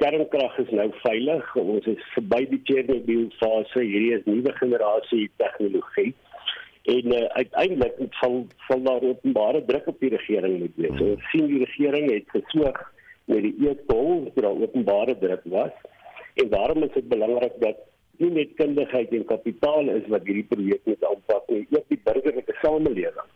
Kernkrag 0.00 0.56
is 0.62 0.72
nou 0.76 0.88
veilig. 1.02 1.52
Ons 1.60 1.88
is 1.92 2.08
verby 2.14 2.40
die 2.48 2.62
Chernobyl 2.64 3.28
fase. 3.42 3.84
Hierdie 3.84 4.14
is 4.16 4.24
nuwe 4.28 4.54
generasie 4.62 5.28
tegnologie 5.42 6.14
en 6.82 7.12
uh, 7.12 7.24
uiteindelik 7.42 7.94
sal 8.20 8.46
sal 8.68 8.82
daar 8.82 9.02
openbare 9.02 9.64
druk 9.64 9.86
op 9.86 10.00
die 10.00 10.10
regering 10.10 10.58
moet 10.58 10.76
wees. 10.76 10.96
So 10.98 11.16
sien 11.32 11.46
die 11.46 11.64
regering 11.64 12.10
het 12.10 12.28
gesoog 12.36 12.80
met 13.24 13.42
die 13.42 13.54
eetbol 13.68 14.24
dat 14.24 14.42
daar 14.42 14.62
openbare 14.66 15.18
druk 15.18 15.42
was 15.44 15.74
en 16.34 16.48
daarom 16.48 16.82
is 16.82 16.94
dit 16.94 17.08
belangrik 17.08 17.58
dat 17.60 17.76
nie 18.20 18.30
net 18.30 18.56
kundigheid 18.56 19.12
en 19.16 19.24
kapitaal 19.24 19.88
is 19.88 20.08
wat 20.12 20.26
hierdie 20.28 20.48
projek 20.48 20.80
moet 20.84 21.04
aanpak 21.04 21.46
nie, 21.48 21.66
ook 21.70 21.86
die 21.88 22.00
burgerlike 22.04 22.56
samelewing 22.62 23.28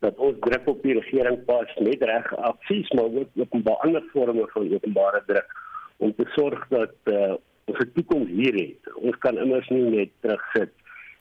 dat 0.00 0.16
ons 0.16 0.38
druk 0.40 0.68
op 0.72 0.82
die 0.82 0.96
regering 0.96 1.42
pas 1.48 1.72
met 1.84 2.02
reg 2.12 2.30
aksies 2.52 2.92
maar 2.96 3.10
ook 3.22 3.42
openbare 3.44 3.88
ander 3.88 4.06
vorme 4.12 4.46
van 4.54 4.72
openbare 4.74 5.22
druk 5.26 5.56
om 6.00 6.14
te 6.16 6.24
sorg 6.36 6.68
dat 6.68 6.94
uh, 7.12 7.34
ons 7.70 7.78
'n 7.78 7.92
toekoms 7.94 8.28
hier 8.28 8.54
het. 8.54 8.94
Ons 8.94 9.16
kan 9.18 9.38
immers 9.38 9.68
nie 9.68 9.82
net 9.82 10.10
terugsit 10.20 10.72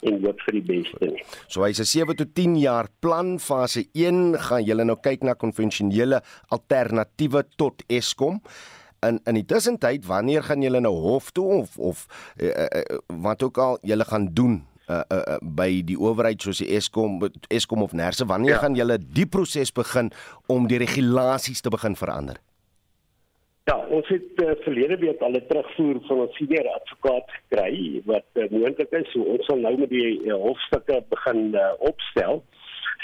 en 0.08 0.20
hoop 0.24 0.42
vir 0.46 0.58
die 0.60 0.66
beste 0.66 1.12
nie. 1.12 1.24
So 1.48 1.64
hy's 1.66 1.80
'n 1.80 1.86
7 1.86 2.16
tot 2.16 2.34
10 2.36 2.56
jaar 2.60 2.88
plan 3.00 3.38
fase 3.40 3.86
1 3.94 4.38
gaan 4.40 4.64
julle 4.64 4.86
nou 4.86 4.98
kyk 4.98 5.24
na 5.24 5.34
konvensionele 5.34 6.22
alternatiewe 6.50 7.44
tot 7.58 7.84
Eskom. 7.88 8.42
In 9.04 9.20
in 9.26 9.36
die 9.36 9.46
tussentyd 9.46 10.06
wanneer 10.06 10.44
gaan 10.44 10.62
julle 10.62 10.80
nou 10.80 10.96
hof 10.96 11.32
toe 11.32 11.62
of 11.62 11.78
of 11.78 12.08
uh, 12.42 12.48
uh, 12.48 13.00
wat 13.08 13.44
ook 13.44 13.58
al 13.58 13.78
julle 13.82 14.06
gaan 14.06 14.34
doen 14.34 14.66
uh, 14.90 15.02
uh, 15.12 15.18
uh, 15.18 15.38
by 15.42 15.82
die 15.86 15.98
owerheid 15.98 16.42
soos 16.42 16.58
die 16.58 16.76
Eskom 16.76 17.20
Eskom 17.48 17.84
of 17.84 17.94
Nerse 17.94 18.26
wanneer 18.26 18.58
ja. 18.58 18.60
gaan 18.60 18.76
julle 18.76 18.98
die 19.00 19.26
proses 19.26 19.72
begin 19.72 20.12
om 20.48 20.68
die 20.68 20.78
regulasies 20.78 21.62
te 21.62 21.70
begin 21.70 21.96
verander? 21.96 22.40
Ja, 23.70 23.76
ons 23.94 24.08
het 24.10 24.40
uh, 24.42 24.54
verlede 24.64 24.96
week 24.98 25.20
al 25.22 25.36
'n 25.38 25.46
terugvoer 25.48 25.98
van 26.08 26.20
ons 26.24 26.36
senior 26.38 26.68
advokaat 26.70 27.28
gekry 27.38 28.02
wat 28.06 28.30
uh, 28.34 28.46
moontlik 28.50 28.92
is. 29.00 29.12
So 29.12 29.22
ons 29.34 29.46
sal 29.46 29.60
nou 29.62 29.76
met 29.78 29.90
die 29.90 30.14
uh, 30.26 30.38
hofstukke 30.46 31.04
begin 31.10 31.42
uh, 31.54 31.74
opstel. 31.92 32.42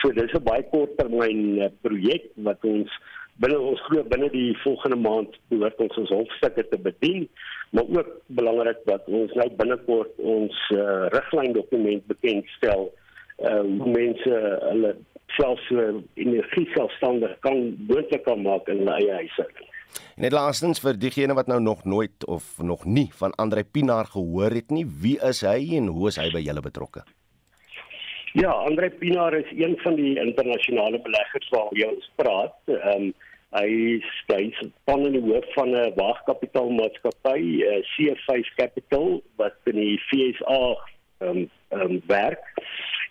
So 0.01 0.09
dis 0.19 0.33
'n 0.33 0.43
baie 0.47 0.63
korttermyn 0.71 1.41
uh, 1.61 1.67
projek 1.81 2.25
wat 2.47 2.65
ons 2.65 2.95
binne 3.43 3.59
ons 3.59 3.83
glo 3.89 4.03
binne 4.13 4.29
die 4.33 4.57
volgende 4.63 4.97
maand 5.03 5.37
behoort 5.53 5.85
ons 5.85 5.97
ons 5.97 6.15
hofstukke 6.17 6.65
te 6.71 6.81
bedien, 6.87 7.29
maar 7.69 7.85
ook 7.97 8.09
belangrik 8.39 8.81
dat 8.85 9.05
ons 9.05 9.33
nou 9.33 9.49
binnekort 9.61 10.17
ons 10.17 10.55
uh, 10.71 11.05
riglyn 11.17 11.53
dokument 11.53 12.07
bekendstel 12.07 12.89
uh, 12.89 13.61
hoe 13.61 13.91
mense 13.99 14.33
hulle 14.71 14.95
self 15.37 15.69
uh, 15.69 15.93
energie 16.15 16.67
selfstandig 16.73 17.37
kan 17.45 17.63
moontlik 17.87 18.23
kan 18.25 18.41
maak 18.41 18.67
in 18.67 18.81
hulle 18.81 18.97
eie 18.97 19.21
huishouding. 19.21 19.74
Net 20.17 20.31
laastens 20.31 20.79
vir 20.83 20.97
diegene 20.99 21.35
wat 21.35 21.47
nou 21.47 21.59
nog 21.59 21.83
nooit 21.85 22.25
of 22.25 22.57
nog 22.63 22.85
nie 22.85 23.09
van 23.19 23.35
Andre 23.35 23.63
Pinaar 23.63 24.05
gehoor 24.05 24.51
het 24.51 24.71
nie, 24.71 24.85
wie 24.85 25.19
is 25.19 25.41
hy 25.41 25.75
en 25.77 25.87
hoe 25.87 26.07
is 26.07 26.19
hy 26.21 26.29
by 26.31 26.41
julle 26.45 26.61
betrokke? 26.61 27.03
Ja, 28.35 28.51
Andre 28.51 28.89
Pinaar 28.89 29.33
is 29.33 29.51
een 29.55 29.77
van 29.83 29.95
die 29.95 30.19
internasionale 30.19 30.99
beleggers 31.01 31.49
waaroor 31.49 31.93
ons 31.93 32.11
praat. 32.15 32.57
Ehm 32.67 33.07
um, 33.07 33.13
hy 33.55 34.01
steeds 34.23 34.57
van 34.83 35.05
in 35.07 35.13
die 35.15 35.21
hoof 35.23 35.45
van 35.55 35.69
'n 35.71 35.93
waagkapitaalmaatskappy, 35.95 37.39
uh, 37.63 37.75
eh, 37.75 37.83
C5 37.91 38.49
Capital 38.55 39.21
wat 39.39 39.55
in 39.71 39.79
die 39.79 39.99
FSA 40.07 40.59
ehm 41.19 41.29
um, 41.29 41.49
um, 41.69 42.01
werk. 42.07 42.43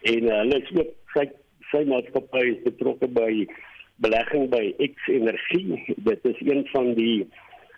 En 0.03 0.23
uh, 0.25 0.37
hulle 0.43 0.61
is 0.61 0.75
ook 0.77 0.93
sy 1.15 1.25
sy 1.71 1.85
maatskappy 1.89 2.45
is 2.51 2.61
betrokke 2.67 3.09
by 3.09 3.47
belegging 3.97 4.49
by 4.51 4.75
X 4.79 5.09
Energie. 5.09 5.95
Dit 5.97 6.25
is 6.25 6.41
een 6.41 6.67
van 6.73 6.95
die 6.95 7.29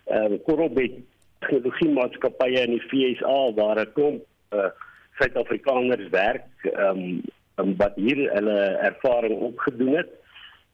ehm 0.06 0.32
uh, 0.32 0.38
korrelbet 0.46 0.92
tegnologie 1.38 1.90
maatskappye 1.90 2.60
in 2.62 2.76
die 2.76 2.84
FSA 2.88 3.52
waar 3.58 3.80
'n 3.80 3.92
klomp 3.92 4.22
uh, 4.54 4.70
Suid-Afrikaners 5.18 6.08
werk 6.10 6.48
ehm 6.62 7.20
um, 7.56 7.76
wat 7.76 7.94
hier 7.96 8.30
hulle 8.32 8.60
ervaring 8.90 9.40
opgedoen 9.40 9.96
het. 9.96 10.10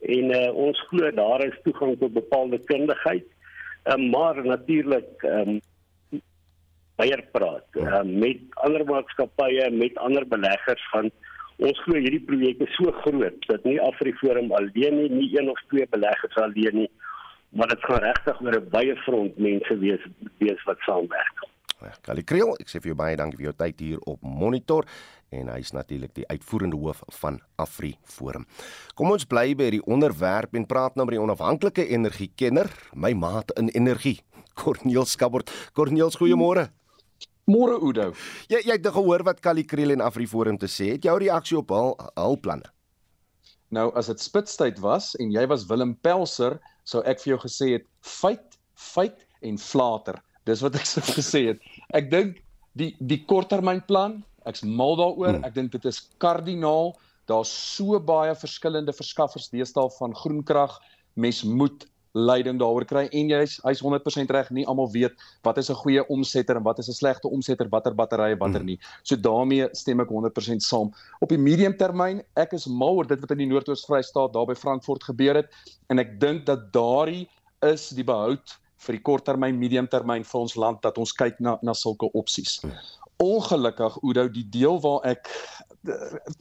En 0.00 0.30
uh, 0.34 0.54
ons 0.54 0.80
glo 0.90 1.10
daar 1.10 1.44
is 1.44 1.60
toegang 1.62 1.98
tot 1.98 2.12
bepaalde 2.12 2.58
kundigheid. 2.58 3.26
Um, 3.84 4.10
maar 4.10 4.44
natuurlik 4.44 5.22
ehm 5.22 5.48
um, 5.48 5.60
baie 6.96 7.18
praat 7.32 7.66
uh, 7.72 8.02
met 8.02 8.40
ander 8.50 8.84
maatskappye, 8.84 9.70
met 9.70 9.96
ander 9.98 10.26
beleggers 10.28 10.88
van 10.90 11.10
Ons 11.62 11.78
glo 11.84 11.94
hierdie 12.00 12.24
projek 12.26 12.62
is 12.64 12.72
so 12.74 12.90
groot 13.04 13.44
dat 13.46 13.64
nie 13.68 13.78
Afriforum 13.82 14.50
alleen 14.58 14.96
nie, 14.98 15.08
nie 15.12 15.28
een 15.36 15.50
of 15.52 15.60
twee 15.70 15.86
beleggers 15.94 16.38
alleen 16.42 16.80
nie, 16.80 16.90
maar 17.54 17.70
dit 17.70 17.84
gaan 17.86 18.02
regtig 18.02 18.40
oor 18.42 18.56
'n 18.58 18.70
baie 18.72 18.96
front 19.04 19.38
mense 19.38 19.78
wees 19.78 20.04
wees 20.38 20.62
wat 20.66 20.78
saamwerk. 20.86 21.46
Kali 22.02 22.22
Kriel, 22.22 22.54
ek 22.60 22.68
sê 22.70 22.80
vir 22.80 22.92
jou 22.92 22.98
baie 22.98 23.16
dankie 23.16 23.38
vir 23.38 23.50
jou 23.50 23.56
tyd 23.58 23.80
hier 23.80 24.00
op 24.06 24.18
Monitor 24.22 24.86
en 25.30 25.48
hy's 25.48 25.72
natuurlik 25.72 26.14
die 26.14 26.26
uitvoerende 26.26 26.76
hoof 26.76 27.02
van 27.20 27.40
Afriforum. 27.56 28.46
Kom 28.94 29.10
ons 29.10 29.24
bly 29.24 29.54
by 29.54 29.70
die 29.70 29.82
onderwerp 29.86 30.54
en 30.54 30.66
praat 30.66 30.96
nou 30.96 31.06
met 31.06 31.16
die 31.16 31.22
onafhanklike 31.22 31.88
energiekenner, 31.88 32.70
my 32.94 33.12
maat 33.12 33.50
in 33.56 33.68
energie, 33.68 34.20
Corneel 34.54 35.04
Skabort. 35.04 35.50
Corneel, 35.74 36.10
goeiemôre. 36.10 36.68
Hmm. 36.68 36.81
Môre 37.50 37.78
Oudo. 37.80 38.12
Jy 38.52 38.60
jy 38.62 38.76
het 38.76 38.86
gehoor 38.94 39.24
wat 39.26 39.40
Kali 39.42 39.64
Kriel 39.66 39.94
en 39.94 40.04
Afriforum 40.04 40.58
te 40.58 40.70
sê. 40.70 40.92
Het 40.94 41.08
jou 41.10 41.16
reaksie 41.18 41.58
op 41.58 41.74
hul 41.74 41.96
hul 42.14 42.38
planne? 42.38 42.70
Nou 43.74 43.88
as 43.98 44.10
dit 44.12 44.20
spitstyd 44.20 44.78
was 44.84 45.14
en 45.22 45.32
jy 45.32 45.46
was 45.50 45.66
Willem 45.70 45.94
Pelser, 46.04 46.58
sou 46.84 47.02
ek 47.08 47.22
vir 47.22 47.34
jou 47.34 47.40
gesê 47.46 47.70
het 47.78 47.86
feit, 48.04 48.58
feit 48.76 49.24
en 49.42 49.58
flater. 49.58 50.20
Dis 50.46 50.62
wat 50.62 50.76
ek 50.78 50.86
sou 50.86 51.02
gesê 51.18 51.46
het. 51.50 51.62
Ek 51.96 52.10
dink 52.12 52.42
die 52.78 52.92
die 53.00 53.22
korttermynplan, 53.26 54.20
ek's 54.46 54.62
mal 54.66 54.94
daaroor. 55.00 55.38
Hmm. 55.38 55.48
Ek 55.48 55.56
dink 55.58 55.72
dit 55.74 55.88
is 55.90 56.02
kardinaal. 56.22 56.94
Daar's 57.30 57.50
so 57.50 57.98
baie 58.02 58.34
verskillende 58.38 58.94
verskaffers 58.94 59.50
deesdae 59.50 59.90
van 59.98 60.14
groenkrag. 60.14 60.78
Mens 61.14 61.42
moet 61.44 61.86
leiding 62.12 62.58
daaroor 62.60 62.84
kry 62.88 63.06
en 63.08 63.30
jy's 63.32 63.56
hy's 63.64 63.80
100% 63.84 64.32
reg 64.36 64.50
nie 64.52 64.66
almal 64.68 64.90
weet 64.92 65.14
wat 65.46 65.58
is 65.58 65.70
'n 65.70 65.80
goeie 65.80 66.04
omsetter 66.08 66.56
en 66.56 66.62
wat 66.62 66.78
is 66.78 66.88
'n 66.88 66.92
slegte 66.92 67.28
omsetter 67.28 67.68
watter 67.68 67.94
batterye 67.94 68.36
watter 68.36 68.60
mm. 68.60 68.66
nie 68.66 68.78
so 69.02 69.16
daarmee 69.16 69.68
stem 69.72 70.00
ek 70.00 70.08
100% 70.08 70.60
saam 70.60 70.92
op 71.20 71.28
die 71.28 71.38
medium 71.38 71.76
termyn 71.76 72.22
ek 72.36 72.52
is 72.52 72.66
mal 72.66 72.96
oor 72.96 73.06
dit 73.06 73.20
wat 73.20 73.30
in 73.30 73.38
die 73.38 73.46
Noord-Oos-Vrystaat 73.46 74.32
daar 74.32 74.46
by 74.46 74.54
Frankfurt 74.54 75.04
gebeur 75.04 75.34
het 75.34 75.48
en 75.88 75.98
ek 75.98 76.20
dink 76.20 76.46
dat 76.46 76.72
daardie 76.72 77.28
is 77.62 77.90
die 77.90 78.04
behoud 78.04 78.58
vir 78.76 78.92
die 78.92 79.02
korttermyn 79.02 79.58
medium 79.58 79.88
termyn 79.88 80.24
vir 80.24 80.40
ons 80.40 80.56
land 80.56 80.82
dat 80.82 80.98
ons 80.98 81.12
kyk 81.12 81.40
na 81.40 81.58
na 81.62 81.72
sulke 81.72 82.12
opsies 82.12 82.60
mm. 82.62 82.72
ongelukkig 83.24 83.98
Oudo 84.02 84.28
die 84.28 84.48
deel 84.50 84.80
waar 84.80 85.00
ek 85.04 85.28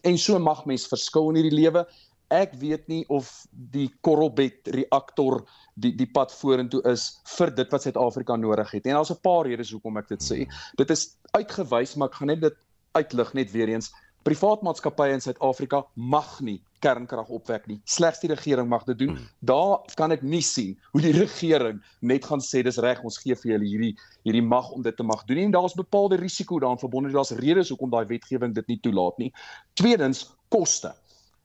en 0.04 0.18
so 0.18 0.38
mag 0.40 0.66
mens 0.66 0.88
verskil 0.88 1.30
in 1.30 1.36
hierdie 1.40 1.64
lewe 1.64 1.86
ek 2.32 2.56
weet 2.60 2.88
nie 2.88 3.04
of 3.12 3.30
die 3.52 3.90
Korrelbet 4.06 4.72
reaktor 4.76 5.42
die 5.76 5.94
die 5.96 6.08
pad 6.08 6.34
vorentoe 6.34 6.82
is 6.92 7.08
vir 7.38 7.52
dit 7.56 7.72
wat 7.72 7.86
Suid-Afrika 7.86 8.36
nodig 8.36 8.72
het. 8.72 8.86
En 8.86 9.00
daar's 9.00 9.12
'n 9.12 9.22
paar 9.22 9.46
redes 9.48 9.72
hoekom 9.72 9.98
ek 9.98 10.08
dit 10.08 10.22
sê. 10.24 10.48
Dit 10.76 10.90
is 10.90 11.18
uitgewys, 11.32 11.96
maar 11.96 12.08
ek 12.08 12.16
gaan 12.16 12.28
net 12.28 12.42
dit 12.42 12.56
uitlig 12.92 13.34
net 13.34 13.52
weer 13.52 13.70
eens. 13.70 13.92
Privaat 14.24 14.62
maatskappye 14.62 15.14
in 15.14 15.22
Suid-Afrika 15.22 15.86
mag 15.96 16.42
nie 16.42 16.62
kernkrag 16.80 17.30
opwek 17.30 17.68
nie. 17.68 17.80
Slegs 17.86 18.20
die 18.20 18.30
regering 18.30 18.68
mag 18.70 18.84
dit 18.84 19.00
doen. 19.00 19.18
Daar 19.40 19.80
kan 19.96 20.12
ek 20.12 20.22
nie 20.22 20.42
sien 20.42 20.78
hoe 20.92 21.02
die 21.02 21.14
regering 21.26 21.82
net 22.02 22.26
gaan 22.26 22.42
sê 22.42 22.62
dis 22.64 22.78
reg, 22.78 23.02
ons 23.04 23.18
gee 23.18 23.36
vir 23.36 23.52
julle 23.54 23.66
hierdie 23.66 23.98
hierdie 24.24 24.46
mag 24.46 24.70
om 24.72 24.82
dit 24.82 24.96
te 24.98 25.04
mag 25.04 25.26
doen 25.26 25.38
nie. 25.38 25.46
En 25.46 25.52
daar's 25.52 25.78
bepaalde 25.78 26.22
risiko 26.22 26.60
daaraan 26.60 26.82
verbonde. 26.82 27.14
Daar's 27.14 27.34
redes 27.42 27.70
hoekom 27.70 27.90
daai 27.90 28.06
wetgewing 28.06 28.54
dit 28.54 28.68
nie 28.68 28.80
toelaat 28.80 29.18
nie. 29.18 29.32
Tweedens, 29.74 30.30
koste. 30.50 30.94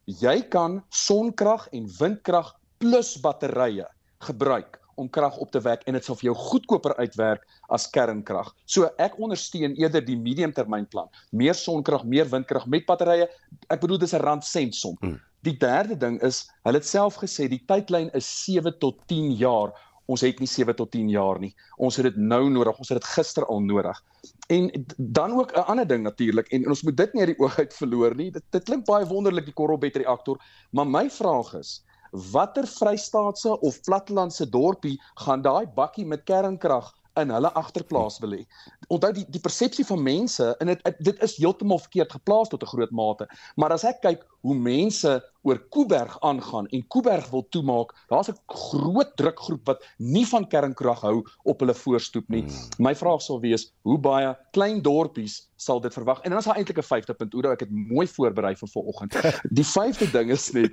Jy 0.04 0.42
kan 0.52 0.82
sonkrag 0.90 1.68
en 1.72 1.88
windkrag 1.98 2.52
plus 2.78 3.16
batterye 3.20 3.88
gebruik 4.18 4.80
om 4.96 5.10
krag 5.10 5.36
op 5.36 5.50
te 5.52 5.60
wek 5.60 5.82
en 5.86 5.96
dit 5.96 6.04
sal 6.04 6.16
vir 6.16 6.30
jou 6.30 6.34
goedkoper 6.40 6.96
uitwerk 6.96 7.44
as 7.72 7.86
kernkrag. 7.92 8.48
So 8.64 8.88
ek 9.02 9.18
ondersteun 9.20 9.76
eerder 9.76 10.04
die 10.04 10.16
mediumtermynplan. 10.16 11.10
Meer 11.36 11.56
sonkrag, 11.56 12.06
meer 12.08 12.28
windkrag 12.32 12.66
met 12.72 12.86
batterye. 12.88 13.28
Ek 13.68 13.82
bedoel 13.82 14.00
dis 14.00 14.14
'n 14.14 14.24
rand 14.24 14.44
sent 14.44 14.74
som. 14.74 14.96
Hmm. 15.00 15.20
Die 15.42 15.56
derde 15.56 15.96
ding 15.96 16.20
is, 16.22 16.48
hulle 16.64 16.80
het 16.80 16.86
self 16.86 17.16
gesê 17.20 17.48
die 17.48 17.62
tydlyn 17.68 18.10
is 18.14 18.26
7 18.44 18.78
tot 18.78 18.96
10 19.06 19.36
jaar. 19.36 19.72
Ons 20.06 20.22
het 20.22 20.38
nie 20.40 20.48
7 20.48 20.74
tot 20.74 20.90
10 20.90 21.08
jaar 21.10 21.38
nie. 21.38 21.54
Ons 21.76 21.96
het 21.96 22.04
dit 22.04 22.16
nou 22.16 22.48
nodig. 22.50 22.78
Ons 22.78 22.88
het 22.88 22.98
dit 22.98 23.08
gister 23.10 23.44
al 23.46 23.60
nodig. 23.60 24.02
En 24.48 24.70
dan 24.96 25.32
ook 25.32 25.52
'n 25.52 25.66
ander 25.66 25.86
ding 25.86 26.02
natuurlik 26.02 26.48
en, 26.48 26.62
en 26.62 26.68
ons 26.68 26.82
moet 26.82 26.96
dit 26.96 27.12
nie 27.12 27.22
uit 27.22 27.36
die 27.36 27.44
oog 27.44 27.58
uit 27.58 27.74
verloor 27.74 28.14
nie. 28.14 28.30
Dit, 28.30 28.42
dit 28.50 28.64
klink 28.64 28.86
baie 28.86 29.06
wonderlik 29.06 29.44
die 29.44 29.54
Korrelbet 29.54 29.96
reaktor, 29.96 30.38
maar 30.70 30.86
my 30.86 31.10
vraag 31.10 31.54
is, 31.54 31.84
watter 32.32 32.66
vrystaatse 32.66 33.52
of 33.60 33.80
plattelandse 33.88 34.48
dorpie 34.48 34.96
gaan 35.24 35.42
daai 35.42 35.66
bakkie 35.80 36.06
met 36.06 36.24
kernkrag 36.24 36.92
in 37.20 37.30
hulle 37.30 37.52
agterplaas 37.58 38.18
wil 38.22 38.36
hê. 38.36 38.42
Onthou 38.88 39.12
die 39.16 39.24
die 39.30 39.42
persepsie 39.42 39.84
van 39.88 40.02
mense 40.02 40.48
en 40.60 40.72
dit 40.72 40.82
dit 40.98 41.22
is 41.22 41.36
heeltemal 41.36 41.78
verkeerd 41.78 42.12
geplaas 42.18 42.48
tot 42.52 42.62
'n 42.62 42.72
groot 42.74 42.90
mate. 42.90 43.28
Maar 43.56 43.72
as 43.72 43.84
ek 43.84 44.00
kyk 44.02 44.26
hoe 44.46 44.54
mense 44.54 45.22
oor 45.42 45.58
Kuiberg 45.70 46.16
aangaan 46.20 46.66
en 46.74 46.86
Kuiberg 46.88 47.30
wil 47.30 47.46
toemaak, 47.48 47.94
daar's 48.08 48.28
'n 48.30 48.38
groot 48.46 49.16
drukgroep 49.16 49.66
wat 49.66 49.84
nie 49.98 50.26
van 50.26 50.48
kernkrag 50.48 51.00
hou 51.00 51.24
op 51.44 51.60
hulle 51.60 51.74
voorstoep 51.74 52.28
nie. 52.28 52.42
Hmm. 52.42 52.68
My 52.78 52.94
vraag 52.94 53.22
sal 53.22 53.40
wees, 53.40 53.72
hoe 53.82 53.98
baie 53.98 54.36
klein 54.52 54.82
dorpies 54.82 55.50
sal 55.56 55.80
dit 55.80 55.92
verwag? 55.92 56.20
En 56.20 56.30
dan 56.30 56.38
is 56.38 56.44
daar 56.44 56.56
eintlik 56.56 56.78
'n 56.78 56.82
vyfde 56.94 57.14
punt, 57.14 57.34
Oudo, 57.34 57.50
ek 57.50 57.60
het 57.60 57.70
mooi 57.70 58.06
voorberei 58.06 58.56
vir 58.56 58.68
vanoggend. 58.68 59.12
Die 59.58 59.66
vyfde 59.66 60.10
ding 60.10 60.30
is 60.30 60.52
net 60.52 60.72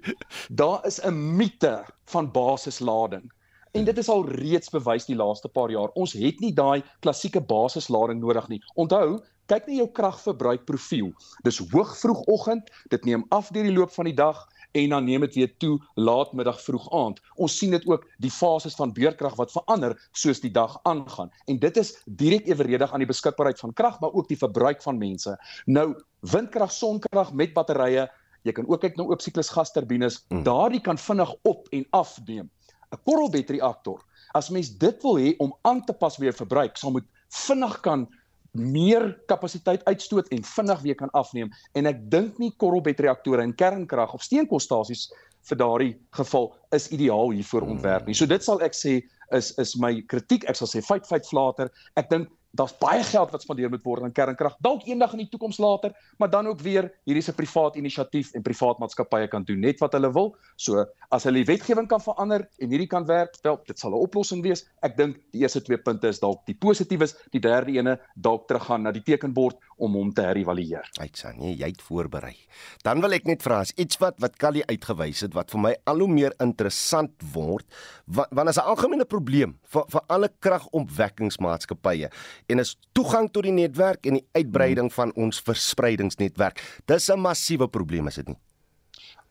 daar 0.49 0.85
is 0.85 0.99
'n 1.01 1.35
mite 1.35 1.85
van 2.05 2.31
basislading. 2.31 3.31
En 3.73 3.83
dit 3.83 3.97
is 3.97 4.09
al 4.13 4.27
reeds 4.29 4.69
bewys 4.69 5.07
die 5.09 5.15
laaste 5.17 5.49
paar 5.49 5.71
jaar. 5.73 5.89
Ons 5.97 6.11
het 6.13 6.41
nie 6.43 6.51
daai 6.53 6.83
klassieke 7.01 7.41
basislading 7.41 8.19
nodig 8.21 8.45
nie. 8.51 8.59
Onthou, 8.77 9.15
kyk 9.49 9.65
na 9.65 9.79
jou 9.79 9.87
kragverbruikprofiel. 9.97 11.09
Dis 11.47 11.57
hoog 11.71 11.95
vroegoggend, 11.97 12.69
dit 12.93 13.09
neem 13.09 13.23
af 13.33 13.49
deur 13.55 13.65
die 13.65 13.73
loop 13.73 13.89
van 13.95 14.11
die 14.11 14.13
dag 14.19 14.43
en 14.77 14.93
dan 14.93 15.09
neem 15.09 15.25
dit 15.25 15.39
weer 15.39 15.51
toe 15.57 15.71
laatmiddag 15.97 16.61
vroeg 16.61 16.85
aand. 16.93 17.17
Ons 17.33 17.57
sien 17.57 17.73
dit 17.73 17.89
ook 17.89 18.05
die 18.21 18.31
fases 18.33 18.77
van 18.77 18.93
beurkrag 18.93 19.41
wat 19.41 19.57
verander 19.57 19.97
soos 20.11 20.45
die 20.45 20.53
dag 20.53 20.77
aangaan. 20.89 21.33
En 21.49 21.57
dit 21.65 21.81
is 21.81 21.95
direk 22.05 22.45
eweredig 22.53 22.93
aan 22.93 23.01
die 23.01 23.09
beskikbaarheid 23.09 23.61
van 23.65 23.73
krag, 23.73 23.99
maar 24.01 24.13
ook 24.13 24.29
die 24.29 24.37
verbruik 24.37 24.85
van 24.85 25.01
mense. 25.01 25.33
Nou, 25.65 25.95
windkrag, 26.29 26.71
sonkrag 26.71 27.33
met 27.33 27.57
batterye, 27.57 28.05
jy 28.45 28.53
kan 28.53 28.69
ook 28.69 28.85
kyk 28.85 29.01
na 29.01 29.09
oop 29.09 29.21
siklus 29.25 29.49
gasturbines, 29.49 30.21
mm. 30.29 30.45
daardie 30.45 30.81
kan 30.81 31.01
vinnig 31.01 31.33
op 31.41 31.73
en 31.73 31.89
af 31.89 32.19
neem. 32.25 32.53
'n 32.93 33.01
korrelbet 33.05 33.49
reaktor. 33.49 34.01
As 34.33 34.49
mens 34.49 34.69
dit 34.69 35.03
wil 35.03 35.17
hê 35.17 35.35
om 35.37 35.53
aan 35.61 35.81
te 35.85 35.93
pas 35.93 36.17
by 36.17 36.29
jou 36.29 36.37
verbruik, 36.45 36.77
sal 36.77 36.91
moet 36.91 37.07
vinnig 37.29 37.79
kan 37.81 38.07
meer 38.53 39.07
kapasiteit 39.25 39.81
uitstoot 39.89 40.29
en 40.29 40.43
vinnig 40.45 40.81
weer 40.81 40.95
kan 40.95 41.09
afneem 41.17 41.49
en 41.73 41.89
ek 41.89 42.03
dink 42.13 42.37
nie 42.37 42.51
korrelbet 42.61 42.99
reaktore 43.01 43.41
en 43.41 43.55
kernkrag 43.57 44.13
of 44.13 44.21
steenkoolstasies 44.21 45.07
vir 45.49 45.57
daardie 45.57 45.93
geval 46.13 46.51
is 46.77 46.87
ideaal 46.93 47.33
hiervoor 47.33 47.65
ontwerp 47.65 48.05
nie. 48.07 48.15
So 48.15 48.29
dit 48.29 48.45
sal 48.45 48.61
ek 48.61 48.77
sê 48.77 49.01
is 49.33 49.51
is 49.57 49.73
my 49.75 49.95
kritiek. 50.07 50.45
Ek 50.49 50.55
sal 50.59 50.69
sê 50.69 50.83
fight 50.85 51.09
fight 51.09 51.25
flater. 51.25 51.71
Ek 51.97 52.09
dink 52.13 52.29
daar's 52.53 52.73
baie 52.77 53.01
geld 53.03 53.31
wat 53.33 53.41
spandeer 53.41 53.71
moet 53.73 53.83
word 53.83 54.05
aan 54.05 54.13
kernkrag. 54.13 54.55
Dalk 54.61 54.85
eendag 54.85 55.15
in 55.15 55.23
die 55.23 55.29
toekoms 55.31 55.57
later, 55.57 55.93
maar 56.21 56.29
dan 56.29 56.47
ook 56.47 56.61
weer 56.61 56.91
hierdie 57.03 57.23
is 57.23 57.29
'n 57.29 57.35
privaat 57.35 57.75
inisiatief 57.75 58.33
en 58.33 58.41
privaat 58.41 58.79
maatskappye 58.79 59.27
kan 59.27 59.43
doen 59.43 59.59
net 59.59 59.79
wat 59.79 59.93
hulle 59.93 60.11
wil. 60.13 60.35
So 60.55 60.85
as 61.09 61.23
hulle 61.23 61.43
die 61.43 61.49
wetgewing 61.49 61.87
kan 61.87 62.01
verander 62.01 62.47
en 62.59 62.69
hierdie 62.69 62.87
kan 62.87 63.05
werk, 63.05 63.37
wel, 63.41 63.59
dit 63.65 63.79
sal 63.79 63.91
'n 63.91 64.05
oplossing 64.05 64.43
wees. 64.43 64.69
Ek 64.83 64.97
dink 64.97 65.17
die 65.31 65.41
eerste 65.41 65.61
twee 65.61 65.77
punte 65.77 66.07
is 66.07 66.19
dalk 66.19 66.45
die 66.45 66.55
positiefes, 66.55 67.15
die 67.31 67.39
derde 67.39 67.71
ene 67.71 67.99
dalk 68.15 68.47
teruggaan 68.47 68.83
na 68.83 68.91
die 68.91 69.03
tekenbord 69.03 69.57
om 69.77 69.95
hom 69.97 70.13
te 70.13 70.21
herëvalueer. 70.21 70.89
Uitsan, 70.99 71.39
nee, 71.39 71.55
jy 71.57 71.69
het 71.71 71.81
voorberei. 71.81 72.35
Dan 72.83 73.01
wil 73.01 73.15
ek 73.17 73.25
net 73.29 73.43
vra 73.45 73.61
as 73.63 73.73
iets 73.79 73.99
wat 74.01 74.19
wat 74.23 74.37
Callie 74.41 74.65
uitgewys 74.69 75.23
het 75.25 75.33
wat 75.33 75.51
vir 75.51 75.63
my 75.65 75.73
al 75.89 76.03
hoe 76.03 76.09
meer 76.11 76.35
interessant 76.43 77.13
word, 77.33 77.65
want, 78.05 78.29
want 78.31 78.49
is 78.49 78.57
'n 78.57 78.69
algemene 78.73 79.05
probleem 79.05 79.57
vir 79.73 79.85
vir 79.89 80.01
alle 80.07 80.29
kragopwekkingsmaatskappye 80.39 82.09
en 82.49 82.59
is 82.59 82.77
toegang 82.93 83.31
tot 83.31 83.43
die 83.43 83.51
netwerk 83.51 84.05
en 84.05 84.13
die 84.13 84.27
uitbreiding 84.33 84.91
van 84.93 85.11
ons 85.15 85.41
verspreidingsnetwerk. 85.41 86.61
Dis 86.85 87.09
'n 87.09 87.19
massiewe 87.19 87.67
probleem 87.67 88.07
is 88.07 88.15
dit 88.15 88.27
nie? 88.27 88.37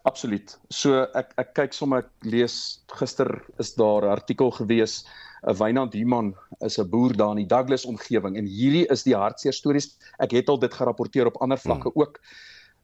Absoluut. 0.04 0.58
So 0.70 1.06
ek 1.14 1.34
ek 1.38 1.54
kyk 1.54 1.72
sommer 1.72 1.98
ek 1.98 2.10
lees 2.26 2.82
gister 2.98 3.44
is 3.58 3.74
daar 3.74 4.02
'n 4.02 4.10
artikel 4.10 4.50
gewees 4.50 5.04
'n 5.42 5.56
Wynand 5.58 5.92
Human 5.92 6.34
is 6.60 6.78
'n 6.78 6.88
boer 6.88 7.16
daar 7.16 7.30
in 7.30 7.42
die 7.44 7.54
Douglas 7.54 7.84
omgewing 7.84 8.36
en 8.36 8.46
hierdie 8.46 8.86
is 8.86 9.02
die 9.02 9.16
hartseer 9.16 9.52
stories. 9.52 9.96
Ek 10.18 10.30
het 10.30 10.48
al 10.48 10.58
dit 10.58 10.74
gerapporteer 10.74 11.26
op 11.26 11.40
ander 11.40 11.58
vlakke 11.58 11.90
hmm. 11.90 12.02
ook 12.02 12.20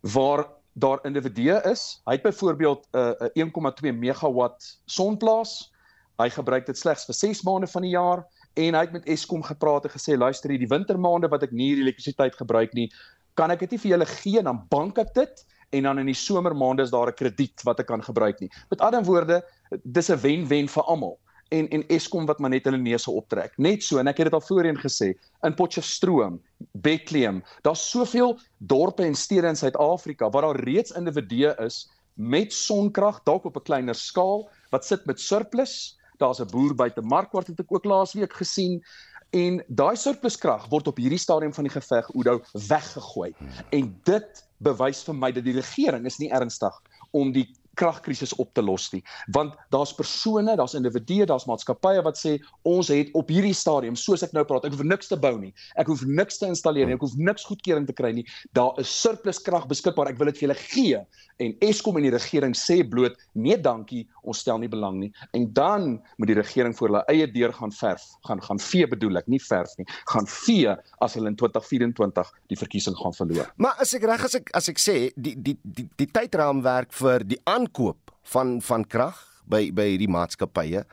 waar 0.00 0.46
daar 0.72 0.98
individue 1.02 1.60
is. 1.64 2.00
Hy 2.06 2.12
het 2.18 2.22
byvoorbeeld 2.22 2.86
'n 2.92 2.98
uh, 3.34 3.46
1,2 3.46 3.92
megawatt 3.92 4.80
sonplaas. 4.86 5.72
Hy 6.18 6.30
gebruik 6.30 6.66
dit 6.66 6.78
slegs 6.78 7.04
vir 7.04 7.14
6 7.14 7.42
maande 7.42 7.66
van 7.66 7.82
die 7.82 7.94
jaar 7.94 8.26
en 8.54 8.74
hy 8.74 8.80
het 8.80 8.92
met 8.92 9.06
Eskom 9.06 9.42
gepraat 9.42 9.84
en 9.84 9.90
gesê 9.90 10.16
luister 10.18 10.50
hierdie 10.50 10.68
wintermaande 10.68 11.28
wat 11.28 11.42
ek 11.42 11.52
nie 11.52 11.68
hierdie 11.68 11.84
elektrisiteit 11.86 12.34
gebruik 12.34 12.74
nie, 12.74 12.90
kan 13.34 13.50
ek 13.50 13.60
dit 13.60 13.70
nie 13.70 13.78
vir 13.78 13.90
julle 13.90 14.06
gee 14.06 14.42
dan 14.42 14.66
bank 14.68 14.98
ek 14.98 15.14
dit 15.14 15.44
en 15.70 15.82
dan 15.82 15.98
in 15.98 16.06
die 16.06 16.16
somermaande 16.16 16.82
is 16.82 16.90
daar 16.90 17.08
'n 17.08 17.14
krediet 17.14 17.62
wat 17.62 17.80
ek 17.80 17.86
kan 17.86 18.02
gebruik 18.02 18.40
nie. 18.40 18.50
Met 18.70 18.80
ander 18.80 19.04
woorde, 19.04 19.42
dis 19.84 20.10
'n 20.10 20.18
wen-wen 20.18 20.68
vir 20.68 20.82
almal. 20.82 21.18
En 21.48 21.68
en 21.68 21.86
Eskom 21.88 22.26
wat 22.26 22.38
maar 22.38 22.50
net 22.50 22.64
hulle 22.64 22.78
neuse 22.78 23.10
optrek. 23.10 23.54
Net 23.56 23.82
so 23.82 23.98
en 23.98 24.08
ek 24.08 24.16
het 24.16 24.28
dit 24.28 24.34
al 24.36 24.44
voorheen 24.44 24.76
gesê, 24.76 25.14
in 25.42 25.54
Potchefstroom, 25.54 26.40
Bethlehem, 26.72 27.42
daar's 27.62 27.90
soveel 27.90 28.38
dorpe 28.58 29.02
en 29.02 29.14
stede 29.14 29.48
in 29.48 29.56
Suid-Afrika 29.56 30.30
waar 30.30 30.42
daar 30.42 30.60
reeds 30.60 30.90
individue 30.90 31.54
is 31.64 31.86
met 32.14 32.52
sonkrag 32.52 33.22
dalk 33.24 33.44
op 33.44 33.56
'n 33.56 33.62
kleiner 33.62 33.94
skaal 33.94 34.48
wat 34.70 34.84
sit 34.84 35.06
met 35.06 35.20
surplus 35.20 35.98
Daar's 36.18 36.40
'n 36.40 36.50
boer 36.50 36.74
buite 36.74 37.02
Markwart 37.02 37.46
het 37.46 37.60
ek 37.60 37.72
ook 37.72 37.84
laasweek 37.84 38.32
gesien 38.32 38.84
en 39.30 39.62
daai 39.68 39.96
surpluskrag 39.96 40.66
word 40.68 40.86
op 40.86 40.96
hierdie 40.96 41.18
stadium 41.18 41.54
van 41.54 41.64
die 41.64 41.72
geveg 41.72 42.10
Oudo 42.14 42.40
weggegooi. 42.52 43.34
En 43.70 44.00
dit 44.02 44.44
bewys 44.56 45.02
vir 45.02 45.14
my 45.14 45.32
dat 45.32 45.44
die 45.44 45.54
regering 45.54 46.06
is 46.06 46.18
nie 46.18 46.30
ernstig 46.30 46.74
om 47.10 47.32
die 47.32 47.46
kragkrisis 47.78 48.34
op 48.42 48.52
te 48.56 48.64
los 48.64 48.88
nie. 48.92 49.02
Want 49.34 49.54
daar's 49.74 49.94
persone 49.94 50.56
daar's 50.58 50.76
individue 50.78 51.26
daar's 51.28 51.46
maatskappye 51.48 52.02
wat 52.06 52.18
sê 52.20 52.36
ons 52.68 52.90
het 52.92 53.12
op 53.18 53.30
hierdie 53.32 53.54
stadium 53.56 53.96
soos 53.98 54.24
ek 54.26 54.34
nou 54.36 54.44
praat 54.48 54.66
ek 54.68 54.74
hoef 54.76 54.84
niks 54.86 55.10
te 55.12 55.18
bou 55.20 55.34
nie. 55.38 55.52
Ek 55.80 55.90
hoef 55.90 56.04
niks 56.06 56.40
te 56.40 56.50
installeer 56.50 56.88
nie. 56.88 56.98
Ek 56.98 57.04
hoef 57.06 57.16
niks 57.18 57.46
goedkeuring 57.48 57.86
te 57.88 57.96
kry 57.96 58.12
nie. 58.16 58.26
Daar 58.58 58.76
is 58.82 58.90
surplus 58.92 59.40
krag 59.44 59.68
beskikbaar. 59.70 60.12
Ek 60.12 60.20
wil 60.20 60.32
dit 60.32 60.40
vir 60.40 60.48
julle 60.48 60.58
gee. 60.64 61.02
En 61.38 61.54
Eskom 61.62 61.98
en 61.98 62.06
die 62.06 62.14
regering 62.14 62.54
sê 62.58 62.80
bloot 62.88 63.18
nee 63.38 63.58
dankie. 63.62 64.04
Ons 64.26 64.42
stel 64.42 64.58
nie 64.62 64.70
belang 64.70 64.98
nie. 65.02 65.10
En 65.36 65.46
dan 65.54 65.88
moet 66.18 66.32
die 66.32 66.38
regering 66.38 66.74
voor 66.76 66.90
hulle 66.90 67.04
eie 67.12 67.28
deur 67.30 67.54
gaan 67.54 67.72
verf. 67.74 68.04
Gaan 68.26 68.42
gaan 68.42 68.62
vee 68.62 68.88
bedoel 68.90 69.22
ek 69.22 69.30
nie 69.30 69.40
verf 69.42 69.76
nie. 69.78 69.86
Gaan 70.12 70.26
vee 70.30 70.74
as 71.04 71.14
hulle 71.18 71.30
in 71.30 71.38
2024 71.38 72.32
die 72.52 72.58
verkiesing 72.58 72.98
gaan 72.98 73.14
verloor. 73.16 73.50
Maar 73.62 73.78
as 73.84 73.94
ek 73.96 74.06
reg 74.08 74.26
as 74.26 74.38
ek 74.40 74.52
as 74.58 74.70
ek 74.72 74.82
sê 74.82 74.96
die 75.16 75.36
die 75.36 75.56
die, 75.62 75.86
die 76.00 76.10
tydraamwerk 76.10 76.92
vir 76.98 77.24
die 77.26 77.40
aankoop 77.68 78.12
van 78.32 78.60
van 78.60 78.84
krag 78.84 79.16
by 79.48 79.70
by 79.72 79.92
hierdie 79.92 80.08
maatskappye. 80.08 80.84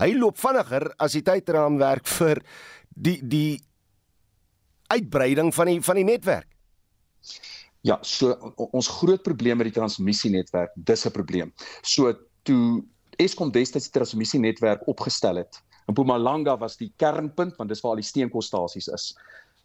Hy 0.00 0.14
loop 0.16 0.38
vinniger 0.38 0.92
as 0.98 1.12
die 1.12 1.22
tydraamwerk 1.22 2.06
vir 2.18 2.42
die 2.94 3.20
die 3.22 3.60
uitbreiding 4.92 5.52
van 5.54 5.66
die 5.66 5.80
van 5.80 5.96
die 5.96 6.04
netwerk. 6.04 6.48
Ja, 7.82 7.98
so 8.02 8.30
ons 8.72 8.88
groot 8.88 9.22
probleem 9.22 9.58
met 9.58 9.72
die 9.72 9.74
transmissienetwerk, 9.74 10.70
dis 10.76 11.06
'n 11.06 11.10
probleem. 11.10 11.52
So 11.82 12.12
toe 12.44 12.84
Eskom 13.18 13.50
destyds 13.52 13.90
die 13.90 13.98
transmissienetwerk 13.98 14.86
opgestel 14.88 15.36
het, 15.36 15.62
in 15.86 15.92
Mpumalanga 15.92 16.56
was 16.58 16.76
die 16.76 16.92
kernpunt 16.96 17.56
want 17.58 17.68
dis 17.68 17.80
waar 17.82 17.92
al 17.92 18.00
die 18.00 18.06
steenkoolstasies 18.08 18.88
is. 18.88 19.14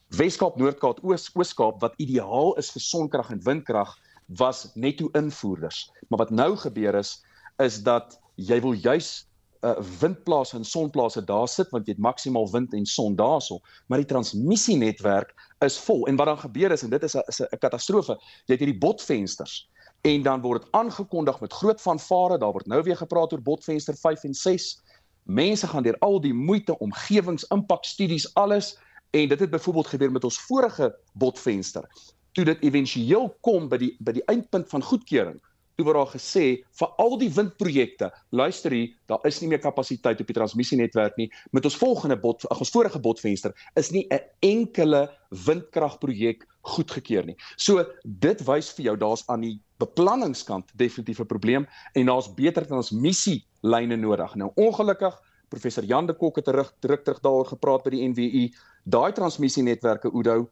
Weskaap, 0.09 0.57
Noord-Kaap, 0.57 1.03
Oos, 1.03 1.29
Ooskaap 1.35 1.81
wat 1.81 1.93
ideaal 1.97 2.55
is 2.57 2.71
vir 2.71 2.81
sonkrag 2.81 3.31
en 3.31 3.43
windkrag 3.43 3.97
was 4.27 4.71
netto 4.73 5.09
invoerders. 5.11 5.91
Maar 6.07 6.19
wat 6.19 6.29
nou 6.29 6.55
gebeur 6.55 6.95
is 6.95 7.23
is 7.57 7.83
dat 7.83 8.19
jy 8.35 8.61
wil 8.61 8.73
juis 8.73 9.27
'n 9.61 9.67
uh, 9.67 9.81
windplase 9.99 10.55
en 10.55 10.63
sonplase 10.63 11.23
daar 11.23 11.47
sit 11.47 11.69
want 11.69 11.85
jy 11.85 11.91
het 11.91 12.01
maksimaal 12.01 12.51
wind 12.51 12.73
en 12.73 12.85
son 12.85 13.15
daarso, 13.15 13.59
maar 13.87 13.97
die 13.97 14.07
transmissienetwerk 14.07 15.33
is 15.65 15.79
vol. 15.79 16.07
En 16.07 16.15
wat 16.15 16.25
dan 16.25 16.39
gebeur 16.39 16.71
is 16.71 16.83
en 16.83 16.89
dit 16.89 17.03
is 17.03 17.15
'n 17.15 17.57
katastrofe. 17.59 18.19
Jy 18.45 18.53
het 18.53 18.59
hierdie 18.59 18.77
botvensters 18.77 19.69
en 20.01 20.21
dan 20.21 20.41
word 20.41 20.61
dit 20.61 20.71
aangekondig 20.71 21.39
met 21.39 21.53
groot 21.53 21.81
fanfare, 21.81 22.37
daar 22.37 22.51
word 22.51 22.67
nou 22.67 22.83
weer 22.83 22.97
gepraat 22.97 23.33
oor 23.33 23.41
botvenster 23.41 23.95
5 23.95 24.23
en 24.23 24.33
6. 24.33 24.81
Mense 25.23 25.67
gaan 25.67 25.83
deur 25.83 25.97
al 25.99 26.21
die 26.21 26.33
moeite, 26.33 26.77
omgewingsimpakstudies, 26.79 28.33
alles 28.33 28.77
en 29.09 29.27
dit 29.27 29.39
het 29.39 29.49
byvoorbeeld 29.49 29.87
gebeur 29.87 30.11
met 30.11 30.23
ons 30.23 30.39
vorige 30.39 30.95
botvenster. 31.13 31.89
Toe 32.37 32.45
dit 32.45 32.65
éventueel 32.67 33.31
kom 33.41 33.65
by 33.65 33.79
die 33.81 33.95
by 34.05 34.13
die 34.13 34.25
eindpunt 34.29 34.67
van 34.69 34.83
goedkeuring, 34.85 35.39
toe 35.73 35.85
word 35.87 35.97
daar 35.97 36.11
gesê 36.11 36.43
vir 36.77 36.91
al 37.01 37.15
die 37.17 37.29
windprojekte, 37.33 38.11
luister 38.29 38.73
hier, 38.73 38.91
daar 39.09 39.23
is 39.25 39.39
nie 39.41 39.49
meer 39.49 39.61
kapasiteit 39.63 40.21
op 40.21 40.29
die 40.29 40.35
transmissienetwerk 40.37 41.17
nie. 41.17 41.31
Met 41.49 41.65
ons 41.65 41.77
volgende 41.81 42.17
bot, 42.21 42.45
ag 42.53 42.61
ons 42.61 42.73
vorige 42.73 43.01
botvenster 43.01 43.55
is 43.81 43.89
nie 43.89 44.05
'n 44.13 44.21
enkele 44.45 45.07
windkragprojek 45.47 46.45
goedgekeur 46.61 47.25
nie. 47.25 47.37
So 47.57 47.85
dit 48.05 48.45
wys 48.45 48.69
vir 48.69 48.85
jou 48.85 48.97
daar's 48.97 49.23
aan 49.29 49.41
die 49.41 49.57
beplanningskant 49.79 50.69
definitief 50.77 51.19
'n 51.19 51.25
probleem 51.25 51.67
en 51.95 52.05
daar's 52.05 52.29
beter 52.33 52.67
transmissielyne 52.67 53.97
nodig. 53.97 54.35
Nou 54.35 54.51
ongelukkig 54.55 55.17
professor 55.49 55.83
Jan 55.83 56.05
de 56.05 56.13
Kok 56.13 56.35
het 56.35 56.45
terug 56.45 56.73
druk 56.79 57.03
terug 57.03 57.19
daaroor 57.19 57.45
gepraat 57.45 57.83
by 57.83 57.89
die 57.89 58.07
NWU. 58.07 58.53
Daai 58.83 59.11
transmissienetwerke 59.11 60.11
Oudo 60.11 60.49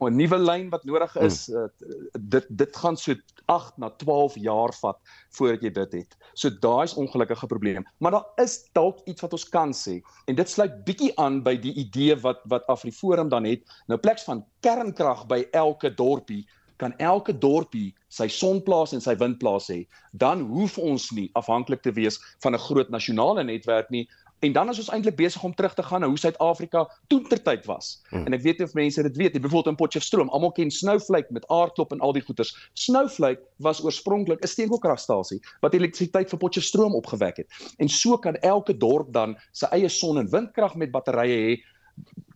'n 0.00 0.16
nuwe 0.16 0.38
lyn 0.38 0.68
wat 0.70 0.84
nodig 0.84 1.16
is, 1.16 1.46
hmm. 1.46 1.56
uh, 1.56 2.18
dit 2.18 2.46
dit 2.48 2.76
gaan 2.76 2.96
so 2.96 3.14
8 3.46 3.78
na 3.78 3.90
12 4.00 4.36
jaar 4.40 4.72
vat 4.80 4.98
voordat 5.36 5.62
jy 5.62 5.70
dit 5.70 5.92
het. 6.00 6.16
So 6.34 6.50
daai 6.50 6.84
is 6.84 6.94
ongelukkige 6.94 7.46
probleem, 7.46 7.86
maar 7.98 8.10
daar 8.10 8.44
is 8.44 8.58
dalk 8.72 9.00
iets 9.04 9.24
wat 9.24 9.32
ons 9.32 9.48
kan 9.48 9.72
sê 9.72 10.00
en 10.26 10.34
dit 10.34 10.50
sluit 10.50 10.84
bietjie 10.84 11.12
aan 11.20 11.42
by 11.42 11.56
die 11.60 11.74
idee 11.74 12.16
wat 12.16 12.42
wat 12.50 12.66
Afriforum 12.66 13.28
dan 13.28 13.44
het. 13.44 13.64
Nou 13.86 13.98
pleks 14.00 14.24
van 14.28 14.44
kernkrag 14.60 15.26
by 15.26 15.44
elke 15.52 15.94
dorpie 15.94 16.44
kan 16.76 16.94
elke 16.98 17.32
dorpie 17.38 17.94
sy 18.10 18.26
sonplaas 18.28 18.92
en 18.94 19.02
sy 19.02 19.14
windplaas 19.20 19.68
hê. 19.70 19.84
Dan 20.12 20.42
hoef 20.50 20.78
ons 20.78 21.10
nie 21.14 21.28
afhanklik 21.38 21.82
te 21.82 21.92
wees 21.94 22.18
van 22.42 22.54
'n 22.54 22.64
groot 22.66 22.90
nasionale 22.90 23.44
netwerk 23.44 23.90
nie, 23.90 24.08
En 24.44 24.52
dan 24.52 24.68
is 24.68 24.78
ons 24.82 24.90
eintlik 24.92 25.16
besig 25.16 25.42
om 25.42 25.54
terug 25.56 25.74
te 25.74 25.82
gaan 25.82 26.02
na 26.04 26.08
hoe 26.10 26.18
Suid-Afrika 26.20 26.84
toentertyd 27.08 27.64
was. 27.64 28.02
Hmm. 28.10 28.26
En 28.28 28.36
ek 28.36 28.42
weet 28.44 28.60
nie 28.60 28.66
of 28.68 28.74
mense 28.76 29.02
dit 29.06 29.16
weet 29.16 29.32
nie. 29.32 29.40
Byvoorbeeld 29.40 29.72
in 29.72 29.78
Potchefstroom, 29.80 30.28
almal 30.36 30.52
ken 30.52 30.70
Snowflake 30.70 31.32
met 31.32 31.46
aardklop 31.48 31.94
en 31.96 32.02
al 32.04 32.12
die 32.12 32.22
goeters. 32.26 32.52
Snowflake 32.76 33.40
was 33.64 33.80
oorspronklik 33.84 34.44
'n 34.44 34.52
steenkoolkragstasie 34.52 35.40
wat 35.64 35.74
elektrisiteit 35.74 36.28
vir 36.28 36.38
Potchefstroom 36.38 36.94
opgewek 36.94 37.36
het. 37.36 37.48
En 37.78 37.88
so 37.88 38.18
kan 38.18 38.36
elke 38.36 38.76
dorp 38.76 39.12
dan 39.12 39.36
sy 39.52 39.66
eie 39.72 39.88
son- 39.88 40.18
en 40.18 40.30
windkrag 40.30 40.74
met 40.74 40.92
batterye 40.92 41.38
hê. 41.46 41.62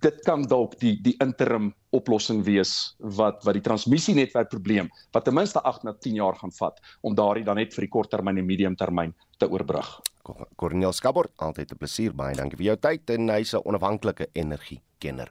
Dit 0.01 0.25
kan 0.25 0.43
dalk 0.43 0.79
die 0.79 0.97
die 1.03 1.17
interim 1.21 1.75
oplossing 1.91 2.45
wees 2.45 2.95
wat 2.99 3.45
wat 3.45 3.55
die 3.55 3.63
transmissienetwerk 3.63 4.49
probleem 4.49 4.89
wat 5.13 5.25
ten 5.25 5.35
minste 5.35 5.61
8 5.61 5.83
na 5.83 5.93
10 5.93 6.15
jaar 6.15 6.37
gaan 6.37 6.53
vat 6.53 6.81
om 7.01 7.15
daardie 7.15 7.45
dan 7.45 7.57
net 7.57 7.75
vir 7.75 7.83
die 7.83 7.91
korttermyn 7.91 8.39
en 8.39 8.47
mediumtermyn 8.47 9.15
te 9.39 9.51
oorbrug. 9.51 10.01
Cornel 10.57 10.93
Skabort, 10.93 11.33
altyd 11.37 11.73
'n 11.73 11.79
plesier. 11.79 12.13
Baie 12.15 12.35
dankie 12.35 12.57
vir 12.57 12.67
jou 12.67 12.77
tyd 12.77 13.11
en 13.11 13.29
hy's 13.29 13.55
'n 13.55 13.63
onafhanklike 13.65 14.29
energiekenner. 14.33 15.31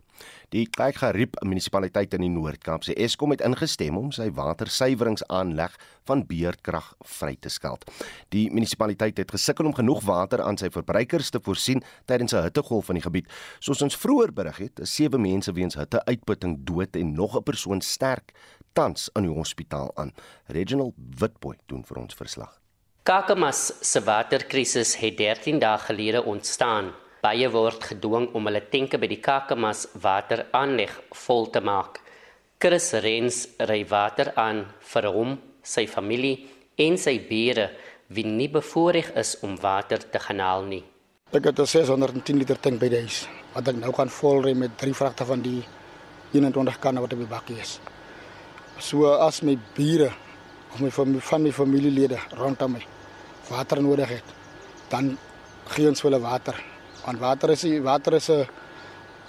Die 0.50 0.66
Kykgariep 0.66 1.36
munisipaliteit 1.44 2.14
in 2.14 2.22
die 2.22 2.30
Noord-Kaap 2.30 2.84
se 2.84 2.94
Eskom 2.96 3.32
het 3.32 3.42
ingestem 3.42 3.98
om 3.98 4.12
sy 4.12 4.32
watersuiweringsaanleg 4.32 5.76
van 6.06 6.26
beerdkrag 6.26 6.96
vry 7.06 7.36
te 7.40 7.50
skeld. 7.50 7.84
Die 8.30 8.50
munisipaliteit 8.52 9.18
het 9.18 9.32
gesukkel 9.32 9.66
om 9.66 9.74
genoeg 9.74 10.04
water 10.04 10.42
aan 10.42 10.58
sy 10.58 10.70
verbruikers 10.70 11.30
te 11.30 11.40
voorsien 11.40 11.84
tydens 12.06 12.34
'n 12.34 12.44
hittegolf 12.44 12.90
in 12.90 12.96
die 12.96 13.04
gebied. 13.04 13.28
Soos 13.60 13.82
ons 13.82 13.98
vroeër 13.98 14.34
berig 14.34 14.58
het, 14.58 14.80
is 14.80 14.96
sewe 14.96 15.18
mense 15.18 15.52
weens 15.52 15.76
hitteuitputting 15.76 16.64
dood 16.64 16.96
en 16.96 17.14
nog 17.14 17.36
'n 17.36 17.44
persoon 17.44 17.82
sterk 17.82 18.34
tans 18.74 19.10
in 19.16 19.24
die 19.24 19.34
hospitaal 19.34 19.92
aan. 19.96 20.14
Reginald 20.48 20.94
Witboy 21.20 21.58
doen 21.66 21.84
vir 21.84 21.98
ons 21.98 22.16
verslag. 22.16 22.67
Kakamas 23.08 23.72
se 23.80 24.02
waterkrisis 24.04 24.90
het 25.00 25.14
13 25.16 25.62
dae 25.64 25.78
gelede 25.80 26.20
ontstaan. 26.28 26.90
Baie 27.24 27.48
word 27.48 27.86
gedwing 27.88 28.26
om 28.36 28.50
hulle 28.50 28.60
tenke 28.68 29.00
by 29.00 29.08
die 29.08 29.22
Kakamas 29.24 29.86
wateraanleg 30.04 30.92
vol 31.16 31.48
te 31.54 31.62
maak. 31.64 32.02
Chris 32.60 32.90
Rens 33.06 33.38
ry 33.70 33.86
water 33.88 34.34
aan 34.36 34.60
vir 34.90 35.08
hom, 35.16 35.38
sy 35.64 35.86
familie 35.88 36.50
en 36.84 36.98
sy 37.00 37.14
bure 37.30 37.70
wie 38.12 38.26
nie 38.28 38.50
bevoorreg 38.52 39.14
is 39.24 39.38
om 39.48 39.56
water 39.64 40.04
te 40.04 40.20
gaan 40.26 40.44
haal 40.44 40.68
nie. 40.68 40.84
Ek 41.32 41.48
het 41.48 41.60
'n 41.60 41.66
610 41.66 42.38
liter 42.38 42.60
tank 42.60 42.80
by 42.80 42.90
die 42.90 43.00
huis 43.08 43.24
wat 43.56 43.68
ek 43.70 43.76
nou 43.80 43.94
kan 43.94 44.10
volry 44.10 44.54
met 44.54 44.78
drie 44.78 44.94
vragte 44.94 45.24
van 45.26 45.42
die 45.42 45.64
21 46.34 46.80
kanne 46.80 47.00
wat 47.00 47.14
op 47.14 47.20
die 47.20 47.34
bakkie 47.36 47.60
is. 47.62 47.80
So 48.80 49.06
as 49.16 49.42
my 49.42 49.58
bure 49.76 50.12
of 50.74 50.82
my 50.82 50.92
my 51.40 51.52
familielede 51.52 52.20
rondom 52.36 52.72
my 52.72 52.97
water 53.50 53.82
nodig 53.82 54.10
het, 54.10 54.24
dan 54.90 55.18
gee 55.68 55.88
ons 55.88 56.02
hulle 56.02 56.20
water. 56.20 56.56
Want 57.06 57.20
water 57.20 57.52
is 57.52 57.64
water 57.84 58.14
is 58.14 58.30
'n 58.30 58.48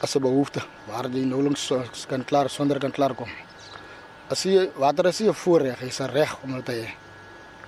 as 0.00 0.14
'n 0.16 0.22
behoefte 0.22 0.60
waar 0.86 1.08
jy 1.10 1.24
nouliks 1.24 1.72
kan 2.08 2.24
klaar 2.24 2.50
sonder 2.50 2.78
kan 2.78 2.90
klaar 2.90 3.14
kom. 3.14 3.28
As 4.30 4.44
jy 4.44 4.70
water 4.76 5.06
is 5.06 5.20
'n 5.20 5.32
voorreg, 5.32 5.82
is 5.82 6.00
'n 6.00 6.10
reg 6.10 6.36
om 6.42 6.52
dit 6.54 6.64
te 6.64 6.72
hê. 6.72 6.88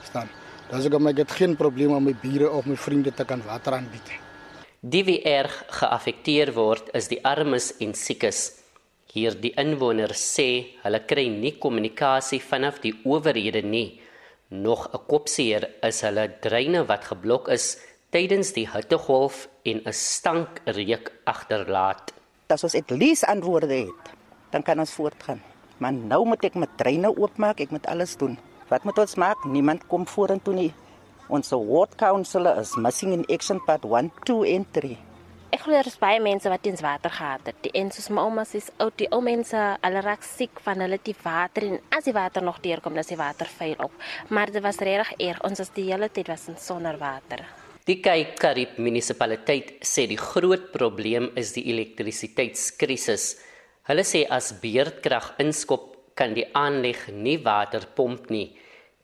staan. 0.04 0.28
Sê 0.70 0.86
ek 0.86 1.00
my 1.00 1.12
het 1.12 1.30
geen 1.30 1.56
probleme 1.56 1.96
om 1.96 2.04
my 2.04 2.14
bure 2.14 2.50
of 2.50 2.66
my 2.66 2.76
vriende 2.76 3.12
te 3.12 3.24
kan 3.24 3.42
water 3.42 3.74
aanbied. 3.74 4.10
Die 4.80 5.04
wie 5.04 5.22
erg 5.22 5.64
geaffekteer 5.68 6.52
word 6.54 6.88
is 6.94 7.08
die 7.08 7.24
armes 7.24 7.74
en 7.80 7.94
siekes. 7.94 8.52
Hier 9.12 9.34
die 9.34 9.52
inwoners 9.58 10.22
sê 10.36 10.76
hulle 10.84 11.00
kry 11.06 11.28
nie 11.28 11.58
kommunikasie 11.58 12.40
vanaf 12.40 12.80
die 12.80 12.94
owerhede 13.04 13.62
nie. 13.62 14.00
Nog 14.50 14.88
'n 14.90 14.98
kopseer 15.06 15.62
is 15.80 16.00
hulle 16.02 16.24
dreine 16.40 16.82
wat 16.86 17.04
geblok 17.04 17.48
is 17.48 17.78
tydens 18.10 18.50
die 18.52 18.66
hittegolf 18.66 19.48
en 19.62 19.78
'n 19.86 19.92
stankreuk 19.92 21.12
agterlaat. 21.24 22.12
As 22.48 22.64
ons 22.64 22.74
et 22.74 22.90
lees 22.90 23.24
antwoorde 23.24 23.74
het, 23.74 24.04
dan 24.50 24.62
kan 24.62 24.78
ons 24.78 24.92
voortgaan. 24.92 25.40
Maar 25.78 25.92
nou 25.92 26.26
moet 26.26 26.44
ek 26.44 26.54
met 26.54 26.76
dreine 26.76 27.16
oopmaak, 27.16 27.60
ek 27.60 27.70
moet 27.70 27.86
alles 27.86 28.16
doen. 28.16 28.38
Wat 28.68 28.84
moet 28.84 28.98
ons 28.98 29.14
maak? 29.14 29.44
Niemand 29.44 29.86
kom 29.86 30.06
vorentoe 30.06 30.54
nie. 30.54 30.74
Ons 31.28 31.50
ward 31.50 31.94
councillor 31.94 32.58
is 32.58 32.74
missing 32.74 33.12
in 33.12 33.24
action 33.26 33.64
part 33.64 33.84
1, 33.84 34.12
2 34.24 34.54
en 34.54 34.66
3. 34.70 34.98
Ek 35.50 35.64
glo 35.64 35.74
daar 35.74 35.88
is 35.90 35.98
baie 35.98 36.20
mense 36.22 36.46
wat 36.46 36.66
eens 36.68 36.82
water 36.84 37.10
gehad 37.10 37.48
het. 37.50 37.56
Die 37.64 37.72
ens 37.74 37.96
soos 37.98 38.06
my 38.14 38.22
ouma 38.22 38.44
sê, 38.46 38.60
ou 38.78 38.86
die 38.94 39.08
ou 39.10 39.18
mense, 39.24 39.58
hulle 39.82 40.02
raak 40.04 40.22
siek 40.22 40.60
van 40.62 40.78
hulle 40.84 41.00
die 41.02 41.14
water 41.24 41.66
en 41.66 41.80
as 41.96 42.06
die 42.06 42.14
water 42.14 42.44
nog 42.46 42.60
deurkom, 42.62 42.94
dan 42.94 43.02
is 43.02 43.10
die 43.10 43.18
water 43.18 43.50
vuil 43.58 43.74
op. 43.82 43.96
Maar 44.30 44.52
dit 44.54 44.62
was 44.62 44.78
regtig 44.78 45.10
erg. 45.26 45.42
Ons 45.48 45.58
was 45.58 45.72
die 45.74 45.88
hele 45.88 46.06
tyd 46.14 46.30
was 46.30 46.46
sonder 46.62 47.00
water. 47.02 47.42
Die 47.88 47.98
Cape 47.98 48.38
Karib 48.38 48.78
munisipaliteit 48.78 49.80
sê 49.82 50.06
die 50.06 50.20
groot 50.20 50.70
probleem 50.70 51.32
is 51.34 51.50
die 51.58 51.66
elektrisiteitskrisis. 51.72 53.32
Hulle 53.90 54.06
sê 54.06 54.22
as 54.30 54.52
beerdkrag 54.62 55.32
inskop, 55.42 55.96
kan 56.14 56.36
die 56.36 56.46
aanleg 56.54 57.08
nie 57.10 57.40
water 57.42 57.88
pomp 57.96 58.30
nie. 58.30 58.52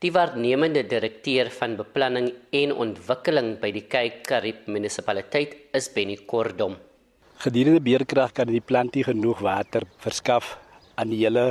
Die 0.05 0.11
waarnemende 0.13 0.83
direkteur 0.85 1.49
van 1.57 1.73
beplanning 1.79 2.27
en 2.53 2.73
ontwikkeling 2.85 3.55
by 3.63 3.71
die 3.73 3.87
Cape 3.89 4.19
Karib 4.29 4.67
munisipaliteit 4.69 5.55
is 5.79 5.87
Benny 5.95 6.19
Kordom. 6.29 6.75
Gedurende 7.41 7.81
beerkrag 7.81 8.35
kan 8.37 8.53
die 8.53 8.61
plantie 8.61 9.07
genoeg 9.09 9.41
water 9.47 9.87
verskaf 10.05 10.59
aan 11.01 11.15
die 11.15 11.23
hele 11.23 11.47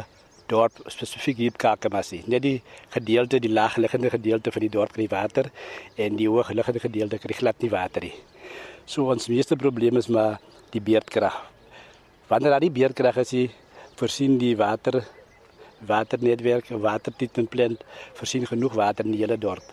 dorp 0.46 0.78
spesifiek 0.94 1.42
hier 1.42 1.58
Kakamasie. 1.58 2.22
Net 2.30 2.46
die 2.46 2.62
gedeelte, 2.94 3.42
die 3.42 3.50
laagliggende 3.50 4.14
gedeelte 4.14 4.54
van 4.54 4.68
die 4.68 4.72
dorp 4.78 4.94
kry 4.94 5.10
water 5.10 5.50
en 5.98 6.22
die 6.22 6.30
hoogliggende 6.30 6.86
gedeelte 6.86 7.18
kry 7.26 7.34
glad 7.42 7.66
nie 7.66 7.74
water 7.74 8.06
nie. 8.06 8.14
So 8.86 9.10
ons 9.10 9.26
meeste 9.26 9.58
probleem 9.58 9.98
is 9.98 10.06
maar 10.06 10.38
die 10.70 10.86
beerkrag. 10.86 11.42
Wanneer 12.30 12.60
daar 12.60 12.70
die 12.70 12.76
beerkrag 12.78 13.24
is, 13.26 13.34
voorsien 13.98 14.38
die 14.38 14.54
water 14.54 15.02
waternetwerk, 15.88 16.70
watertreatmentplant 16.70 17.84
voorsien 18.14 18.46
genoeg 18.48 18.74
water 18.74 19.06
in 19.06 19.12
die 19.12 19.22
hele 19.24 19.38
dorp. 19.38 19.66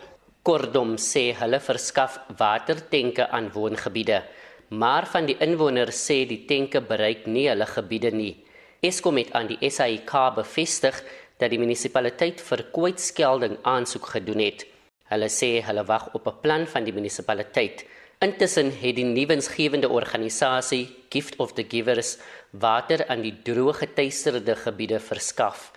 Kordom 0.43 0.97
sê 0.99 1.31
hulle 1.39 1.61
verskaf 1.63 2.19
watertenke 2.39 3.29
aan 3.31 3.51
woongebiede, 3.55 4.23
maar 4.69 5.07
van 5.07 5.29
die 5.29 5.37
inwoners 5.45 5.99
sê 6.09 6.23
die 6.27 6.45
tenke 6.49 6.81
bereik 6.81 7.27
nie 7.27 7.49
hulle 7.49 7.67
gebiede 7.67 8.11
nie. 8.11 8.35
Eskom 8.83 9.21
het 9.21 9.31
aan 9.39 9.47
die 9.53 9.71
SAIK 9.71 10.11
bevestig 10.35 10.97
dat 11.39 11.53
die 11.53 11.61
munisipaliteit 11.63 12.41
vir 12.43 12.65
kwytskelding 12.75 13.59
aansoek 13.63 14.09
gedoen 14.17 14.43
het. 14.43 14.65
Hulle 15.13 15.29
sê 15.31 15.61
hulle 15.67 15.85
wag 15.87 16.09
op 16.17 16.27
'n 16.27 16.41
plan 16.43 16.67
van 16.67 16.85
die 16.85 16.95
munisipaliteit. 16.99 17.85
Intussen 18.23 18.71
het 18.81 18.97
die 18.97 19.05
nuwensgewende 19.05 19.89
organisasie 19.89 20.89
Gift 21.11 21.37
of 21.37 21.53
the 21.53 21.65
Givers 21.69 22.19
water 22.51 23.07
aan 23.09 23.23
die 23.23 23.35
droë 23.45 23.75
geteisterde 23.75 24.55
gebiede 24.57 25.01
verskaf. 25.01 25.73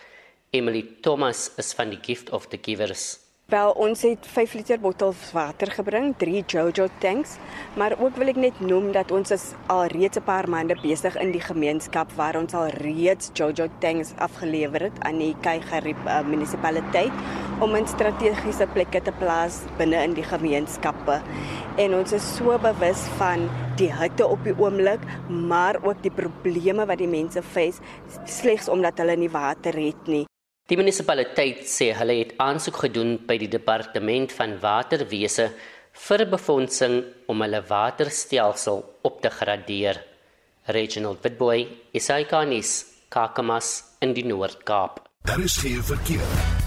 Emily 0.56 0.86
Thomas 1.02 1.52
is 1.60 1.74
van 1.76 1.90
die 1.92 2.00
Gift 2.02 2.30
of 2.32 2.48
the 2.48 2.58
Givers. 2.62 3.20
Wel, 3.52 3.72
ons 3.78 4.02
het 4.02 4.24
5 4.26 4.54
liter 4.58 4.80
bottels 4.82 5.28
water 5.36 5.70
gebring, 5.70 6.14
3 6.18 6.44
Jojo 6.48 6.88
tanks, 7.04 7.36
maar 7.78 7.94
ook 8.00 8.16
wil 8.18 8.32
ek 8.32 8.40
net 8.42 8.62
noem 8.64 8.88
dat 8.96 9.12
ons 9.14 9.34
is 9.36 9.44
al 9.70 9.84
reeds 9.92 10.18
'n 10.18 10.24
paar 10.26 10.48
maande 10.50 10.78
besig 10.82 11.18
in 11.22 11.34
die 11.36 11.44
gemeenskap 11.44 12.10
waar 12.18 12.40
ons 12.40 12.56
al 12.56 12.72
reeds 12.82 13.30
Jojo 13.38 13.68
tanks 13.80 14.14
afgelewer 14.18 14.88
het 14.88 14.98
aan 15.00 15.20
die 15.20 15.36
Kaigerriep 15.42 16.02
uh, 16.08 16.24
munisipaliteit 16.24 17.14
om 17.60 17.76
in 17.76 17.88
strategiese 17.88 18.68
plekke 18.74 19.02
te 19.02 19.14
plaas 19.20 19.62
binne 19.78 20.04
in 20.04 20.14
die 20.14 20.26
gemeenskappe. 20.26 21.22
En 21.78 21.94
ons 21.94 22.14
is 22.14 22.36
so 22.36 22.58
bewus 22.58 23.04
van 23.20 23.50
die 23.76 23.92
hitte 23.92 24.28
op 24.28 24.44
die 24.44 24.56
oomblik, 24.58 25.04
maar 25.30 25.84
ook 25.84 26.02
die 26.02 26.16
probleme 26.22 26.86
wat 26.86 26.98
die 26.98 27.12
mense 27.12 27.44
face 27.44 27.82
slegs 28.26 28.70
omdat 28.70 28.98
hulle 28.98 29.16
nie 29.16 29.30
water 29.30 29.76
het 29.76 30.08
nie. 30.08 30.26
Die 30.66 30.78
munisipaliteit 30.80 31.60
sê 31.70 31.92
hulle 31.94 32.16
het 32.24 32.32
aansoek 32.42 32.80
gedoen 32.88 33.12
by 33.28 33.36
die 33.38 33.50
departement 33.54 34.34
van 34.34 34.56
waterwese 34.64 35.52
vir 36.08 36.26
befondsing 36.32 36.98
om 37.30 37.46
hulle 37.46 37.62
waterstelsel 37.70 38.82
op 39.06 39.22
te 39.22 39.30
gradeer. 39.30 40.02
Reginald 40.74 41.22
Witboy, 41.22 41.68
Isaikanis, 41.94 42.80
Kakamas 43.14 43.76
in 44.02 44.18
die 44.18 44.26
Noord-Kaap. 44.26 45.04
Daar 45.30 45.46
is 45.46 45.62
geen 45.62 45.84
verkeer. 45.86 46.65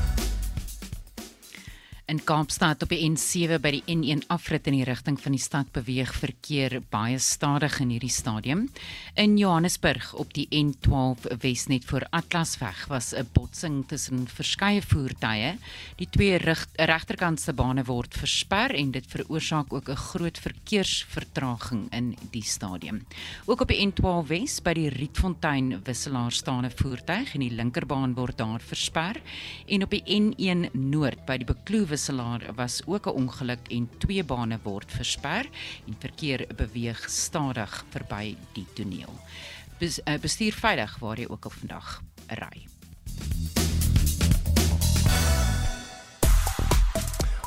In 2.09 2.23
Kaapstad 2.25 2.81
op 2.81 2.89
die 2.89 3.03
N7 3.05 3.59
by 3.61 3.69
die 3.75 3.83
N1 3.93 4.23
afrit 4.33 4.65
in 4.71 4.79
die 4.79 4.85
rigting 4.89 5.19
van 5.21 5.35
die 5.35 5.43
stad 5.45 5.69
beweeg 5.77 6.09
verkeer 6.17 6.79
baie 6.89 7.19
stadig 7.21 7.75
in 7.85 7.91
hierdie 7.93 8.09
stadium. 8.09 8.63
In 9.21 9.35
Johannesburg 9.37 10.15
op 10.17 10.33
die 10.33 10.47
N12 10.49 11.27
Wesnet 11.43 11.85
voor 11.85 12.07
Atlasweg 12.09 12.87
was 12.89 13.13
'n 13.13 13.29
botsing 13.35 13.85
tussen 13.89 14.25
verskeie 14.25 14.81
voertuie. 14.81 15.59
Die 15.99 16.09
twee 16.09 16.39
regterkantse 16.39 17.53
bane 17.53 17.85
word 17.85 18.15
versper 18.17 18.75
en 18.75 18.91
dit 18.91 19.05
veroorsaak 19.07 19.73
ook 19.73 19.91
'n 19.91 19.97
groot 19.97 20.39
verkeersvertraging 20.39 21.93
in 21.93 22.17
die 22.31 22.43
stadium. 22.43 23.05
Ook 23.45 23.61
op 23.61 23.69
die 23.69 23.85
N12 23.87 24.27
Wes 24.29 24.63
by 24.63 24.73
die 24.73 24.89
Rietfontein 24.89 25.83
wisselaar 25.85 26.33
staan 26.33 26.65
'n 26.65 26.73
voertuig 26.75 27.35
en 27.35 27.41
die 27.41 27.53
linkerbaan 27.53 28.15
word 28.15 28.39
daar 28.39 28.61
versper 28.61 29.21
en 29.67 29.83
op 29.83 29.91
die 29.91 30.03
N1 30.07 30.71
Noord 30.73 31.27
by 31.27 31.37
die 31.37 31.45
Bekloof 31.47 31.98
wisselaar 31.99 32.55
was 32.55 32.83
ook 32.87 33.07
'n 33.07 33.11
ongeluk 33.11 33.69
en 33.69 33.89
twee 33.99 34.25
bane 34.25 34.59
word 34.63 34.93
versper 34.93 35.49
en 35.87 35.97
verkeer 35.99 36.47
beweeg 36.57 37.11
stadig 37.11 37.85
verby 37.91 38.37
die 38.53 38.67
toneel. 38.75 39.13
Bes, 39.79 40.01
uh, 40.05 40.19
bestuur 40.21 40.53
veilig 40.53 40.99
waar 40.99 41.19
jy 41.19 41.27
ook 41.29 41.45
al 41.45 41.51
vandag 41.51 42.03
ry. 42.27 42.67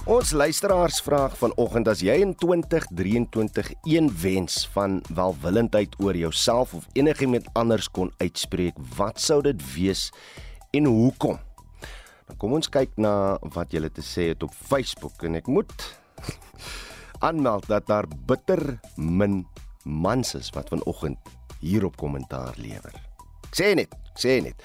Ons 0.06 0.32
luisteraars 0.32 1.02
vraag 1.02 1.38
vanoggend 1.38 1.88
as 1.88 2.00
jy 2.00 2.14
in 2.20 2.36
2023 2.36 3.72
een 3.84 4.12
wens 4.22 4.68
van 4.74 5.02
welwillendheid 5.14 5.96
oor 6.00 6.16
jouself 6.16 6.74
of 6.74 6.88
enigiemand 6.94 7.48
anders 7.54 7.90
kon 7.92 8.12
uitspreek, 8.18 8.74
wat 8.98 9.22
sou 9.22 9.42
dit 9.42 9.74
wees 9.74 10.12
en 10.72 10.86
hoekom? 10.86 11.40
Kom 12.38 12.54
ons 12.54 12.70
kyk 12.70 12.96
na 12.98 13.38
wat 13.56 13.74
julle 13.74 13.90
te 13.90 14.02
sê 14.02 14.32
het 14.32 14.44
op 14.44 14.54
Facebook 14.54 15.24
en 15.24 15.36
ek 15.36 15.48
moet 15.48 15.88
aanmeld 17.28 17.68
dat 17.68 17.88
daar 17.88 18.08
bitter 18.28 18.80
min 18.98 19.46
mans 19.84 20.36
is 20.36 20.52
wat 20.56 20.70
vanoggend 20.70 21.20
hierop 21.62 21.98
kommentaar 21.98 22.54
lewer. 22.58 22.94
Sê 23.52 23.74
net, 23.76 23.92
sê 24.16 24.40
net. 24.42 24.62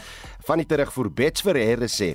Van 0.46 0.60
die 0.62 0.68
terugvoer 0.68 1.10
Bets 1.10 1.42
Here 1.42 1.88
sê 1.88 2.14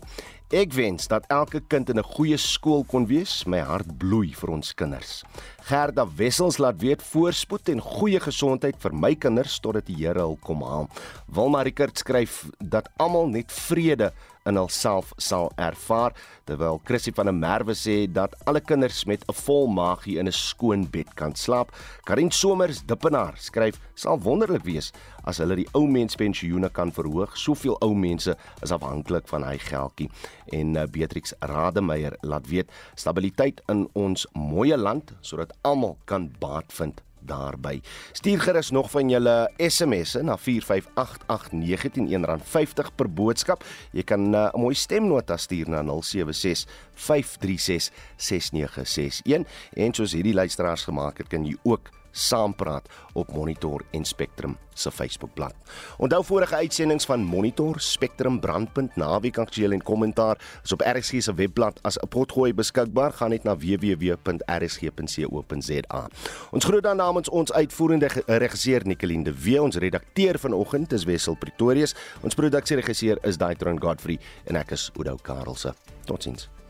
Ek 0.52 0.74
wens 0.76 1.06
dat 1.08 1.24
elke 1.32 1.62
kind 1.72 1.90
in 1.90 2.00
'n 2.00 2.04
goeie 2.04 2.38
skool 2.38 2.84
kon 2.84 3.06
wees. 3.08 3.46
My 3.46 3.60
hart 3.60 3.98
bloei 3.98 4.34
vir 4.36 4.50
ons 4.50 4.74
kinders. 4.74 5.24
Gerda 5.64 6.06
Wessels 6.18 6.58
laat 6.58 6.82
weet 6.82 7.02
voorspoed 7.02 7.70
en 7.70 7.80
goeie 7.80 8.20
gesondheid 8.20 8.76
vir 8.78 8.94
my 8.94 9.16
kinders 9.16 9.60
totdat 9.60 9.86
die 9.86 9.96
Here 9.96 10.20
hul 10.20 10.38
kom 10.42 10.62
haal. 10.62 10.90
Wilma 11.28 11.62
Rickert 11.62 11.98
skryf 11.98 12.50
dat 12.60 12.90
almal 12.98 13.30
net 13.30 13.50
vrede 13.52 14.12
in 14.46 14.58
hulself 14.58 15.14
sal 15.18 15.52
ervaar 15.58 16.16
terwyl 16.50 16.80
Chrissy 16.88 17.14
van 17.16 17.30
der 17.30 17.36
Merwe 17.38 17.76
sê 17.78 18.06
dat 18.12 18.36
alle 18.46 18.62
kinders 18.62 19.06
met 19.06 19.24
'n 19.28 19.34
vol 19.34 19.68
maagie 19.68 20.18
in 20.20 20.28
'n 20.28 20.32
skoon 20.32 20.90
bed 20.90 21.16
kan 21.16 21.36
slaap. 21.36 21.72
Karin 22.06 22.32
Somers 22.32 22.82
Dippenaar 22.86 23.34
skryf 23.38 23.80
sal 23.96 24.20
wonderlik 24.20 24.64
wees 24.64 24.92
as 25.24 25.38
hulle 25.38 25.56
die 25.56 25.70
ou 25.74 25.88
mens 25.88 26.16
pensioene 26.16 26.70
kan 26.70 26.92
verhoog. 26.92 27.38
Soveel 27.38 27.78
ou 27.82 27.94
mense 27.94 28.36
is 28.62 28.72
afhanklik 28.72 29.28
van 29.28 29.44
hy 29.44 29.58
geldjie. 29.58 30.10
En 30.52 30.76
uh, 30.76 30.86
Beatrix 30.86 31.34
Rademeier 31.40 32.18
laat 32.22 32.48
weet 32.48 32.70
stabiliteit 32.96 33.62
in 33.68 33.88
ons 33.94 34.28
mooi 34.34 34.76
land 34.76 35.14
sodat 35.22 35.54
almal 35.62 35.98
kan 36.06 36.32
baat 36.40 36.74
vind 36.74 37.02
daarby. 37.26 37.82
Stuur 38.12 38.40
gerus 38.42 38.70
nog 38.72 38.92
van 38.92 39.10
julle 39.10 39.52
SMS'e 39.58 40.22
na 40.24 40.38
4588919 40.40 40.44
R50 42.26 42.96
per 42.96 43.10
boodskap. 43.14 43.64
Jy 43.92 44.04
kan 44.04 44.20
uh, 44.20 44.30
'n 44.32 44.36
uh, 44.36 44.54
mooi 44.54 44.76
stemnota 44.76 45.38
stuur 45.38 45.70
na 45.70 45.82
076 45.84 46.68
536 46.94 47.92
6961 48.18 49.48
en 49.74 49.94
soos 49.94 50.12
hierdie 50.12 50.34
luisteraars 50.34 50.84
gemaak 50.84 51.18
het, 51.18 51.28
kan 51.28 51.46
jy 51.46 51.56
ook 51.64 51.90
saampraat 52.12 52.90
op 53.14 53.34
Monitor 53.34 53.82
en 53.92 54.06
Spectrum 54.06 54.58
se 54.74 54.92
Facebookblad. 54.92 55.54
Onthou 55.98 56.24
vorige 56.26 56.56
uitsendings 56.56 57.06
van 57.06 57.24
Monitor, 57.24 57.80
Spectrum, 57.80 58.40
Brandpunt, 58.40 58.96
Naweek 58.96 59.38
Aktueel 59.38 59.72
en 59.72 59.84
Kommentaar 59.84 60.42
is 60.64 60.72
op 60.72 60.82
RSG 60.82 61.22
se 61.22 61.34
webblad 61.34 61.80
as 61.82 61.98
'n 61.98 62.08
potgooi 62.08 62.54
beskikbaar. 62.54 63.14
Gaan 63.14 63.30
net 63.30 63.44
na 63.44 63.58
www.rsg.co.za. 63.58 64.20
Ons 66.52 66.66
groet 66.66 66.84
dan 66.84 66.96
namens 66.96 67.30
ons 67.30 67.52
uitvoerende 67.52 68.08
regisseur 68.26 68.82
Nicoline 68.86 69.24
de 69.24 69.42
Wee, 69.44 69.62
ons 69.62 69.76
redakteur 69.76 70.40
vanoggend 70.40 70.94
is 70.94 71.04
Wessel 71.04 71.36
Pretorius, 71.36 71.96
ons 72.22 72.36
produksieregisseur 72.36 73.18
is 73.22 73.38
Daitron 73.38 73.82
Godfrey 73.82 74.20
en 74.44 74.56
ek 74.56 74.72
is 74.72 74.92
Oudo 74.96 75.16
Karelse. 75.22 75.74
Totsiens. 76.06 76.61